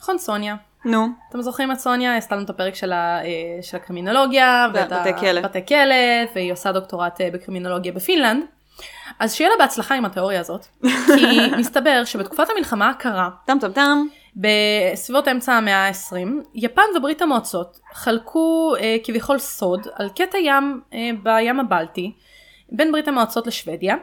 נכון 0.00 0.18
סוניה. 0.18 0.56
נו. 0.84 1.06
אתם 1.30 1.42
זוכרים 1.42 1.72
את 1.72 1.78
סוניה? 1.78 2.16
עשתה 2.16 2.34
לנו 2.34 2.44
את 2.44 2.50
הפרק 2.50 2.74
של, 2.74 2.92
ה, 2.92 3.20
uh, 3.22 3.62
של 3.62 3.76
הקרימינולוגיה. 3.76 4.66
ואת 4.74 4.92
בתי 4.92 5.20
כלא. 5.20 5.40
בתי 5.40 5.66
כלא, 5.66 5.94
והיא 6.34 6.52
עושה 6.52 6.72
דוקטורט 6.72 7.20
uh, 7.20 7.24
בקרימינולוגיה 7.32 7.92
בפינלנד. 7.92 8.44
אז 9.18 9.34
שיהיה 9.34 9.50
לה 9.50 9.56
בהצלחה 9.58 9.94
עם 9.94 10.04
התיאוריה 10.04 10.40
הזאת, 10.40 10.66
כי 10.82 11.40
מסתבר 11.58 12.04
שבתקופת 12.04 12.50
המלחמה 12.50 12.88
הקרה, 12.88 13.30
טם 13.46 13.58
טם 13.60 13.72
טם, 13.72 14.06
בסביבות 14.36 15.28
אמצע 15.28 15.52
המאה 15.52 15.88
ה-20, 15.88 16.28
יפן 16.54 16.82
וברית 16.96 17.22
המועצות 17.22 17.80
חלקו 17.92 18.74
אה, 18.80 18.96
כביכול 19.04 19.38
סוד 19.38 19.86
על 19.94 20.08
קטע 20.08 20.38
ים 20.38 20.80
אה, 20.94 21.10
בים 21.22 21.60
הבלטי 21.60 22.12
בין 22.72 22.92
ברית 22.92 23.08
המועצות 23.08 23.46
לשוודיה, 23.46 23.96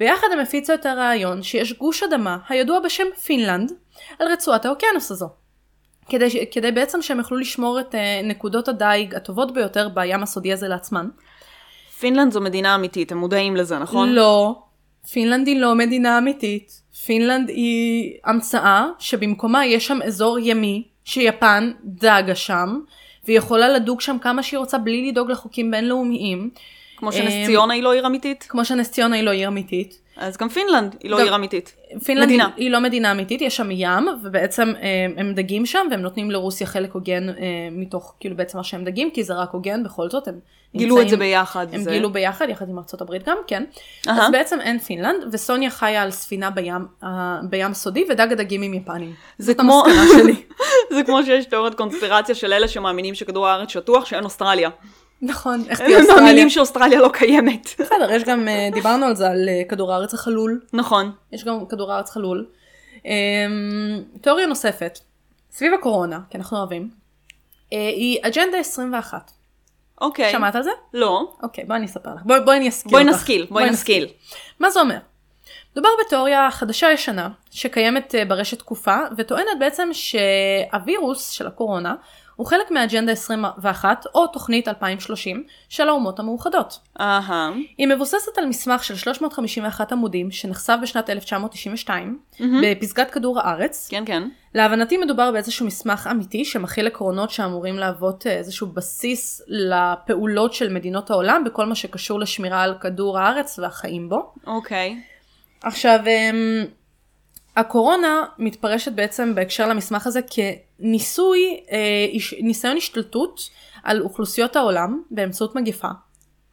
ויחד 0.00 0.26
הם 0.32 0.40
הפיצו 0.40 0.74
את 0.74 0.86
הרעיון 0.86 1.42
שיש 1.42 1.72
גוש 1.72 2.02
אדמה 2.02 2.38
הידוע 2.48 2.80
בשם 2.80 3.04
פינלנד 3.24 3.72
על 4.18 4.28
רצועת 4.32 4.64
האוקיינוס 4.64 5.10
הזו. 5.10 5.28
כדי, 6.08 6.46
כדי 6.50 6.72
בעצם 6.72 7.02
שהם 7.02 7.18
יוכלו 7.18 7.36
לשמור 7.36 7.80
את 7.80 7.94
אה, 7.94 8.20
נקודות 8.24 8.68
הדייג 8.68 9.14
הטובות 9.14 9.54
ביותר 9.54 9.88
בים 9.88 10.22
הסודי 10.22 10.52
הזה 10.52 10.68
לעצמן. 10.68 11.08
פינלנד 12.00 12.32
זו 12.32 12.40
מדינה 12.40 12.74
אמיתית, 12.74 13.12
הם 13.12 13.18
מודעים 13.18 13.56
לזה, 13.56 13.78
נכון? 13.78 14.08
לא, 14.08 14.62
פינלנד 15.12 15.46
היא 15.46 15.60
לא 15.60 15.74
מדינה 15.74 16.18
אמיתית. 16.18 16.82
פינלנד 17.06 17.48
היא 17.48 18.12
המצאה 18.24 18.86
שבמקומה 18.98 19.66
יש 19.66 19.86
שם 19.86 19.98
אזור 20.02 20.38
ימי 20.38 20.84
שיפן 21.04 21.72
דגה 21.84 22.34
שם, 22.34 22.80
והיא 23.24 23.38
יכולה 23.38 23.68
לדוג 23.68 24.00
שם 24.00 24.16
כמה 24.20 24.42
שהיא 24.42 24.58
רוצה 24.58 24.78
בלי 24.78 25.10
לדאוג 25.10 25.30
לחוקים 25.30 25.70
בינלאומיים. 25.70 26.50
כמו 27.00 27.12
שנס 27.12 27.32
אמ, 27.32 27.46
ציונה 27.46 27.74
היא 27.74 27.82
לא 27.82 27.92
עיר 27.92 28.06
אמיתית? 28.06 28.46
כמו 28.48 28.64
שנס 28.64 28.90
ציונה 28.90 29.16
היא 29.16 29.24
לא 29.24 29.30
עיר 29.30 29.48
אמיתית. 29.48 30.00
אז 30.16 30.36
גם 30.36 30.48
פינלנד 30.48 30.96
היא 31.02 31.10
לא 31.10 31.18
עיר 31.18 31.34
אמיתית. 31.34 31.74
פינלנד 32.04 32.26
מדינה. 32.26 32.48
היא, 32.56 32.70
לא 32.70 32.80
מדינה 32.80 33.10
אמיתית, 33.10 33.42
יש 33.42 33.56
שם 33.56 33.70
ים, 33.70 34.08
ובעצם 34.22 34.62
הם, 34.68 34.74
אה, 34.82 35.06
הם 35.16 35.34
דגים 35.34 35.66
שם, 35.66 35.86
והם 35.90 36.00
נותנים 36.00 36.30
לרוסיה 36.30 36.66
חלק 36.66 36.92
הוגן 36.92 37.28
אה, 37.28 37.34
מתוך, 37.72 38.14
כאילו 38.20 38.36
בעצם 38.36 38.58
מה 38.58 38.64
שהם 38.64 38.84
דגים, 38.84 39.10
כי 39.10 39.24
זה 39.24 39.34
רק 39.34 39.50
הוגן 39.50 39.82
בכל 39.84 40.10
זאת, 40.10 40.28
הם 40.28 40.38
גילו 40.76 40.94
נמצאים, 40.94 41.06
את 41.06 41.10
זה 41.10 41.16
ביחד. 41.16 41.66
הם 41.72 41.80
זה... 41.80 41.90
גילו 41.90 42.12
ביחד, 42.12 42.48
יחד 42.48 42.68
עם 42.68 42.78
הברית 43.00 43.28
גם, 43.28 43.36
כן. 43.46 43.64
Uh-huh. 43.72 44.10
אז 44.10 44.30
בעצם 44.32 44.60
אין 44.60 44.78
פינלנד, 44.78 45.24
וסוניה 45.32 45.70
חיה 45.70 46.02
על 46.02 46.10
ספינה 46.10 46.50
בים, 46.50 46.86
uh, 47.02 47.06
בים 47.50 47.74
סודי, 47.74 48.04
ודג 48.10 48.32
הדגים 48.32 48.62
עם 48.62 48.74
יפנים. 48.74 49.14
זה 49.38 49.54
כמו, 49.54 49.82
זה 50.94 51.02
כמו 51.02 51.22
שיש 51.22 51.46
תיאוריית 51.46 51.74
קונספירציה 51.74 52.34
של 52.34 52.52
אלה 52.52 52.68
שמאמינים 52.68 53.14
שכדור 53.14 53.48
הארץ 53.48 53.68
שטוח, 53.68 54.04
שאין 54.04 54.24
אוסטרליה. 54.24 54.70
נכון, 55.22 55.64
איך 55.68 55.80
תהיה 55.80 55.98
אוסטרליה? 55.98 56.18
הם 56.18 56.24
מאמינים 56.24 56.50
שאוסטרליה 56.50 57.00
לא 57.00 57.10
קיימת. 57.12 57.68
בסדר, 57.78 58.10
יש 58.10 58.24
גם, 58.24 58.48
אה, 58.48 58.68
דיברנו 58.72 59.06
על 59.06 59.16
זה, 59.16 59.30
על 59.30 59.48
אה, 59.48 59.62
כדור 59.68 59.92
הארץ 59.92 60.14
החלול. 60.14 60.60
נכון. 60.72 61.12
יש 61.32 61.44
גם 61.44 61.66
כדור 61.66 61.92
הארץ 61.92 62.10
חלול. 62.10 62.46
אמ, 63.04 64.02
תיאוריה 64.20 64.46
נוספת, 64.46 64.98
סביב 65.50 65.74
הקורונה, 65.74 66.20
כי 66.30 66.38
אנחנו 66.38 66.58
אוהבים, 66.58 66.90
אה, 67.72 67.78
היא 67.78 68.18
אג'נדה 68.22 68.58
21. 68.58 69.30
אוקיי. 70.00 70.32
שמעת 70.32 70.54
על 70.54 70.62
זה? 70.62 70.70
לא. 70.94 71.32
אוקיי, 71.42 71.64
בואי 71.64 71.78
אני 71.78 71.86
אספר 71.86 72.14
לך. 72.14 72.22
בואי, 72.24 72.40
בואי 72.40 72.56
אני 72.56 72.68
אשכיל 72.68 72.92
בואי 72.92 73.04
נשכיל, 73.04 73.46
בואי 73.50 73.70
נשכיל. 73.70 74.06
מה 74.60 74.70
זה 74.70 74.80
אומר? 74.80 74.98
מדובר 75.72 75.88
בתיאוריה 76.06 76.50
חדשה 76.50 76.92
ישנה 76.92 77.28
שקיימת 77.50 78.14
ברשת 78.28 78.58
תקופה 78.58 78.96
וטוענת 79.16 79.58
בעצם 79.58 79.88
שהווירוס 79.92 81.30
של 81.30 81.46
הקורונה 81.46 81.94
הוא 82.40 82.46
חלק 82.46 82.70
מהאג'נדה 82.70 83.12
21 83.12 84.06
או 84.14 84.26
תוכנית 84.26 84.68
2030 84.68 85.44
של 85.68 85.88
האומות 85.88 86.18
המאוחדות. 86.18 86.78
אהה. 87.00 87.50
היא 87.78 87.86
מבוססת 87.86 88.38
על 88.38 88.46
מסמך 88.46 88.84
של 88.84 88.96
351 88.96 89.92
עמודים 89.92 90.30
שנחשף 90.30 90.76
בשנת 90.82 91.10
1992 91.10 92.18
mm-hmm. 92.32 92.42
בפסגת 92.62 93.10
כדור 93.10 93.40
הארץ. 93.40 93.88
כן 93.90 94.02
כן. 94.06 94.22
להבנתי 94.54 94.96
מדובר 94.96 95.32
באיזשהו 95.32 95.66
מסמך 95.66 96.08
אמיתי 96.10 96.44
שמכיל 96.44 96.86
עקרונות 96.86 97.30
שאמורים 97.30 97.78
להוות 97.78 98.26
אה, 98.26 98.32
איזשהו 98.32 98.66
בסיס 98.66 99.42
לפעולות 99.46 100.54
של 100.54 100.72
מדינות 100.72 101.10
העולם 101.10 101.44
בכל 101.44 101.66
מה 101.66 101.74
שקשור 101.74 102.20
לשמירה 102.20 102.62
על 102.62 102.74
כדור 102.80 103.18
הארץ 103.18 103.58
והחיים 103.58 104.08
בו. 104.08 104.32
אוקיי. 104.46 104.96
Okay. 104.98 105.66
עכשיו, 105.66 105.98
אמ, 106.06 106.64
הקורונה 107.60 108.24
מתפרשת 108.38 108.92
בעצם 108.92 109.34
בהקשר 109.34 109.68
למסמך 109.68 110.06
הזה 110.06 110.20
כניסוי, 110.22 111.60
אה, 111.72 112.06
ניסיון 112.42 112.76
השתלטות 112.76 113.40
על 113.82 114.02
אוכלוסיות 114.02 114.56
העולם 114.56 115.02
באמצעות 115.10 115.54
מגיפה. 115.54 115.88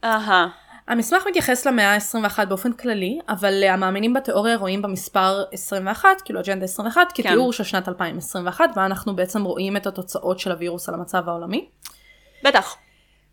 אהה. 0.04 0.48
המסמך 0.88 1.26
מתייחס 1.26 1.66
למאה 1.66 1.94
ה-21 1.94 2.44
באופן 2.44 2.72
כללי, 2.72 3.18
אבל 3.28 3.64
המאמינים 3.64 4.14
בתיאוריה 4.14 4.56
רואים 4.56 4.82
במספר 4.82 5.44
21, 5.52 6.08
כאילו 6.24 6.40
אג'נדה 6.40 6.64
21, 6.64 7.12
כן. 7.14 7.22
כתיאור 7.22 7.52
של 7.52 7.64
שנת 7.64 7.88
2021, 7.88 8.64
ואנחנו 8.76 9.16
בעצם 9.16 9.44
רואים 9.44 9.76
את 9.76 9.86
התוצאות 9.86 10.38
של 10.38 10.52
הווירוס 10.52 10.88
על 10.88 10.94
המצב 10.94 11.28
העולמי. 11.28 11.68
בטח. 12.44 12.76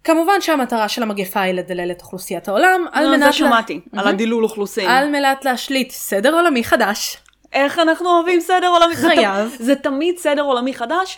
כמובן 0.04 0.42
שהמטרה 0.42 0.90
של 0.90 1.04
המגפה 1.04 1.42
היא 1.42 1.54
לדלל 1.54 1.92
את 1.92 2.02
אוכלוסיית 2.02 2.48
העולם, 2.48 2.86
על 2.92 3.06
לא, 3.06 3.12
מנת... 3.12 3.26
זה 3.26 3.34
שמעתי, 3.34 3.82
לה... 3.94 4.02
על 4.02 4.08
הדילול 4.08 4.44
אוכלוסין. 4.44 4.90
על 4.90 5.10
מנת 5.10 5.46
להשליט 5.46 5.92
סדר 5.92 6.34
עולמי 6.34 6.64
חדש. 6.64 7.18
איך 7.54 7.80
אנחנו 7.80 8.10
אוהבים 8.10 8.40
סדר 8.40 8.68
עולמי 8.68 8.96
חדש? 8.96 9.16
חייב. 9.16 9.48
זה, 9.48 9.66
זה 9.66 9.76
תמיד 9.76 10.18
סדר 10.18 10.42
עולמי 10.42 10.74
חדש. 10.74 11.18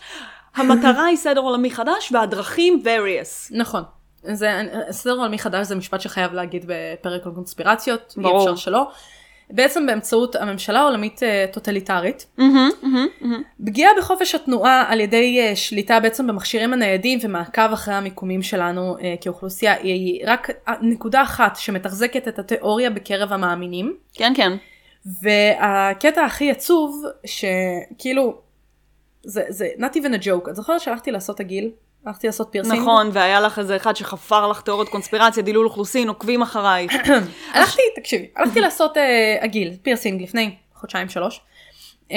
המטרה 0.55 1.05
היא 1.05 1.17
סדר 1.17 1.41
עולמי 1.41 1.71
חדש 1.71 2.11
והדרכים 2.11 2.84
various. 2.84 3.57
נכון. 3.57 3.84
זה, 4.23 4.61
סדר 4.91 5.13
עולמי 5.13 5.39
חדש 5.39 5.67
זה 5.67 5.75
משפט 5.75 6.01
שחייב 6.01 6.34
להגיד 6.34 6.65
בפרק 6.67 7.25
על 7.25 7.32
קונספירציות, 7.36 8.13
ברור. 8.17 8.38
אי 8.38 8.43
אפשר 8.43 8.55
שלא. 8.55 8.88
בעצם 9.49 9.86
באמצעות 9.86 10.36
הממשלה 10.36 10.80
העולמית 10.80 11.23
אה, 11.23 11.45
טוטליטרית. 11.51 12.25
Mm-hmm, 12.39 12.41
mm-hmm, 12.41 13.23
mm-hmm. 13.23 13.65
פגיעה 13.65 13.91
בחופש 13.97 14.36
התנועה 14.36 14.86
על 14.88 14.99
ידי 14.99 15.51
uh, 15.51 15.55
שליטה 15.55 15.99
בעצם 15.99 16.28
במכשירים 16.28 16.73
הניידים 16.73 17.19
ומעקב 17.21 17.73
אחרי 17.73 17.93
המיקומים 17.93 18.41
שלנו 18.41 18.97
uh, 18.97 19.01
כאוכלוסייה 19.21 19.73
היא 19.73 20.23
רק 20.28 20.49
נקודה 20.82 21.21
אחת 21.21 21.55
שמתחזקת 21.55 22.28
את 22.28 22.39
התיאוריה 22.39 22.89
בקרב 22.89 23.34
המאמינים. 23.34 23.95
כן 24.13 24.34
כן. 24.36 24.51
והקטע 25.21 26.25
הכי 26.25 26.51
עצוב 26.51 27.03
שכאילו 27.25 28.41
זה 29.23 29.43
זה 29.49 29.67
not 29.77 29.93
even 29.93 30.21
a 30.21 30.23
joke 30.23 30.49
את 30.49 30.55
זוכרת 30.55 30.81
שהלכתי 30.81 31.11
לעשות 31.11 31.39
הגיל 31.39 31.71
הלכתי 32.05 32.27
לעשות 32.27 32.47
פירסינג. 32.51 32.79
נכון, 32.79 33.09
והיה 33.13 33.41
לך 33.41 33.59
איזה 33.59 33.75
אחד 33.75 33.95
שחפר 33.95 34.47
לך 34.47 34.61
תיאוריות 34.61 34.89
קונספירציה, 34.89 35.43
דילול 35.43 35.65
אוכלוסין, 35.65 36.07
עוקבים 36.07 36.41
אחריי. 36.41 36.87
הלכתי, 37.53 37.81
תקשיבי, 37.95 38.27
הלכתי 38.35 38.59
לעשות 38.59 38.97
uh, 38.97 38.99
הגיל, 39.43 39.73
פירסינג, 39.81 40.21
לפני 40.21 40.55
חודשיים 40.75 41.09
שלוש. 41.09 41.41
Um, 42.07 42.11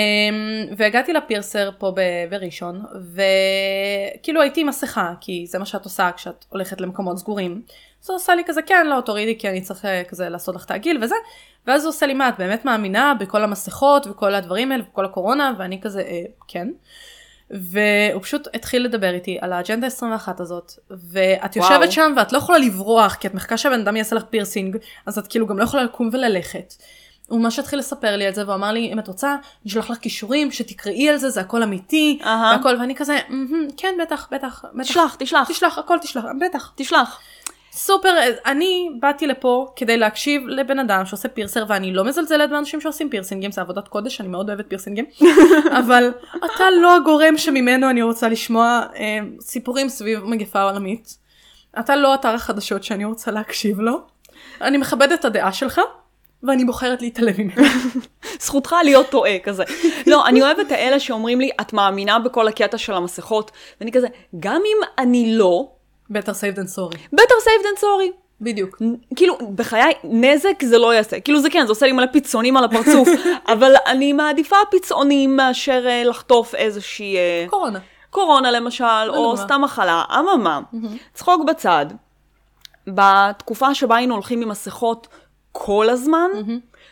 והגעתי 0.76 1.12
לפירסר 1.12 1.70
פה 1.78 1.92
בראשון, 2.30 2.82
וכאילו 3.14 4.42
הייתי 4.42 4.60
עם 4.60 4.66
מסכה, 4.66 5.12
כי 5.20 5.46
זה 5.46 5.58
מה 5.58 5.66
שאת 5.66 5.84
עושה 5.84 6.10
כשאת 6.16 6.44
הולכת 6.48 6.80
למקומות 6.80 7.18
סגורים. 7.18 7.62
אז 8.02 8.10
הוא 8.10 8.16
עושה 8.16 8.34
לי 8.34 8.42
כזה, 8.46 8.62
כן, 8.62 8.86
לא, 8.86 9.00
תורידי, 9.00 9.38
כי 9.38 9.48
אני 9.48 9.60
צריך 9.60 9.84
אה, 9.84 10.02
כזה 10.08 10.28
לעשות 10.28 10.54
לך 10.54 10.64
את 10.64 10.70
הגיל 10.70 10.98
וזה. 11.02 11.14
ואז 11.66 11.84
הוא 11.84 11.88
עושה 11.88 12.06
לי, 12.06 12.14
מה, 12.14 12.28
את 12.28 12.34
באמת 12.38 12.64
מאמינה 12.64 13.14
בכל 13.20 13.44
המסכות 13.44 14.06
וכל 14.06 14.34
הדברים 14.34 14.72
האלה 14.72 14.82
וכל 14.92 15.04
הקורונה? 15.04 15.52
ואני 15.58 15.80
כזה, 15.80 16.00
אה, 16.00 16.22
כן. 16.48 16.68
והוא 17.50 18.22
פשוט 18.22 18.48
התחיל 18.54 18.84
לדבר 18.84 19.14
איתי 19.14 19.38
על 19.40 19.52
האג'נדה 19.52 19.86
21 19.86 20.40
הזאת, 20.40 20.72
ואת 20.90 21.56
יושבת 21.56 21.78
וואו. 21.78 21.92
שם 21.92 22.12
ואת 22.16 22.32
לא 22.32 22.38
יכולה 22.38 22.58
לברוח, 22.58 23.14
כי 23.14 23.28
את 23.28 23.34
מחכה 23.34 23.56
שהבן 23.56 23.80
אדם 23.80 23.96
יעשה 23.96 24.16
לך 24.16 24.22
פירסינג, 24.30 24.76
אז 25.06 25.18
את 25.18 25.26
כאילו 25.26 25.46
גם 25.46 25.58
לא 25.58 25.64
יכולה 25.64 25.84
לקום 25.84 26.10
וללכת. 26.12 26.74
הוא 27.28 27.40
ממש 27.40 27.58
התחיל 27.58 27.78
לספר 27.78 28.16
לי 28.16 28.26
על 28.26 28.34
זה, 28.34 28.44
והוא 28.44 28.54
אמר 28.54 28.72
לי, 28.72 28.92
אם 28.92 28.98
את 28.98 29.08
רוצה, 29.08 29.30
אני 29.32 29.70
אשלח 29.70 29.90
לך 29.90 29.98
קישורים, 29.98 30.50
שתקראי 30.50 31.08
על 31.08 31.16
זה, 31.16 31.30
זה 31.30 31.40
הכל 31.40 31.62
אמיתי, 31.62 32.18
uh-huh. 32.20 32.26
והכל, 32.26 32.76
ואני 32.80 32.94
כזה, 32.94 33.18
כן, 33.76 33.94
בטח, 34.02 34.28
בטח, 34.32 34.64
בטח. 34.74 34.88
תשלח, 34.88 35.16
תשלח. 35.18 35.48
תשלח, 35.48 35.78
הכל 35.78 35.98
תשלח, 36.02 36.24
בטח. 36.40 36.72
תשלח. 36.76 37.20
סופר, 37.72 38.14
אני 38.46 38.90
באתי 39.00 39.26
לפה 39.26 39.66
כדי 39.76 39.96
להקשיב 39.96 40.42
לבן 40.48 40.78
אדם 40.78 41.06
שעושה 41.06 41.28
פירסר 41.28 41.64
ואני 41.68 41.92
לא 41.92 42.04
מזלזלת 42.04 42.50
באנשים 42.50 42.80
שעושים 42.80 43.10
פירסינגים, 43.10 43.52
זה 43.52 43.60
עבודת 43.60 43.88
קודש, 43.88 44.20
אני 44.20 44.28
מאוד 44.28 44.48
אוהבת 44.48 44.64
פירסינגים, 44.68 45.04
אבל 45.80 46.12
אתה 46.36 46.64
לא 46.82 46.96
הגורם 46.96 47.38
שממנו 47.38 47.90
אני 47.90 48.02
רוצה 48.02 48.28
לשמוע 48.28 48.82
אה, 48.96 49.18
סיפורים 49.40 49.88
סביב 49.88 50.24
מגפה 50.24 50.62
עולמית. 50.62 51.16
אתה 51.78 51.96
לא 51.96 52.14
אתר 52.14 52.28
החדשות 52.28 52.84
שאני 52.84 53.04
רוצה 53.04 53.30
להקשיב 53.30 53.80
לו. 53.80 54.00
אני 54.60 54.78
מכבדת 54.78 55.20
את 55.20 55.24
הדעה 55.24 55.52
שלך, 55.52 55.80
ואני 56.42 56.64
בוחרת 56.64 57.02
להתעלם 57.02 57.34
ממנו. 57.38 57.62
זכותך 58.40 58.74
להיות 58.84 59.10
טועה 59.10 59.38
כזה. 59.38 59.64
לא, 60.06 60.26
אני 60.26 60.42
אוהבת 60.42 60.66
את 60.66 60.72
האלה 60.72 61.00
שאומרים 61.00 61.40
לי, 61.40 61.50
את 61.60 61.72
מאמינה 61.72 62.18
בכל 62.18 62.48
הקטע 62.48 62.78
של 62.78 62.92
המסכות, 62.92 63.50
ואני 63.80 63.92
כזה, 63.92 64.06
גם 64.40 64.62
אם 64.66 65.02
אני 65.04 65.36
לא, 65.36 65.68
better 66.12 66.34
saved 66.34 66.56
than 66.56 66.68
sorry. 66.68 66.98
better 67.12 67.38
saved 67.46 67.64
than 67.64 67.80
sorry. 67.80 68.20
בדיוק. 68.40 68.82
כאילו, 69.16 69.38
בחיי, 69.54 69.92
נזק 70.04 70.62
זה 70.64 70.78
לא 70.78 70.94
יעשה. 70.94 71.20
כאילו 71.20 71.40
זה 71.40 71.50
כן, 71.50 71.66
זה 71.66 71.72
עושה 71.72 71.86
לי 71.86 71.92
מלא 71.92 72.06
פיצונים 72.06 72.56
על 72.56 72.64
הפרצוף, 72.64 73.08
אבל 73.52 73.72
אני 73.86 74.12
מעדיפה 74.12 74.56
פיצונים 74.70 75.36
מאשר 75.36 75.86
uh, 75.86 76.08
לחטוף 76.08 76.54
איזושהי... 76.54 77.16
Uh, 77.46 77.50
קורונה. 77.50 77.78
קורונה 78.10 78.50
למשל, 78.50 78.84
או 79.08 79.36
סתם 79.36 79.60
מחלה. 79.64 80.02
אממה. 80.18 80.60
צחוק 81.14 81.44
בצד, 81.48 81.86
בתקופה 82.86 83.74
שבה 83.74 83.96
היינו 83.96 84.14
הולכים 84.14 84.42
עם 84.42 84.48
מסכות 84.48 85.08
כל 85.52 85.88
הזמן. 85.88 86.28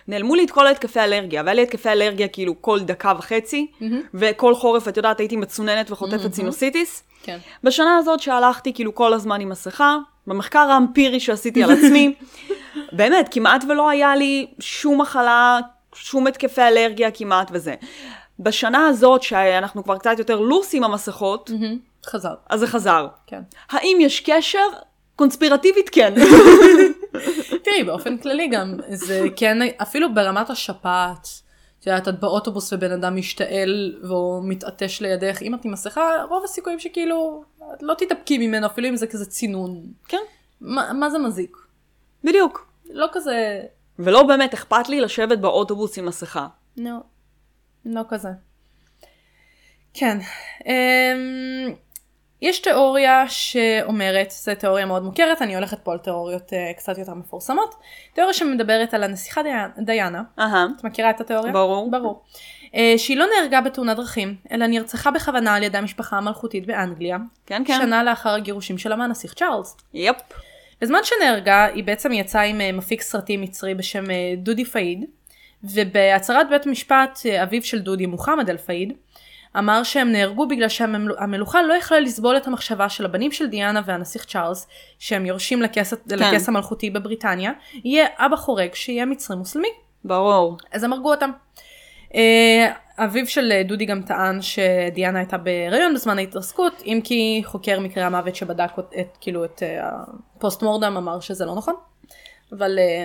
נעלמו 0.08 0.34
לי 0.34 0.44
את 0.44 0.50
כל 0.50 0.66
ההתקפי 0.66 1.00
אלרגיה, 1.00 1.42
והיה 1.42 1.54
לי 1.54 1.62
התקפי 1.62 1.88
אלרגיה 1.88 2.28
כאילו 2.28 2.54
כל 2.60 2.80
דקה 2.80 3.12
וחצי. 3.18 3.66
וכל 4.14 4.54
חורף, 4.54 4.88
את 4.88 4.96
יודעת, 4.96 5.20
הייתי 5.20 5.36
מצוננת 5.36 5.90
וחוטפת. 5.90 6.34
סינוסיטיס. 6.34 7.02
כן. 7.22 7.38
בשנה 7.64 7.96
הזאת 7.96 8.20
שהלכתי 8.20 8.72
כאילו 8.72 8.94
כל 8.94 9.12
הזמן 9.12 9.40
עם 9.40 9.48
מסכה, 9.48 9.96
במחקר 10.26 10.58
האמפירי 10.58 11.20
שעשיתי 11.20 11.62
על 11.62 11.70
עצמי, 11.70 12.14
באמת, 12.92 13.28
כמעט 13.30 13.64
ולא 13.68 13.88
היה 13.88 14.16
לי 14.16 14.46
שום 14.60 15.00
מחלה, 15.00 15.58
שום 15.94 16.26
התקפי 16.26 16.62
אלרגיה 16.62 17.10
כמעט 17.10 17.50
וזה. 17.52 17.74
בשנה 18.40 18.86
הזאת, 18.86 19.22
שאנחנו 19.22 19.84
כבר 19.84 19.98
קצת 19.98 20.18
יותר 20.18 20.40
לוס 20.40 20.74
עם 20.74 20.84
המסכות, 20.84 21.50
חזר. 22.06 22.34
אז 22.50 22.60
זה 22.60 22.66
חזר. 22.66 23.06
כן. 23.26 23.40
האם 23.70 23.96
יש 24.00 24.20
קשר? 24.20 24.68
קונספירטיבית 25.16 25.88
כן. 25.88 26.14
תראי, 27.64 27.84
באופן 27.84 28.18
כללי 28.18 28.48
גם, 28.48 28.74
זה 28.88 29.26
כן, 29.36 29.58
אפילו 29.82 30.14
ברמת 30.14 30.50
השפעת, 30.50 31.28
יודעת, 31.88 32.08
את 32.08 32.20
באוטובוס 32.20 32.72
ובן 32.72 32.92
אדם 32.92 33.16
משתעל 33.16 33.98
והוא 34.02 34.44
מתעטש 34.44 35.00
לידך, 35.00 35.42
אם 35.42 35.54
את 35.54 35.64
עם 35.64 35.72
מסכה, 35.72 36.24
רוב 36.28 36.44
הסיכויים 36.44 36.78
שכאילו, 36.78 37.44
את 37.74 37.82
לא 37.82 37.94
תתאפקי 37.94 38.38
ממנו, 38.38 38.66
אפילו 38.66 38.88
אם 38.88 38.96
זה 38.96 39.06
כזה 39.06 39.26
צינון. 39.26 39.82
כן. 40.08 40.22
מה, 40.60 40.92
מה 40.92 41.10
זה 41.10 41.18
מזיק? 41.18 41.56
בדיוק. 42.24 42.72
לא 42.90 43.06
כזה... 43.12 43.60
ולא 43.98 44.22
באמת 44.22 44.54
אכפת 44.54 44.88
לי 44.88 45.00
לשבת 45.00 45.38
באוטובוס 45.38 45.98
עם 45.98 46.06
מסכה. 46.06 46.46
לא, 46.76 46.96
לא 47.84 48.02
כזה. 48.08 48.28
כן. 49.94 50.18
Um, 50.60 51.74
יש 52.42 52.58
תיאוריה 52.58 53.28
שאומרת, 53.28 54.30
זו 54.30 54.52
תיאוריה 54.58 54.86
מאוד 54.86 55.02
מוכרת, 55.02 55.42
אני 55.42 55.54
הולכת 55.54 55.78
פה 55.78 55.92
על 55.92 55.98
תיאוריות 55.98 56.50
uh, 56.50 56.76
קצת 56.76 56.98
יותר 56.98 57.14
מפורסמות, 57.14 57.74
תיאוריה 58.14 58.34
שמדברת 58.34 58.94
על 58.94 59.04
הנסיכה 59.04 59.40
דיינה, 59.78 60.22
uh-huh. 60.38 60.42
את 60.78 60.84
מכירה 60.84 61.10
את 61.10 61.20
התיאוריה? 61.20 61.52
ברור. 61.52 61.90
ברור. 61.90 62.22
Uh, 62.64 62.68
שהיא 62.96 63.16
לא 63.16 63.26
נהרגה 63.36 63.60
בתאונת 63.60 63.96
דרכים, 63.96 64.34
אלא 64.52 64.66
נרצחה 64.66 65.10
בכוונה 65.10 65.54
על 65.54 65.62
ידי 65.62 65.78
המשפחה 65.78 66.16
המלכותית 66.16 66.66
באנגליה, 66.66 67.16
כן, 67.46 67.62
כן. 67.66 67.78
שנה 67.82 68.02
לאחר 68.02 68.30
הגירושים 68.30 68.78
שלה 68.78 68.96
מהנסיך 68.96 69.34
צ'ארלס. 69.34 69.76
יפ. 69.94 70.16
בזמן 70.80 70.98
שנהרגה, 71.04 71.64
היא 71.64 71.84
בעצם 71.84 72.12
יצאה 72.12 72.42
עם 72.42 72.60
uh, 72.60 72.76
מפיק 72.76 73.02
סרטים 73.02 73.40
מצרי 73.40 73.74
בשם 73.74 74.04
uh, 74.04 74.08
דודי 74.36 74.64
פאיד, 74.64 75.04
ובהצהרת 75.64 76.48
בית 76.50 76.66
משפט, 76.66 77.18
אביו 77.42 77.62
של 77.62 77.78
דודי, 77.78 78.06
מוחמד 78.06 78.50
אל 78.50 78.56
פאיד, 78.56 78.92
אמר 79.58 79.82
שהם 79.82 80.12
נהרגו 80.12 80.48
בגלל 80.48 80.68
שהמלוכה 80.68 81.62
לא 81.62 81.74
יכלה 81.74 82.00
לסבול 82.00 82.36
את 82.36 82.46
המחשבה 82.46 82.88
של 82.88 83.04
הבנים 83.04 83.32
של 83.32 83.46
דיאנה 83.46 83.80
והנסיך 83.84 84.24
צ'ארלס, 84.24 84.66
שהם 84.98 85.26
יורשים 85.26 85.62
לכס, 85.62 85.94
כן. 85.94 86.18
לכס 86.18 86.48
המלכותי 86.48 86.90
בבריטניה, 86.90 87.52
יהיה 87.84 88.06
אבא 88.16 88.36
חורג 88.36 88.74
שיהיה 88.74 89.06
מצרי 89.06 89.36
מוסלמי. 89.36 89.68
ברור. 90.04 90.56
אז 90.72 90.84
הם 90.84 90.92
הרגו 90.92 91.10
אותם. 91.10 91.30
אה, 92.14 92.72
אביו 92.98 93.26
של 93.26 93.52
דודי 93.68 93.84
גם 93.84 94.02
טען 94.02 94.38
שדיאנה 94.42 95.18
הייתה 95.18 95.38
בהיריון 95.38 95.94
בזמן 95.94 96.18
ההתרסקות, 96.18 96.82
אם 96.86 97.00
כי 97.04 97.42
חוקר 97.44 97.80
מקרה 97.80 98.06
המוות 98.06 98.36
שבדק 98.36 98.70
את, 99.00 99.16
כאילו 99.20 99.44
את 99.44 99.62
אה, 99.62 99.88
הפוסט 100.36 100.62
מורדם 100.62 100.96
אמר 100.96 101.20
שזה 101.20 101.44
לא 101.44 101.54
נכון. 101.54 101.74
אבל 102.52 102.78
אה, 102.78 103.04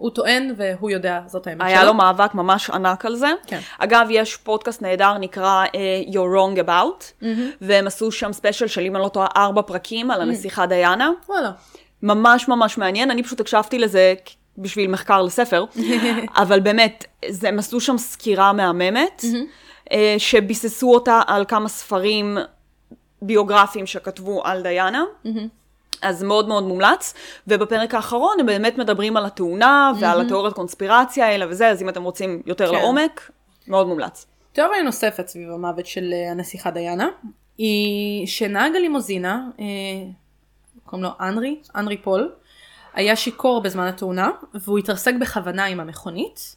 הוא 0.00 0.10
טוען 0.10 0.54
והוא 0.56 0.90
יודע, 0.90 1.20
זאת 1.26 1.46
האמת 1.46 1.60
שלו. 1.60 1.68
היה 1.68 1.84
לו 1.84 1.94
מאבק 1.94 2.34
ממש 2.34 2.70
ענק 2.70 3.06
על 3.06 3.16
זה. 3.16 3.30
כן. 3.46 3.60
אגב, 3.78 4.06
יש 4.10 4.36
פודקאסט 4.36 4.82
נהדר 4.82 5.18
נקרא 5.18 5.64
uh, 5.66 6.10
You're 6.12 6.14
Wrong 6.14 6.66
About, 6.66 7.22
Mm-hmm. 7.22 7.24
והם 7.60 7.86
עשו 7.86 8.12
שם 8.12 8.32
ספיישל 8.32 8.66
של, 8.66 8.80
אם 8.80 8.96
אני 8.96 9.02
לא 9.02 9.08
טועה, 9.08 9.26
ארבע 9.36 9.62
פרקים 9.62 10.10
על 10.10 10.20
הנסיכה 10.20 10.66
דיאנה. 10.66 11.10
וואלה. 11.28 11.50
ממש 12.02 12.48
ממש 12.48 12.78
מעניין, 12.78 13.10
אני 13.10 13.22
פשוט 13.22 13.40
הקשבתי 13.40 13.78
לזה 13.78 14.14
בשביל 14.58 14.90
מחקר 14.90 15.22
לספר, 15.22 15.64
אבל 16.42 16.60
באמת, 16.60 17.04
זה, 17.28 17.48
הם 17.48 17.58
עשו 17.58 17.80
שם 17.80 17.98
סקירה 17.98 18.52
מהממת, 18.52 19.24
uh, 19.88 19.92
שביססו 20.18 20.94
אותה 20.94 21.20
על 21.26 21.44
כמה 21.48 21.68
ספרים 21.68 22.38
ביוגרפיים 23.22 23.86
שכתבו 23.86 24.42
על 24.44 24.62
דיאנה. 24.62 25.04
אז 26.02 26.22
מאוד 26.22 26.48
מאוד 26.48 26.64
מומלץ, 26.64 27.14
ובפרק 27.46 27.94
האחרון 27.94 28.40
הם 28.40 28.46
באמת 28.46 28.78
מדברים 28.78 29.16
על 29.16 29.26
התאונה 29.26 29.92
ועל 30.00 30.20
התיאוריית 30.20 30.54
קונספירציה 30.54 31.26
האלה 31.26 31.46
וזה, 31.48 31.68
אז 31.68 31.82
אם 31.82 31.88
אתם 31.88 32.02
רוצים 32.02 32.42
יותר 32.46 32.66
כן. 32.66 32.74
לעומק, 32.74 33.30
מאוד 33.68 33.86
מומלץ. 33.86 34.26
תיאוריה 34.52 34.82
נוספת 34.82 35.28
סביב 35.28 35.50
המוות 35.50 35.86
של 35.86 36.12
אה, 36.12 36.30
הנסיכה 36.30 36.70
דיאנה, 36.70 37.08
היא 37.58 38.26
שנהג 38.26 38.76
הלימוזינה, 38.76 39.46
אה, 39.60 39.64
קוראים 40.84 41.04
לו 41.04 41.10
אנרי, 41.20 41.60
אנרי 41.76 41.96
פול, 41.96 42.32
היה 42.94 43.16
שיכור 43.16 43.62
בזמן 43.62 43.86
התאונה, 43.86 44.30
והוא 44.54 44.78
התרסק 44.78 45.14
בכוונה 45.20 45.64
עם 45.64 45.80
המכונית. 45.80 46.56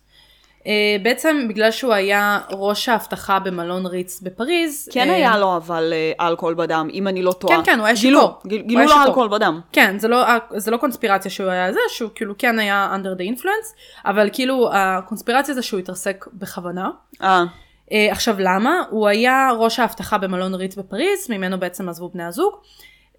Uh, 0.64 0.66
בעצם 1.04 1.46
בגלל 1.50 1.72
שהוא 1.72 1.94
היה 1.94 2.40
ראש 2.52 2.90
האבטחה 2.90 3.40
במלון 3.40 3.86
ריץ 3.86 4.22
בפריז. 4.22 4.90
כן 4.92 5.10
uh, 5.10 5.12
היה 5.12 5.38
לו 5.38 5.56
אבל 5.58 5.94
uh, 6.18 6.24
אלכוהול 6.24 6.54
בדם, 6.54 6.90
אם 6.94 7.08
אני 7.08 7.22
לא 7.22 7.32
טועה. 7.32 7.58
כן, 7.58 7.64
כן, 7.66 7.80
הוא 7.80 7.86
היה 7.86 7.96
שיכור. 7.96 8.42
גילו 8.46 8.86
לו. 8.86 9.04
אלכוהול 9.08 9.30
בדם. 9.30 9.62
כן, 9.72 10.00
זה 10.00 10.08
לא, 10.08 10.26
זה 10.56 10.72
לא 10.72 10.78
קונספירציה 10.78 11.32
שהוא 11.32 11.50
היה 11.50 11.74
זה, 11.74 11.80
שהוא 11.90 12.10
כאילו 12.16 12.34
כן 12.38 12.60
היה 12.60 12.96
under 12.96 13.20
the 13.20 13.40
influence, 13.40 13.76
אבל 14.06 14.30
כאילו 14.34 14.70
הקונספירציה 14.74 15.54
זה 15.54 15.62
שהוא 15.62 15.80
התרסק 15.80 16.26
בכוונה. 16.34 16.90
אה, 17.92 18.12
עכשיו 18.12 18.36
למה? 18.40 18.84
הוא 18.90 19.08
היה 19.08 19.50
ראש 19.58 19.80
האבטחה 19.80 20.18
במלון 20.18 20.54
ריץ 20.54 20.76
בפריז, 20.76 21.30
ממנו 21.30 21.60
בעצם 21.60 21.90
עזבו 21.90 22.10
בני 22.10 22.24
הזוג, 22.24 22.54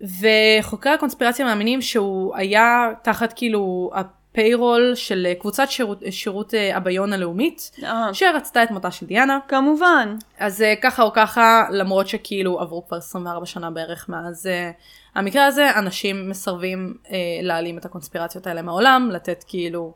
וחוקרי 0.01 0.92
הקונספירציה 0.92 1.45
מאמינים 1.45 1.82
שהוא 1.82 2.36
היה 2.36 2.88
תחת 3.03 3.32
כאילו 3.36 3.90
הפיירול 4.35 4.93
של 4.95 5.26
אה, 5.30 5.35
קבוצת 5.35 5.70
שירות, 5.70 6.03
שירות 6.11 6.55
אה, 6.55 6.76
הביון 6.76 7.12
הלאומית, 7.12 7.70
אה, 7.85 8.09
שרצתה 8.12 8.62
את 8.62 8.70
מותה 8.70 8.91
של 8.91 9.07
דיאנה. 9.07 9.39
כמובן. 9.49 10.16
אז 10.39 10.62
אה, 10.62 10.74
ככה 10.82 11.03
או 11.03 11.12
ככה, 11.12 11.64
למרות 11.70 12.09
שכאילו 12.09 12.61
עברו 12.61 12.87
כבר 12.87 12.97
24 12.97 13.47
שנה 13.47 13.70
בערך 13.70 14.09
מאז 14.09 14.47
אה, 14.47 14.70
המקרה 15.14 15.47
הזה, 15.47 15.70
אנשים 15.78 16.30
מסרבים 16.30 16.95
אה, 17.11 17.16
להעלים 17.43 17.78
את 17.78 17.85
הקונספירציות 17.85 18.47
האלה 18.47 18.62
מהעולם, 18.62 19.11
לתת 19.12 19.45
כאילו 19.49 19.93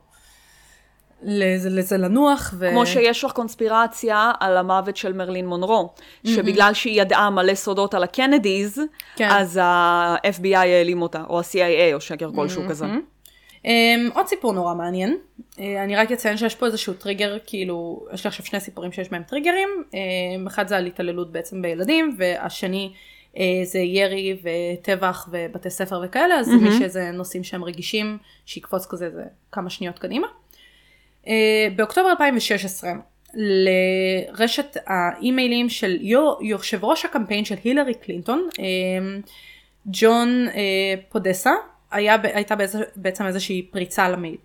לזה, 1.22 1.70
לזה 1.70 1.96
לנוח. 1.96 2.54
ו... 2.58 2.70
כמו 2.70 2.86
שיש 2.86 3.24
לך 3.24 3.32
קונספירציה 3.32 4.32
על 4.40 4.56
המוות 4.56 4.96
של 4.96 5.12
מרלין 5.12 5.46
מונרו, 5.46 5.92
שבגלל 6.24 6.74
שהיא 6.74 7.00
ידעה 7.00 7.30
מלא 7.30 7.54
סודות 7.54 7.94
על 7.94 8.02
הקנדיז, 8.02 8.80
כן. 9.16 9.28
אז 9.30 9.60
ה-FBI 9.62 10.56
העלים 10.56 11.02
אותה, 11.02 11.22
או 11.28 11.38
ה-CIA, 11.40 11.94
או 11.94 12.00
שקר 12.00 12.30
כלשהו 12.34 12.62
כזה. 12.68 12.86
Um, 13.68 13.70
עוד 14.14 14.26
סיפור 14.26 14.52
נורא 14.52 14.74
מעניין, 14.74 15.18
uh, 15.40 15.60
אני 15.84 15.96
רק 15.96 16.12
אציין 16.12 16.36
שיש 16.36 16.54
פה 16.54 16.66
איזשהו 16.66 16.94
טריגר, 16.94 17.38
כאילו, 17.46 18.06
יש 18.12 18.24
לי 18.24 18.28
עכשיו 18.28 18.46
שני 18.46 18.60
סיפורים 18.60 18.92
שיש 18.92 19.10
בהם 19.10 19.22
טריגרים, 19.22 19.68
um, 19.90 20.48
אחד 20.48 20.68
זה 20.68 20.76
על 20.76 20.86
התעללות 20.86 21.32
בעצם 21.32 21.62
בילדים, 21.62 22.16
והשני 22.18 22.92
uh, 23.34 23.38
זה 23.64 23.78
ירי 23.78 24.38
וטבח 24.42 25.28
ובתי 25.32 25.70
ספר 25.70 26.00
וכאלה, 26.04 26.34
אז 26.34 26.48
מי 26.48 26.70
שזה 26.80 27.10
נושאים 27.10 27.44
שהם 27.44 27.64
רגישים, 27.64 28.18
שיקפוץ 28.46 28.86
כזה 28.86 29.10
זה 29.10 29.22
כמה 29.52 29.70
שניות 29.70 29.98
קדימה. 29.98 30.26
Uh, 31.24 31.28
באוקטובר 31.76 32.10
2016, 32.10 32.90
לרשת 33.34 34.76
האימיילים 34.86 35.68
של 35.68 35.98
יו- 36.00 36.38
יושב 36.42 36.84
ראש 36.84 37.04
הקמפיין 37.04 37.44
של 37.44 37.54
הילרי 37.64 37.94
קלינטון, 37.94 38.48
uh, 38.52 38.60
ג'ון 39.86 40.46
uh, 40.48 40.56
פודסה, 41.08 41.52
היה, 41.90 42.16
הייתה 42.22 42.56
באיזה, 42.56 42.82
בעצם 42.96 43.26
איזושהי 43.26 43.62
פריצה 43.62 44.08
למייל. 44.08 44.36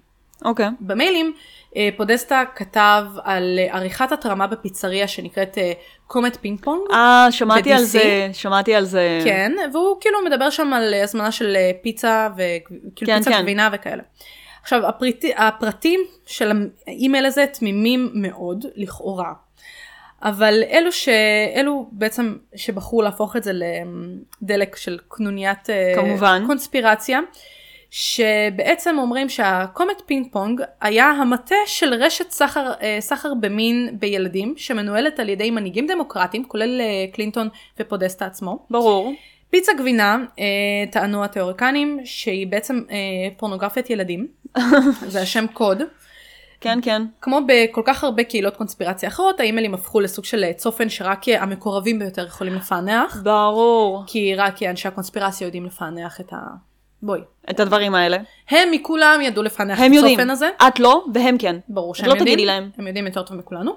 אוקיי. 0.45 0.67
במיילים 0.79 1.33
אה, 1.75 1.89
פודסטה 1.97 2.43
כתב 2.55 3.05
על 3.23 3.59
אה, 3.59 3.75
עריכת 3.75 4.11
התרמה 4.11 4.47
בפיצריה 4.47 5.07
שנקראת 5.07 5.57
אה, 5.57 5.71
Comet 6.07 6.37
Ping 6.41 6.59
Pong. 6.61 6.81
אה, 6.91 7.27
שמעתי 7.31 7.73
על. 7.73 7.83
זה, 7.83 8.29
שמעתי 8.33 8.75
על 8.75 8.85
זה. 8.85 9.21
כן, 9.23 9.51
והוא 9.73 9.97
כאילו 10.01 10.17
מדבר 10.25 10.49
שם 10.49 10.73
על 10.73 10.93
הזמנה 10.93 11.31
של 11.31 11.57
פיצה 11.81 12.29
וכאילו 12.33 12.81
כן, 12.95 13.17
פיצה 13.17 13.31
כן. 13.31 13.41
גבינה 13.41 13.69
וכאלה. 13.73 14.03
עכשיו 14.61 14.87
הפריט, 14.87 15.25
הפרטים 15.35 15.99
של 16.25 16.51
האימייל 16.87 17.25
הזה 17.25 17.45
תמימים 17.53 18.09
מאוד 18.13 18.65
לכאורה. 18.75 19.33
אבל 20.23 20.63
אלו, 20.71 20.91
ש... 20.91 21.09
אלו 21.55 21.89
בעצם 21.91 22.35
שבחרו 22.55 23.01
להפוך 23.01 23.35
את 23.35 23.43
זה 23.43 23.51
לדלק 23.53 24.75
של 24.75 24.99
קנוניית 25.07 25.69
אה, 25.69 25.93
כמובן. 25.95 26.43
קונספירציה, 26.47 27.19
שבעצם 27.89 28.95
אומרים 28.97 29.29
שה 29.29 29.56
Comet 29.56 30.01
Ping 30.05 30.27
Pong 30.31 30.61
היה 30.81 31.05
המטה 31.05 31.55
של 31.65 31.93
רשת 31.93 32.31
סחר, 32.31 32.71
אה, 32.81 32.97
סחר 32.99 33.33
במין 33.33 33.95
בילדים, 33.99 34.53
שמנוהלת 34.57 35.19
על 35.19 35.29
ידי 35.29 35.51
מנהיגים 35.51 35.87
דמוקרטיים, 35.87 36.45
כולל 36.47 36.81
אה, 36.81 37.05
קלינטון 37.13 37.49
ופודסטה 37.79 38.25
עצמו. 38.25 38.65
ברור. 38.69 39.13
פיצה 39.49 39.73
גבינה, 39.73 40.17
טענו 40.91 41.23
התיאוריקנים, 41.23 41.99
שהיא 42.03 42.47
בעצם 42.47 42.81
פורנוגרפיית 43.37 43.89
ילדים, 43.89 44.27
זה 45.13 45.21
השם 45.21 45.45
קוד. 45.53 45.81
כן, 46.63 46.79
כן. 46.81 47.01
כמו 47.21 47.39
בכל 47.47 47.81
כך 47.85 48.03
הרבה 48.03 48.23
קהילות 48.23 48.57
קונספירציה 48.57 49.09
אחרות, 49.09 49.39
האימיילים 49.39 49.73
הפכו 49.73 49.99
לסוג 49.99 50.25
של 50.25 50.43
אה, 50.43 50.53
צופן 50.53 50.89
שרק 50.89 51.29
אה, 51.29 51.43
המקורבים 51.43 51.99
ביותר 51.99 52.25
יכולים 52.25 52.53
לפענח, 52.53 53.21
ברור. 53.23 54.03
כי 54.07 54.35
רק 54.35 54.63
אנשי 54.63 54.87
הקונספירציה 54.87 55.45
יודעים 55.45 55.65
לפענח 55.65 56.19
את 56.19 56.33
ה... 56.33 56.37
בואי. 57.01 57.21
את 57.49 57.59
הדברים 57.59 57.95
האלה. 57.95 58.17
הם 58.49 58.71
מכולם 58.71 59.19
ידעו 59.23 59.43
לפענח 59.43 59.79
הם 59.79 59.91
את 59.91 59.95
יודעים. 59.95 60.19
הצופן 60.19 60.29
הזה. 60.29 60.49
את 60.67 60.79
לא, 60.79 61.05
והם 61.13 61.37
כן. 61.37 61.55
ברור 61.69 61.95
שהם 61.95 62.05
לא 62.05 62.11
יודעים. 62.11 62.27
תגידי 62.27 62.45
להם. 62.45 62.69
הם 62.77 62.87
יודעים 62.87 63.07
יותר 63.07 63.23
טוב 63.23 63.37
מכולנו. 63.37 63.71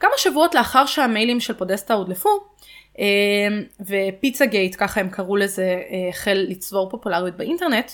כמה 0.00 0.10
שבועות 0.16 0.54
לאחר 0.54 0.86
שהמיילים 0.86 1.40
של 1.40 1.54
פודסטה 1.54 1.94
הודלפו, 1.94 2.28
אה, 2.98 3.04
ופיצה 3.80 4.46
גייט, 4.46 4.76
ככה 4.78 5.00
הם 5.00 5.08
קראו 5.08 5.36
לזה, 5.36 5.62
אה, 5.62 6.08
החל 6.08 6.46
לצבור 6.48 6.90
פופולריות 6.90 7.36
באינטרנט, 7.36 7.90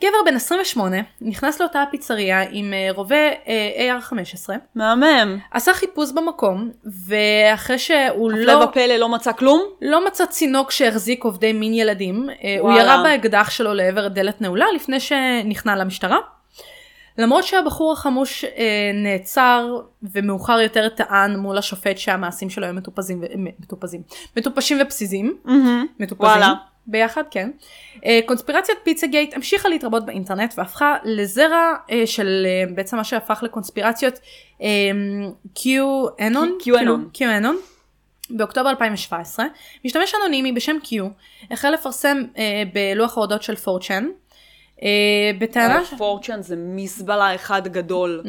גבר 0.00 0.18
בן 0.26 0.34
28 0.36 0.96
נכנס 1.20 1.60
לאותה 1.60 1.84
פיצריה 1.90 2.44
עם 2.50 2.72
אה, 2.72 2.88
רובה 2.90 3.16
אה, 3.48 3.98
AR-15. 3.98 4.50
מהמם. 4.74 5.38
עשה 5.50 5.74
חיפוש 5.74 6.12
במקום, 6.12 6.70
ואחרי 7.06 7.78
שהוא 7.78 8.30
לא... 8.30 8.52
הפלא 8.52 8.64
ופלא 8.64 8.96
לא 8.96 9.08
מצא 9.08 9.32
כלום? 9.32 9.62
לא 9.82 10.06
מצא 10.06 10.26
צינוק 10.26 10.70
שהחזיק 10.70 11.24
עובדי 11.24 11.52
מין 11.52 11.74
ילדים. 11.74 12.16
וואלה. 12.16 12.60
הוא 12.60 12.72
ירה 12.72 13.02
באקדח 13.02 13.50
שלו 13.50 13.74
לעבר 13.74 14.08
דלת 14.08 14.40
נעולה 14.40 14.66
לפני 14.74 15.00
שנכנע 15.00 15.76
למשטרה. 15.76 16.18
למרות 17.18 17.44
שהבחור 17.44 17.92
החמוש 17.92 18.44
אה, 18.44 18.90
נעצר 18.94 19.80
ומאוחר 20.02 20.60
יותר 20.60 20.88
טען 20.88 21.36
מול 21.36 21.58
השופט 21.58 21.98
שהמעשים 21.98 22.50
שלו 22.50 22.64
היו 22.64 22.74
מטופזים, 22.74 23.22
מטופזים, 23.60 24.02
מטופשים 24.36 24.78
ופזיזים, 24.82 25.36
mm-hmm. 25.46 25.50
מטופזים 26.00 26.30
וואלה. 26.30 26.54
ביחד, 26.86 27.22
כן. 27.30 27.50
אה, 28.04 28.20
קונספירציית 28.26 28.78
פיצה 28.82 29.06
גייט 29.06 29.34
המשיכה 29.34 29.68
להתרבות 29.68 30.06
באינטרנט 30.06 30.54
והפכה 30.56 30.96
לזרע 31.04 31.72
אה, 31.90 32.06
של 32.06 32.46
אה, 32.46 32.74
בעצם 32.74 32.96
מה 32.96 33.04
שהפך 33.04 33.42
לקונספירציות 33.42 34.20
QAnon, 35.58 36.62
QAnon, 36.62 37.18
QAnon. 37.18 37.56
באוקטובר 38.30 38.70
2017, 38.70 39.46
משתמש 39.84 40.14
אנונימי 40.14 40.52
בשם 40.52 40.76
Q 40.84 40.88
החל 41.50 41.70
לפרסם 41.70 42.22
אה, 42.38 42.62
בלוח 42.72 43.16
ההודות 43.16 43.42
של 43.42 43.54
4chan 43.54 44.04
אה, 44.82 44.88
בטענה... 45.38 45.80
פורצ'ן 45.98 46.42
זה 46.42 46.56
מזבלה 46.58 47.34
אחד 47.34 47.68
גדול. 47.68 48.22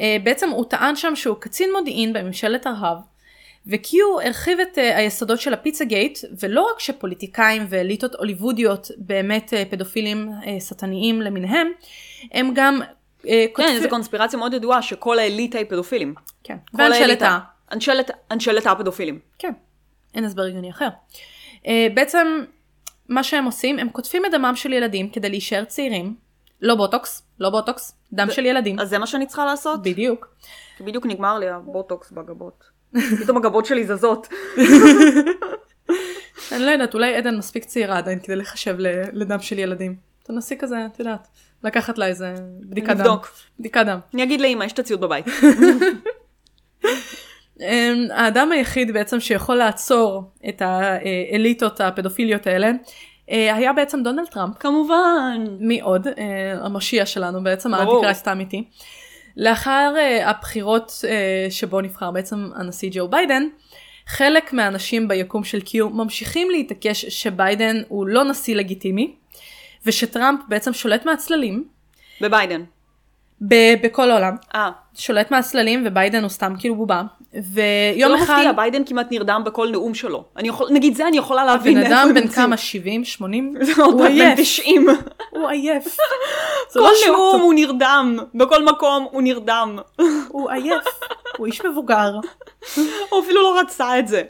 אה, 0.00 0.16
בעצם 0.24 0.50
הוא 0.50 0.64
טען 0.64 0.96
שם 0.96 1.16
שהוא 1.16 1.36
קצין 1.36 1.70
מודיעין 1.72 2.12
בממשלת 2.12 2.66
הרהב, 2.66 2.98
וקיו 3.66 4.20
הרחיב 4.20 4.60
את 4.60 4.78
אה, 4.78 4.96
היסודות 4.96 5.40
של 5.40 5.54
הפיצה 5.54 5.84
גייט, 5.84 6.18
ולא 6.40 6.70
רק 6.72 6.80
שפוליטיקאים 6.80 7.66
ואליטות 7.68 8.14
הוליוודיות 8.14 8.90
באמת 8.96 9.52
פדופילים 9.70 10.30
שטניים 10.68 11.20
למיניהם, 11.20 11.68
הם 12.32 12.52
גם 12.54 12.80
כן, 13.54 13.78
זו 13.82 13.88
קונספירציה 13.88 14.38
מאוד 14.38 14.54
ידועה 14.54 14.82
שכל 14.82 15.18
האליטה 15.18 15.58
היא 15.58 15.66
פדופילים. 15.68 16.14
כן, 16.44 16.56
ואנשלת 16.74 17.22
ה... 17.22 17.38
אנשלת 18.30 18.66
הפדופילים. 18.66 19.18
כן, 19.38 19.52
אין 20.14 20.24
הסבר 20.24 20.42
הגיוני 20.42 20.70
אחר. 20.70 20.88
בעצם 21.94 22.44
מה 23.08 23.22
שהם 23.22 23.44
עושים, 23.44 23.78
הם 23.78 23.88
קוטפים 23.88 24.26
את 24.26 24.30
דמם 24.30 24.56
של 24.56 24.72
ילדים 24.72 25.10
כדי 25.10 25.30
להישאר 25.30 25.64
צעירים. 25.64 26.14
לא 26.62 26.74
בוטוקס, 26.74 27.22
לא 27.40 27.50
בוטוקס, 27.50 27.96
דם 28.12 28.30
של 28.30 28.46
ילדים. 28.46 28.78
אז 28.78 28.88
זה 28.88 28.98
מה 28.98 29.06
שאני 29.06 29.26
צריכה 29.26 29.44
לעשות? 29.44 29.82
בדיוק. 29.82 30.34
בדיוק 30.80 31.06
נגמר 31.06 31.38
לי 31.38 31.48
הבוטוקס 31.48 32.10
בגבות. 32.10 32.64
פתאום 33.20 33.36
הגבות 33.36 33.66
שלי 33.66 33.86
זזות. 33.86 34.28
אני 36.52 36.66
לא 36.66 36.70
יודעת, 36.70 36.94
אולי 36.94 37.14
עדן 37.14 37.36
מספיק 37.36 37.64
צעירה 37.64 37.98
עדיין 37.98 38.18
כדי 38.18 38.36
להיחשב 38.36 38.76
לדם 39.12 39.40
של 39.40 39.58
ילדים. 39.58 39.96
תנסי 40.22 40.58
כזה, 40.58 40.76
את 40.86 40.98
יודעת, 40.98 41.28
לקחת 41.64 41.98
לה 41.98 42.06
איזה 42.06 42.34
בדיקת 42.60 42.88
דם. 42.88 42.98
לבדוק. 42.98 43.32
בדיקת 43.60 43.82
דם. 43.86 43.98
אני 44.14 44.22
אגיד 44.22 44.40
לאמא, 44.40 44.64
יש 44.64 44.72
את 44.72 44.78
הציוד 44.78 45.00
בבית. 45.00 45.26
אמ, 47.60 48.06
האדם 48.10 48.52
היחיד 48.52 48.92
בעצם 48.92 49.20
שיכול 49.20 49.56
לעצור 49.56 50.22
את 50.48 50.62
האליטות 50.62 51.80
הפדופיליות 51.80 52.46
האלה 52.46 52.70
אה, 53.30 53.54
היה 53.54 53.72
בעצם 53.72 54.02
דונלד 54.02 54.26
טראמפ. 54.26 54.58
כמובן. 54.60 55.46
מי 55.60 55.80
עוד? 55.80 56.06
אה, 56.06 56.12
המושיע 56.64 57.06
שלנו 57.06 57.42
בעצם, 57.42 57.74
ה 57.74 57.79
Antichrist 57.79 58.28
האמיתי. 58.28 58.64
לאחר 59.36 59.94
אה, 59.98 60.30
הבחירות 60.30 61.04
שבו 61.50 61.80
נבחר 61.80 62.10
בעצם 62.10 62.50
הנשיא 62.54 62.90
ג'ו 62.92 63.08
ביידן, 63.08 63.42
חלק 64.06 64.52
מהאנשים 64.52 65.08
ביקום 65.08 65.44
של 65.44 65.60
Q 65.60 65.90
ממשיכים 65.90 66.50
להתעקש 66.50 67.04
שביידן 67.04 67.82
הוא 67.88 68.06
לא 68.06 68.24
נשיא 68.24 68.54
לגיטימי, 68.54 69.14
ושטראמפ 69.86 70.40
בעצם 70.48 70.72
שולט 70.72 71.06
מהצללים. 71.06 71.64
בביידן. 72.20 72.62
ב- 73.48 73.74
בכל 73.82 74.10
העולם. 74.10 74.36
אה. 74.54 74.70
שולט 74.94 75.30
מהצללים 75.30 75.82
וביידן 75.86 76.22
הוא 76.22 76.28
סתם 76.28 76.54
כאילו 76.58 76.74
בובה. 76.74 77.02
ויום 77.32 78.14
אחד... 78.14 78.26
זה 78.26 78.32
לא 78.32 78.38
מפתיע, 78.38 78.52
ביידן 78.52 78.84
כמעט 78.84 79.06
נרדם 79.10 79.42
בכל 79.44 79.70
נאום 79.70 79.94
שלו. 79.94 80.24
אני 80.36 80.48
יכול, 80.48 80.68
נגיד 80.70 80.94
זה 80.94 81.08
אני 81.08 81.16
יכולה 81.16 81.44
להבין. 81.44 81.78
הבן 81.78 81.92
אדם 81.92 82.14
בן 82.14 82.28
כמה? 82.28 82.56
70? 82.56 83.04
80? 83.04 83.54
הוא 83.76 84.04
עייף. 84.04 84.36
בן 84.36 84.42
90. 84.42 84.86
הוא 85.30 85.48
עייף. 85.48 85.96
כל 86.72 86.90
נאום 87.06 87.40
הוא 87.40 87.54
נרדם. 87.54 88.18
בכל 88.34 88.64
מקום 88.64 89.06
הוא 89.10 89.22
נרדם. 89.22 89.78
הוא 90.28 90.50
עייף. 90.50 90.84
הוא 91.36 91.46
איש 91.46 91.64
מבוגר. 91.64 92.12
הוא 93.10 93.20
אפילו 93.20 93.42
לא 93.42 93.60
רצה 93.60 93.98
את 93.98 94.08
זה. 94.08 94.22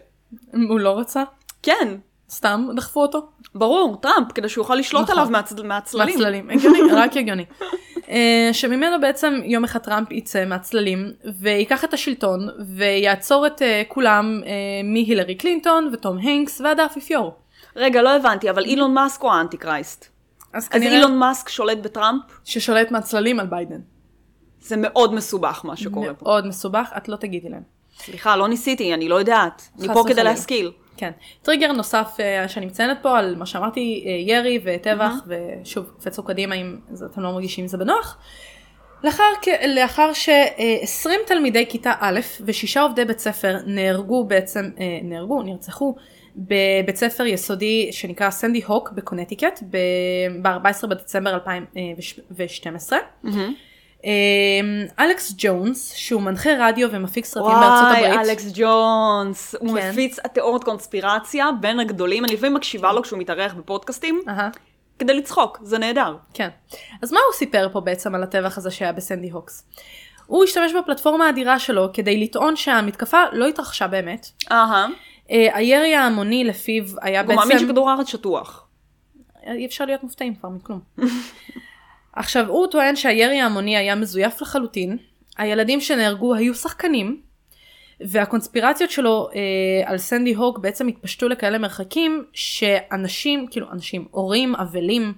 הוא 0.68 0.80
לא 0.80 0.98
רצה? 0.98 1.22
כן. 1.62 1.96
סתם 2.30 2.68
דחפו 2.76 3.02
אותו. 3.02 3.26
ברור, 3.54 3.96
טראמפ, 4.02 4.32
כדי 4.32 4.48
שהוא 4.48 4.62
יוכל 4.62 4.74
לשלוט 4.74 5.02
נכון. 5.02 5.18
עליו 5.18 5.30
מהצללים. 5.64 5.68
מהצללים, 5.68 6.50
רק 6.94 7.16
הגיוני. 7.16 7.44
אה, 8.12 8.48
שממנו 8.52 9.00
בעצם 9.00 9.40
יום 9.44 9.64
אחד 9.64 9.78
טראמפ 9.78 10.10
יצא 10.10 10.44
מהצללים 10.44 11.12
וייקח 11.40 11.84
את 11.84 11.94
השלטון 11.94 12.48
ויעצור 12.76 13.46
את 13.46 13.62
אה, 13.62 13.82
כולם 13.88 14.40
אה, 14.46 14.50
מהילרי 14.84 15.34
קלינטון 15.34 15.90
וטום 15.92 16.18
הנקס 16.18 16.60
ועד 16.60 16.80
האפיפיור. 16.80 17.34
רגע, 17.76 18.02
לא 18.02 18.16
הבנתי, 18.16 18.50
אבל 18.50 18.64
אילון 18.64 18.94
מאסק 18.94 19.22
הוא 19.22 19.32
ה 19.32 19.56
Antichrist? 19.56 20.08
אז 20.52 20.68
כנראה... 20.68 20.88
אז 20.88 20.94
אילון 20.94 21.18
מאסק 21.18 21.48
שולט 21.48 21.78
בטראמפ? 21.78 22.22
ששולט 22.44 22.90
מהצללים 22.90 23.40
על 23.40 23.46
ביידן. 23.46 23.80
זה 24.60 24.76
מאוד 24.78 25.14
מסובך 25.14 25.60
מה 25.64 25.76
שקורה 25.76 26.06
מאוד 26.06 26.16
פה. 26.16 26.24
מאוד 26.24 26.46
מסובך, 26.46 26.92
את 26.96 27.08
לא 27.08 27.16
תגידי 27.16 27.48
להם. 27.48 27.62
סליחה, 27.98 28.36
לא 28.36 28.48
ניסיתי, 28.48 28.94
אני 28.94 29.08
לא 29.08 29.14
יודעת. 29.14 29.68
אני 29.78 29.88
פה 29.94 30.04
כדי 30.08 30.24
להשכיל. 30.24 30.70
כן. 30.96 31.10
טריגר 31.42 31.72
נוסף 31.72 32.16
uh, 32.16 32.48
שאני 32.48 32.66
מציינת 32.66 32.98
פה 33.02 33.18
על 33.18 33.36
מה 33.36 33.46
שאמרתי, 33.46 34.04
uh, 34.04 34.30
ירי 34.30 34.60
וטבח, 34.64 35.12
mm-hmm. 35.12 35.32
ושוב, 35.62 35.90
קפצו 35.98 36.22
קדימה 36.22 36.54
אם 36.54 36.76
אתם 37.12 37.20
לא 37.20 37.32
מרגישים 37.32 37.66
זה 37.66 37.78
בנוח. 37.78 38.18
לאחר, 39.04 39.22
לאחר 39.68 40.12
ש-20 40.12 41.06
uh, 41.06 41.26
תלמידי 41.26 41.66
כיתה 41.68 41.92
א' 42.00 42.20
ושישה 42.40 42.82
עובדי 42.82 43.04
בית 43.04 43.18
ספר 43.18 43.56
נהרגו 43.66 44.24
בעצם, 44.24 44.70
uh, 44.76 44.80
נהרגו, 45.02 45.42
נרצחו 45.42 45.96
בבית 46.36 46.96
ספר 46.96 47.26
יסודי 47.26 47.88
שנקרא 47.92 48.30
סנדי 48.30 48.62
הוק 48.66 48.90
בקונטיקט 48.92 49.62
ב-14 49.70 50.86
בדצמבר 50.86 51.34
2012. 51.34 52.98
Mm-hmm. 52.98 53.28
אמ, 54.04 54.84
אלכס 55.00 55.34
ג'ונס, 55.38 55.92
שהוא 55.92 56.22
מנחה 56.22 56.50
רדיו 56.58 56.88
ומפיק 56.92 57.24
סרטים 57.24 57.54
בארצות 57.60 57.86
הברית. 57.90 58.14
וואי, 58.14 58.30
אלכס 58.30 58.52
ג'ונס. 58.54 59.54
הוא 59.60 59.78
כן. 59.78 59.90
מפיץ 59.90 60.18
התיאוריות 60.24 60.64
קונספירציה 60.64 61.50
בין 61.60 61.80
הגדולים. 61.80 62.24
אני 62.24 62.32
לפעמים 62.32 62.54
מקשיבה 62.54 62.92
לו 62.92 63.02
כשהוא 63.02 63.18
מתארח 63.18 63.54
בפודקאסטים. 63.54 64.22
כדי 64.98 65.14
לצחוק, 65.14 65.58
זה 65.62 65.78
נהדר. 65.78 66.16
כן. 66.34 66.48
אז 67.02 67.12
מה 67.12 67.20
הוא 67.26 67.34
סיפר 67.34 67.68
פה 67.72 67.80
בעצם 67.80 68.14
על 68.14 68.22
הטבח 68.22 68.58
הזה 68.58 68.70
שהיה 68.70 68.92
בסנדי 68.92 69.30
הוקס? 69.30 69.66
הוא 70.26 70.44
השתמש 70.44 70.72
בפלטפורמה 70.72 71.26
האדירה 71.26 71.58
שלו 71.58 71.88
כדי 71.92 72.16
לטעון 72.20 72.56
שהמתקפה 72.56 73.18
לא 73.32 73.46
התרחשה 73.46 73.86
באמת. 73.86 74.26
אהה. 74.52 74.86
הירי 75.28 75.94
ההמוני 75.94 76.44
לפיו 76.44 76.84
היה 77.02 77.22
בעצם... 77.22 77.32
הוא 77.32 77.48
מאמין 77.48 77.58
שכדור 77.58 77.90
הארץ 77.90 78.08
שטוח. 78.08 78.66
אי 79.46 79.66
אפשר 79.66 79.84
להיות 79.84 80.02
מופתעים 80.02 80.34
כבר 80.34 80.48
מכלום. 80.48 80.80
עכשיו 82.12 82.48
הוא 82.48 82.66
טוען 82.66 82.96
שהירי 82.96 83.40
ההמוני 83.40 83.76
היה 83.76 83.94
מזויף 83.94 84.42
לחלוטין, 84.42 84.98
הילדים 85.38 85.80
שנהרגו 85.80 86.34
היו 86.34 86.54
שחקנים, 86.54 87.20
והקונספירציות 88.00 88.90
שלו 88.90 89.28
אה, 89.34 89.90
על 89.90 89.98
סנדי 89.98 90.34
הוק 90.34 90.58
בעצם 90.58 90.88
התפשטו 90.88 91.28
לכאלה 91.28 91.58
מרחקים 91.58 92.24
שאנשים, 92.32 93.46
כאילו 93.50 93.66
אנשים, 93.72 94.04
הורים, 94.10 94.54
אבלים, 94.54 95.12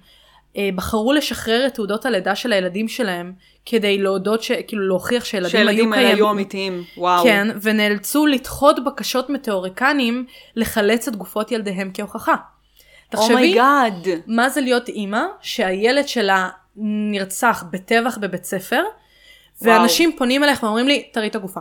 אה, 0.57 0.69
בחרו 0.75 1.13
לשחרר 1.13 1.65
את 1.67 1.73
תעודות 1.73 2.05
הלידה 2.05 2.35
של 2.35 2.53
הילדים 2.53 2.87
שלהם 2.87 3.33
כדי 3.65 3.97
להודות, 3.97 4.43
ש... 4.43 4.51
כאילו 4.67 4.87
להוכיח 4.87 5.25
שילדים 5.25 5.67
היו 5.67 5.91
קיימים. 5.91 6.15
היו 6.15 6.31
אמיתיים, 6.31 6.83
וואו. 6.97 7.23
כן, 7.23 7.47
ונאלצו 7.61 8.25
לדחות 8.25 8.83
בקשות 8.83 9.29
מטאוריקנים 9.29 10.25
לחלץ 10.55 11.07
את 11.07 11.15
גופות 11.15 11.51
ילדיהם 11.51 11.91
כהוכחה. 11.93 12.35
תחשבי, 13.09 13.59
oh 13.59 13.63
מה 14.27 14.49
זה 14.49 14.61
להיות 14.61 14.89
אימא 14.89 15.21
שהילד 15.41 16.07
שלה 16.07 16.49
נרצח 16.77 17.63
בטבח 17.71 18.17
בבית 18.17 18.45
ספר, 18.45 18.83
וואו. 19.61 19.79
ואנשים 19.79 20.15
פונים 20.17 20.43
אליך 20.43 20.63
ואומרים 20.63 20.87
לי, 20.87 21.09
תראי 21.13 21.27
את 21.27 21.35
הגופה. 21.35 21.59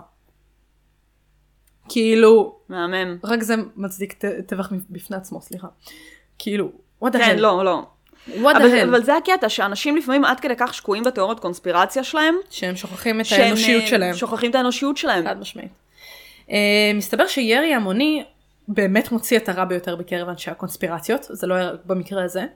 כאילו... 1.89 2.57
מהמם. 2.69 3.19
רק 3.25 3.43
זה 3.43 3.55
מצדיק 3.77 4.15
טבח 4.47 4.73
בפני 4.91 5.17
עצמו, 5.17 5.41
סליחה. 5.43 5.69
כאילו, 6.39 6.73
what 7.05 7.09
the 7.09 7.19
כן, 7.19 7.37
hell. 7.37 7.41
לא, 7.41 7.65
לא. 7.65 7.83
What 8.29 8.57
אבל, 8.57 8.89
אבל 8.89 9.05
זה 9.05 9.17
הקטע, 9.17 9.49
שאנשים 9.49 9.97
לפעמים 9.97 10.25
עד 10.25 10.41
כדי 10.41 10.55
כך 10.57 10.75
שקועים 10.75 11.03
בתיאוריות 11.03 11.41
קונספירציה 11.41 12.05
שלהם. 12.05 12.35
שהם 12.51 12.77
שוכחים 12.77 13.21
את 13.21 13.27
שהם 13.27 13.41
האנושיות 13.41 13.83
אה, 13.83 13.87
שלהם. 13.89 14.15
שוכחים 14.15 14.51
את 14.51 14.55
האנושיות 14.55 14.97
שלהם. 14.97 15.25
חד 15.25 15.41
משמעית. 15.41 15.71
Uh, 16.49 16.51
מסתבר 16.95 17.27
שירי 17.27 17.75
המוני 17.75 18.25
באמת 18.69 19.13
מוציא 19.13 19.37
את 19.37 19.49
הרע 19.49 19.65
ביותר 19.65 19.97
בקרב 19.97 20.29
אנשי 20.29 20.51
הקונספירציות, 20.51 21.27
זה 21.31 21.47
לא 21.47 21.55
היה 21.55 21.71
במקרה 21.85 22.25
הזה. 22.25 22.47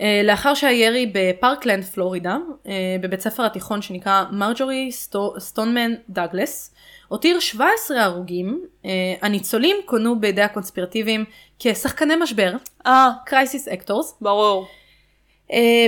אה, 0.00 0.20
לאחר 0.24 0.54
שהירי 0.54 1.12
בפארקלנד 1.14 1.84
פלורידה, 1.84 2.36
אה, 2.66 2.96
בבית 3.00 3.20
ספר 3.20 3.44
התיכון 3.44 3.82
שנקרא 3.82 4.24
מרג'ורי 4.32 4.90
סטונמן 5.38 5.92
דאגלס, 6.08 6.74
הותיר 7.08 7.40
17 7.40 8.04
הרוגים, 8.04 8.64
אה, 8.84 8.90
הניצולים 9.22 9.76
כונו 9.84 10.20
בידי 10.20 10.42
הקונספירטיביים 10.42 11.24
כשחקני 11.58 12.14
משבר, 12.20 12.52
אה, 12.86 13.10
crisis 13.26 13.68
actors. 13.68 14.14
ברור. 14.20 14.66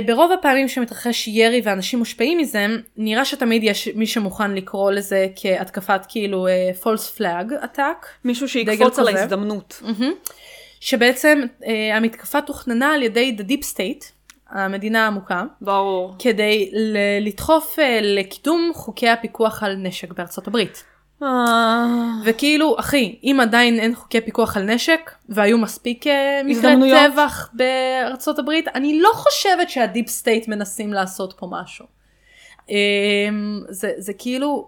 ברוב 0.05 0.31
הפעמים 0.31 0.67
שמתרחש 0.67 1.27
ירי 1.27 1.61
ואנשים 1.63 1.99
מושפעים 1.99 2.37
מזה, 2.37 2.65
נראה 2.97 3.25
שתמיד 3.25 3.63
יש 3.63 3.87
מי 3.87 4.07
שמוכן 4.07 4.51
לקרוא 4.51 4.91
לזה 4.91 5.27
כהתקפת 5.35 6.01
כאילו 6.09 6.47
false 6.83 7.17
flag 7.19 7.63
attack. 7.63 8.05
מישהו 8.23 8.49
שיקפוץ 8.49 8.99
על 8.99 9.07
ההזדמנות. 9.07 9.81
Mm-hmm. 9.83 10.31
שבעצם 10.79 11.41
uh, 11.61 11.65
המתקפה 11.93 12.41
תוכננה 12.41 12.93
על 12.93 13.03
ידי 13.03 13.35
The 13.39 13.51
Deep 13.51 13.63
State, 13.73 14.05
המדינה 14.49 15.03
העמוקה. 15.03 15.43
ברור. 15.61 16.15
כדי 16.19 16.69
ל- 16.73 17.27
לדחוף 17.27 17.79
uh, 17.79 17.81
לקידום 18.01 18.71
חוקי 18.75 19.09
הפיקוח 19.09 19.63
על 19.63 19.75
נשק 19.75 20.13
בארצות 20.13 20.47
הברית. 20.47 20.83
אה. 21.23 21.85
וכאילו, 22.23 22.75
אחי, 22.79 23.19
אם 23.23 23.37
עדיין 23.41 23.79
אין 23.79 23.95
חוקי 23.95 24.21
פיקוח 24.21 24.57
על 24.57 24.63
נשק, 24.63 25.11
והיו 25.29 25.57
מספיק 25.57 26.07
אה, 26.07 26.41
מקרי 26.45 26.55
הזדמנויות. 26.55 26.99
טבח 27.13 27.49
בארצות 27.53 28.39
הברית, 28.39 28.67
אני 28.67 28.99
לא 28.99 29.09
חושבת 29.13 29.69
שה 29.69 29.85
deep 29.85 30.07
state 30.07 30.47
מנסים 30.47 30.93
לעשות 30.93 31.33
פה 31.37 31.47
משהו. 31.51 31.85
אמ, 32.69 32.75
זה, 33.69 33.91
זה 33.97 34.13
כאילו, 34.13 34.67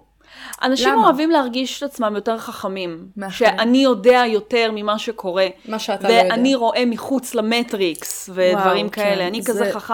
אנשים 0.61 0.89
למה? 0.93 1.03
אוהבים 1.05 1.29
להרגיש 1.31 1.77
את 1.77 1.89
עצמם 1.89 2.15
יותר 2.15 2.37
חכמים. 2.37 3.07
מאחרים. 3.17 3.57
שאני 3.57 3.77
יודע 3.77 4.23
יותר 4.27 4.69
ממה 4.73 4.99
שקורה. 4.99 5.47
מה 5.67 5.79
שאתה 5.79 6.07
לא 6.09 6.13
יודע. 6.13 6.27
ואני 6.31 6.55
רואה 6.55 6.85
מחוץ 6.85 7.35
למטריקס 7.35 8.29
ודברים 8.33 8.55
וואו, 8.85 8.91
כאלה. 8.91 9.15
כן, 9.15 9.21
אני 9.27 9.41
זה- 9.41 9.51
כזה 9.51 9.71
חכם. 9.71 9.93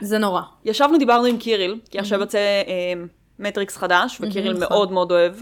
זה 0.00 0.18
נורא. 0.18 0.40
ישבנו, 0.64 0.98
דיברנו 0.98 1.24
עם 1.24 1.36
קיריל, 1.38 1.78
כי 1.90 1.98
עכשיו 1.98 2.20
יוצא 2.20 2.38
אה, 2.38 3.02
מטריקס 3.38 3.76
חדש, 3.76 4.18
וקיריל 4.20 4.52
נכון. 4.52 4.60
מאוד 4.68 4.92
מאוד 4.92 5.12
אוהב 5.12 5.32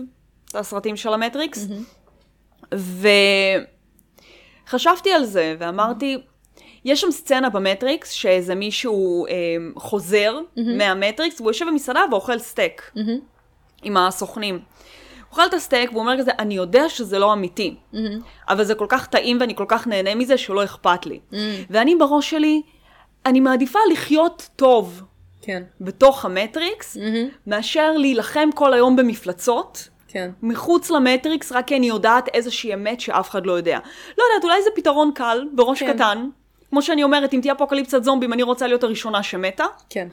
את 0.49 0.55
הסרטים 0.57 0.97
של 0.97 1.13
המטריקס. 1.13 1.67
וחשבתי 4.67 5.13
על 5.13 5.25
זה, 5.25 5.57
ואמרתי, 5.59 6.19
יש 6.85 7.01
שם 7.01 7.11
סצנה 7.11 7.51
במטריקס, 7.51 8.11
שאיזה 8.11 8.55
מישהו 8.55 9.27
אה, 9.27 9.33
חוזר 9.77 10.39
מהמטריקס, 10.57 11.41
והוא 11.41 11.51
יושב 11.51 11.67
במסעדה 11.69 12.01
ואוכל 12.11 12.39
סטייק. 12.39 12.91
עם 13.83 13.97
הסוכנים. 13.97 14.55
הוא 14.55 14.63
אוכל 15.31 15.47
את 15.47 15.55
הסטייק 15.55 15.91
והוא 15.91 16.01
אומר 16.01 16.19
כזה, 16.19 16.31
אני 16.39 16.55
יודע 16.55 16.89
שזה 16.89 17.19
לא 17.19 17.33
אמיתי, 17.33 17.77
אבל 18.49 18.65
זה 18.65 18.75
כל 18.75 18.87
כך 18.89 19.07
טעים 19.07 19.37
ואני 19.41 19.57
כל 19.57 19.65
כך 19.69 19.87
נהנה 19.87 20.15
מזה 20.15 20.39
שלא 20.39 20.65
אכפת 20.65 21.07
לי. 21.07 21.21
ואני 21.71 21.97
בראש 21.97 22.31
שלי, 22.31 22.63
אני 23.27 23.41
מעדיפה 23.41 23.79
לחיות 23.93 24.49
טוב 24.57 25.03
כן, 25.43 25.63
בתוך 25.81 26.25
המטריקס, 26.25 26.97
מאשר 27.47 27.93
להילחם 27.93 28.49
כל 28.55 28.73
היום 28.73 28.97
במפלצות. 28.97 29.89
כן. 30.09 30.31
מחוץ 30.43 30.91
למטריקס, 30.91 31.53
רק 31.53 31.67
כי 31.67 31.77
אני 31.77 31.89
יודעת 31.89 32.29
איזושהי 32.35 32.75
אמת 32.75 33.01
שאף 33.01 33.31
אחד 33.31 33.47
לא 33.47 33.53
יודע. 33.53 33.79
לא 34.19 34.25
יודעת, 34.25 34.45
אולי 34.45 34.63
זה 34.63 34.71
פתרון 34.75 35.11
קל, 35.15 35.47
בראש 35.53 35.83
כן. 35.83 35.93
קטן. 35.95 36.29
כמו 36.71 36.83
שאני 36.83 37.03
אומרת, 37.03 37.35
אם 37.35 37.39
תהיה 37.41 37.55
אפוקליפסת 37.55 38.05
זומבים, 38.05 38.33
אני 38.33 38.43
רוצה 38.43 38.67
להיות 38.67 38.85
הראשונה 38.85 39.23
שמתה. 39.23 39.65
כן. 39.91 40.09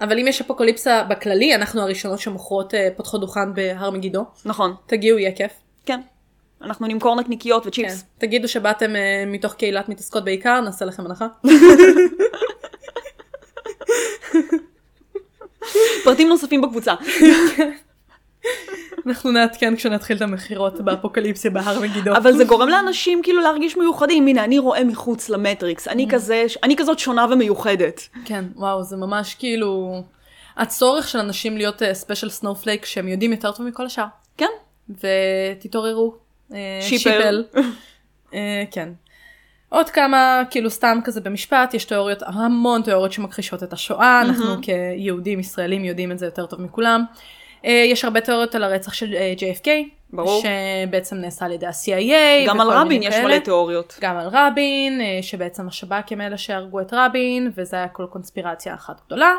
אבל 0.00 0.18
אם 0.18 0.28
יש 0.28 0.40
אפוקליפסה 0.40 1.04
בכללי, 1.04 1.54
אנחנו 1.54 1.82
הראשונות 1.82 2.18
שמוכרות, 2.18 2.74
אה, 2.74 2.88
פותחות 2.96 3.20
דוכן 3.20 3.54
בהר 3.54 3.90
מגידו. 3.90 4.24
נכון, 4.44 4.74
תגיעו, 4.86 5.18
יהיה 5.18 5.32
כיף. 5.32 5.52
כן. 5.86 6.00
אנחנו 6.62 6.86
נמכור 6.86 7.16
נקניקיות 7.20 7.62
כן. 7.62 7.68
וצ'יפס. 7.68 8.04
תגידו 8.18 8.48
שבאתם 8.48 8.96
אה, 8.96 9.24
מתוך 9.26 9.54
קהילת 9.54 9.88
מתעסקות 9.88 10.24
בעיקר, 10.24 10.60
נעשה 10.60 10.84
לכם 10.84 11.06
הנחה. 11.06 11.26
פרטים 16.04 16.28
נוספים 16.28 16.62
בקבוצה. 16.62 16.94
אנחנו 19.06 19.30
נעדכן 19.30 19.76
כשנתחיל 19.76 20.16
את 20.16 20.22
המכירות 20.22 20.80
באפוקליפסיה 20.80 21.50
בהר 21.50 21.80
מגידו. 21.80 22.16
אבל 22.16 22.32
זה 22.32 22.44
גורם 22.44 22.68
לאנשים 22.68 23.20
כאילו 23.22 23.40
להרגיש 23.40 23.76
מיוחדים. 23.76 24.26
הנה, 24.26 24.44
אני 24.44 24.58
רואה 24.58 24.84
מחוץ 24.84 25.28
למטריקס. 25.28 25.88
אני 25.88 26.06
כזה, 26.10 26.44
אני 26.62 26.76
כזאת 26.76 26.98
שונה 26.98 27.26
ומיוחדת. 27.30 28.08
כן, 28.24 28.44
וואו, 28.56 28.82
זה 28.82 28.96
ממש 28.96 29.34
כאילו... 29.34 30.02
הצורך 30.56 31.08
של 31.08 31.18
אנשים 31.18 31.56
להיות 31.56 31.82
special 31.92 32.30
snowflake 32.30 32.84
שהם 32.84 33.08
יודעים 33.08 33.32
יותר 33.32 33.52
טוב 33.52 33.66
מכל 33.66 33.86
השאר. 33.86 34.04
כן. 34.36 34.46
ותתעוררו. 34.90 36.14
אה, 36.54 36.78
sheeple. 36.82 37.44
אה, 38.34 38.64
כן. 38.70 38.88
עוד 39.68 39.90
כמה, 39.90 40.42
כאילו 40.50 40.70
סתם 40.70 40.98
כזה 41.04 41.20
במשפט, 41.20 41.74
יש 41.74 41.84
תיאוריות, 41.84 42.22
המון 42.26 42.82
תיאוריות 42.82 43.12
שמכחישות 43.12 43.62
את 43.62 43.72
השואה, 43.72 44.20
אנחנו 44.20 44.56
כיהודים 44.62 45.40
ישראלים 45.40 45.84
יודעים 45.84 46.12
את 46.12 46.18
זה 46.18 46.26
יותר 46.26 46.46
טוב 46.46 46.60
מכולם. 46.60 47.04
אה, 47.64 47.84
יש 47.86 48.04
הרבה 48.04 48.20
תיאוריות 48.20 48.54
על 48.54 48.64
הרצח 48.64 48.92
של 48.92 49.14
אה, 49.14 49.34
JFK, 49.38 49.68
ברור. 50.12 50.42
שבעצם 50.42 51.16
נעשה 51.16 51.44
על 51.44 51.52
ידי 51.52 51.66
ה-CIA. 51.66 52.48
גם 52.48 52.60
על 52.60 52.70
רבין 52.70 53.02
יש. 53.02 53.14
מלא 53.14 53.38
תיאוריות. 53.38 53.98
גם 54.00 54.16
על 54.16 54.28
רבין, 54.32 55.00
אה, 55.00 55.18
שבעצם 55.22 55.68
השב"כ 55.68 56.12
הם 56.12 56.20
אלה 56.20 56.38
שהרגו 56.38 56.80
את 56.80 56.88
רבין, 56.92 57.50
וזה 57.56 57.76
היה 57.76 57.88
כל 57.88 58.06
קונספירציה 58.10 58.74
אחת 58.74 59.00
גדולה. 59.06 59.34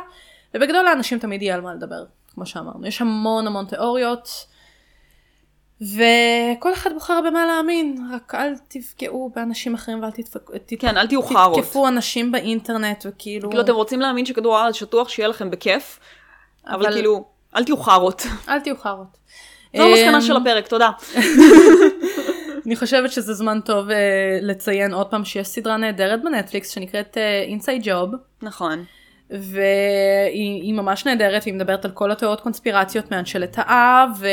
ובגדול 0.54 0.84
לאנשים 0.86 1.20
תמיד 1.20 1.42
יהיה 1.42 1.56
על 1.56 1.62
מה 1.62 1.74
לדבר, 1.74 2.04
כמו 2.34 2.46
שאמרנו. 2.46 2.88
יש 2.88 3.02
המון 3.02 3.48
המון 3.48 3.66
תיאוריות, 3.66 4.30
וכל 5.82 6.74
אחד 6.74 6.94
בוחר 6.94 7.20
במה 7.28 7.46
להאמין, 7.46 8.08
רק 8.14 8.36
אל 8.36 8.54
תפגעו 8.68 9.32
באנשים 9.36 9.74
אחרים 9.74 10.04
ואל 10.04 10.12
תתפ- 10.12 10.58
ת- 10.66 10.74
כן, 10.80 10.98
אל 10.98 11.08
תהיו 11.08 11.24
חארות. 11.24 11.58
תתקפו 11.60 11.88
אנשים 11.88 12.32
באינטרנט 12.32 13.06
וכאילו... 13.10 13.50
כאילו, 13.50 13.64
אתם 13.64 13.74
רוצים 13.74 14.00
להאמין 14.02 14.26
שכדור 14.26 14.58
הארץ 14.58 14.76
שטוח, 14.76 15.10
שיהיה 15.10 15.28
לכם 15.28 15.50
בכיף, 15.52 16.00
אבל 16.68 16.74
אבל- 16.86 16.94
כאילו, 16.94 17.26
אל 17.56 17.64
תהיו 17.64 17.78
חארות. 17.78 18.28
אל 18.50 18.60
תהיו 18.60 18.78
חארות. 18.78 19.18
זו 19.78 19.84
המסקנה 19.84 20.16
אמ, 20.16 20.22
של 20.22 20.38
הפרק, 20.38 20.68
תודה. 20.68 20.90
אני 22.66 22.76
חושבת 22.76 23.12
שזה 23.12 23.34
זמן 23.34 23.60
טוב 23.66 23.90
uh, 23.90 23.94
לציין 24.42 24.94
עוד 24.94 25.08
פעם 25.08 25.26
שיש 25.26 25.48
סדרה 25.48 25.78
נהדרת 25.78 26.24
בנטפליקס 26.24 26.70
שנקראת 26.70 27.18
uh, 27.18 27.62
Inside 27.62 27.86
Job. 27.86 28.16
נכון. 28.42 28.86
והיא 29.30 30.62
היא 30.62 30.74
ממש 30.74 31.06
נהדרת, 31.06 31.42
והיא 31.44 31.54
מדברת 31.54 31.86
על 31.86 31.92
כל 31.92 32.12
התיאוריות 32.12 32.42
קונספירציות 32.42 33.12
מהנשאלת, 33.12 34.24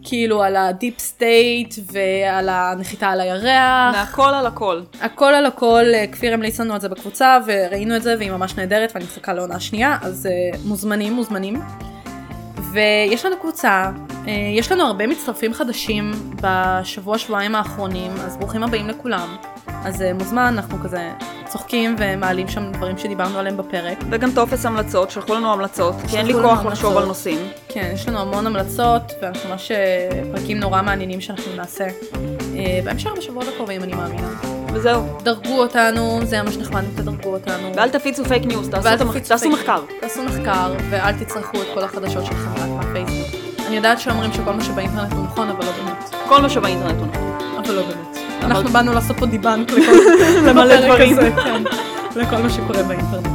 וכאילו 0.00 0.42
על 0.42 0.56
ה 0.56 0.64
deep 0.64 0.98
state, 0.98 1.74
ועל 1.92 2.48
הנחיתה 2.48 3.08
על 3.08 3.20
הירח. 3.20 3.94
מהכל 3.94 4.34
על 4.34 4.46
הכל. 4.46 4.80
הכל 5.00 5.34
על 5.34 5.46
הכל, 5.46 5.84
אה, 5.94 6.06
כפיר 6.12 6.34
המליץ 6.34 6.60
לנו 6.60 6.74
על 6.74 6.80
זה 6.80 6.88
בקבוצה, 6.88 7.38
וראינו 7.46 7.96
את 7.96 8.02
זה, 8.02 8.14
והיא 8.18 8.30
ממש 8.30 8.54
נהדרת, 8.56 8.92
ואני 8.94 9.04
מחכה 9.04 9.32
לעונה 9.32 9.60
שנייה, 9.60 9.98
אז 10.02 10.28
אה, 10.54 10.58
מוזמנים, 10.64 11.12
מוזמנים. 11.12 11.60
ויש 12.72 13.26
לנו 13.26 13.36
קבוצה, 13.40 13.90
אה, 14.08 14.28
יש 14.58 14.72
לנו 14.72 14.82
הרבה 14.82 15.06
מצטרפים 15.06 15.54
חדשים 15.54 16.10
בשבוע 16.42 17.18
שבועיים 17.18 17.54
האחרונים, 17.54 18.12
אז 18.12 18.36
ברוכים 18.36 18.62
הבאים 18.62 18.88
לכולם. 18.88 19.36
אז 19.66 20.00
אה, 20.00 20.04
מוזמן, 20.14 20.54
אנחנו 20.56 20.78
כזה 20.78 21.12
צוחקים 21.48 21.96
ומעלים 21.98 22.48
שם 22.48 22.72
דברים 22.72 22.98
שדיברנו 22.98 23.38
עליהם 23.38 23.56
בפרק. 23.56 23.98
וגם 24.10 24.30
טופס 24.34 24.66
המלצות, 24.66 25.10
שלחו 25.10 25.34
לנו 25.34 25.52
המלצות, 25.52 25.94
כי 26.10 26.16
אין 26.16 26.26
לי 26.26 26.32
כוח 26.32 26.64
לחשוב. 26.64 26.96
על 26.96 27.04
נושאים. 27.04 27.38
כן, 27.68 27.90
יש 27.94 28.08
לנו 28.08 28.18
המון 28.18 28.46
המלצות, 28.46 29.02
ואנחנו 29.22 29.50
ממש 29.50 29.70
אה, 29.70 30.08
פרקים 30.34 30.58
נורא 30.58 30.82
מעניינים 30.82 31.20
שאנחנו 31.20 31.56
נעשה 31.56 31.86
אה, 32.56 32.80
בהמשך 32.84 33.10
בשבועות 33.16 33.48
הקרובים, 33.48 33.82
אני 33.82 33.94
מאמינה. 33.94 34.28
וזהו. 34.78 35.18
דרגו 35.22 35.58
אותנו, 35.62 36.20
זה 36.24 36.34
היה 36.34 36.42
ממש 36.42 36.56
נחמד 36.56 36.84
אם 36.84 36.90
תדרגו 36.96 37.32
אותנו. 37.32 37.72
ואל 37.76 37.88
תפיצו 37.88 38.24
פייק 38.24 38.44
ניוז, 38.44 38.68
תעשו 38.68 38.88
תעשו 39.28 39.38
פייק. 39.38 39.52
מחקר. 39.52 39.80
תעשו 40.00 40.22
מחקר, 40.22 40.72
ואל 40.90 41.12
תצרכו 41.12 41.62
את 41.62 41.66
כל 41.74 41.84
החדשות 41.84 42.24
שלכם 42.26 42.50
רק 42.56 42.68
מהפייסבוק. 42.76 43.40
אני 43.66 43.76
יודעת 43.76 44.00
שאומרים 44.00 44.32
שכל 44.32 44.52
מה 44.52 44.64
שבאינטרנט 44.64 45.12
הוא 45.12 45.24
נכון, 45.24 45.48
אבל 45.48 45.66
לא 45.66 45.72
באמת. 45.72 46.14
כל 46.28 46.42
מה 46.42 46.48
שבאינטרנט 46.48 46.98
הוא 46.98 47.06
נכון. 47.06 47.32
אבל 47.64 47.74
לא 47.74 47.82
באמת. 47.82 48.18
אנחנו 48.42 48.68
באנו 48.68 48.92
לעשות 48.92 49.18
פה 49.18 49.26
דיבנק 49.26 49.72
למלא 50.46 50.80
דברים. 50.86 51.16
כן. 51.16 51.62
לכל 52.16 52.36
מה 52.36 52.50
שקורה 52.50 52.82
באינטרנט. 52.82 53.28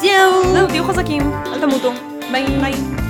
זהו, 0.00 0.66
תהיו 0.68 0.84
חזקים, 0.84 1.32
אל 1.52 1.60
תמותו. 1.60 1.92
ביי. 2.32 3.09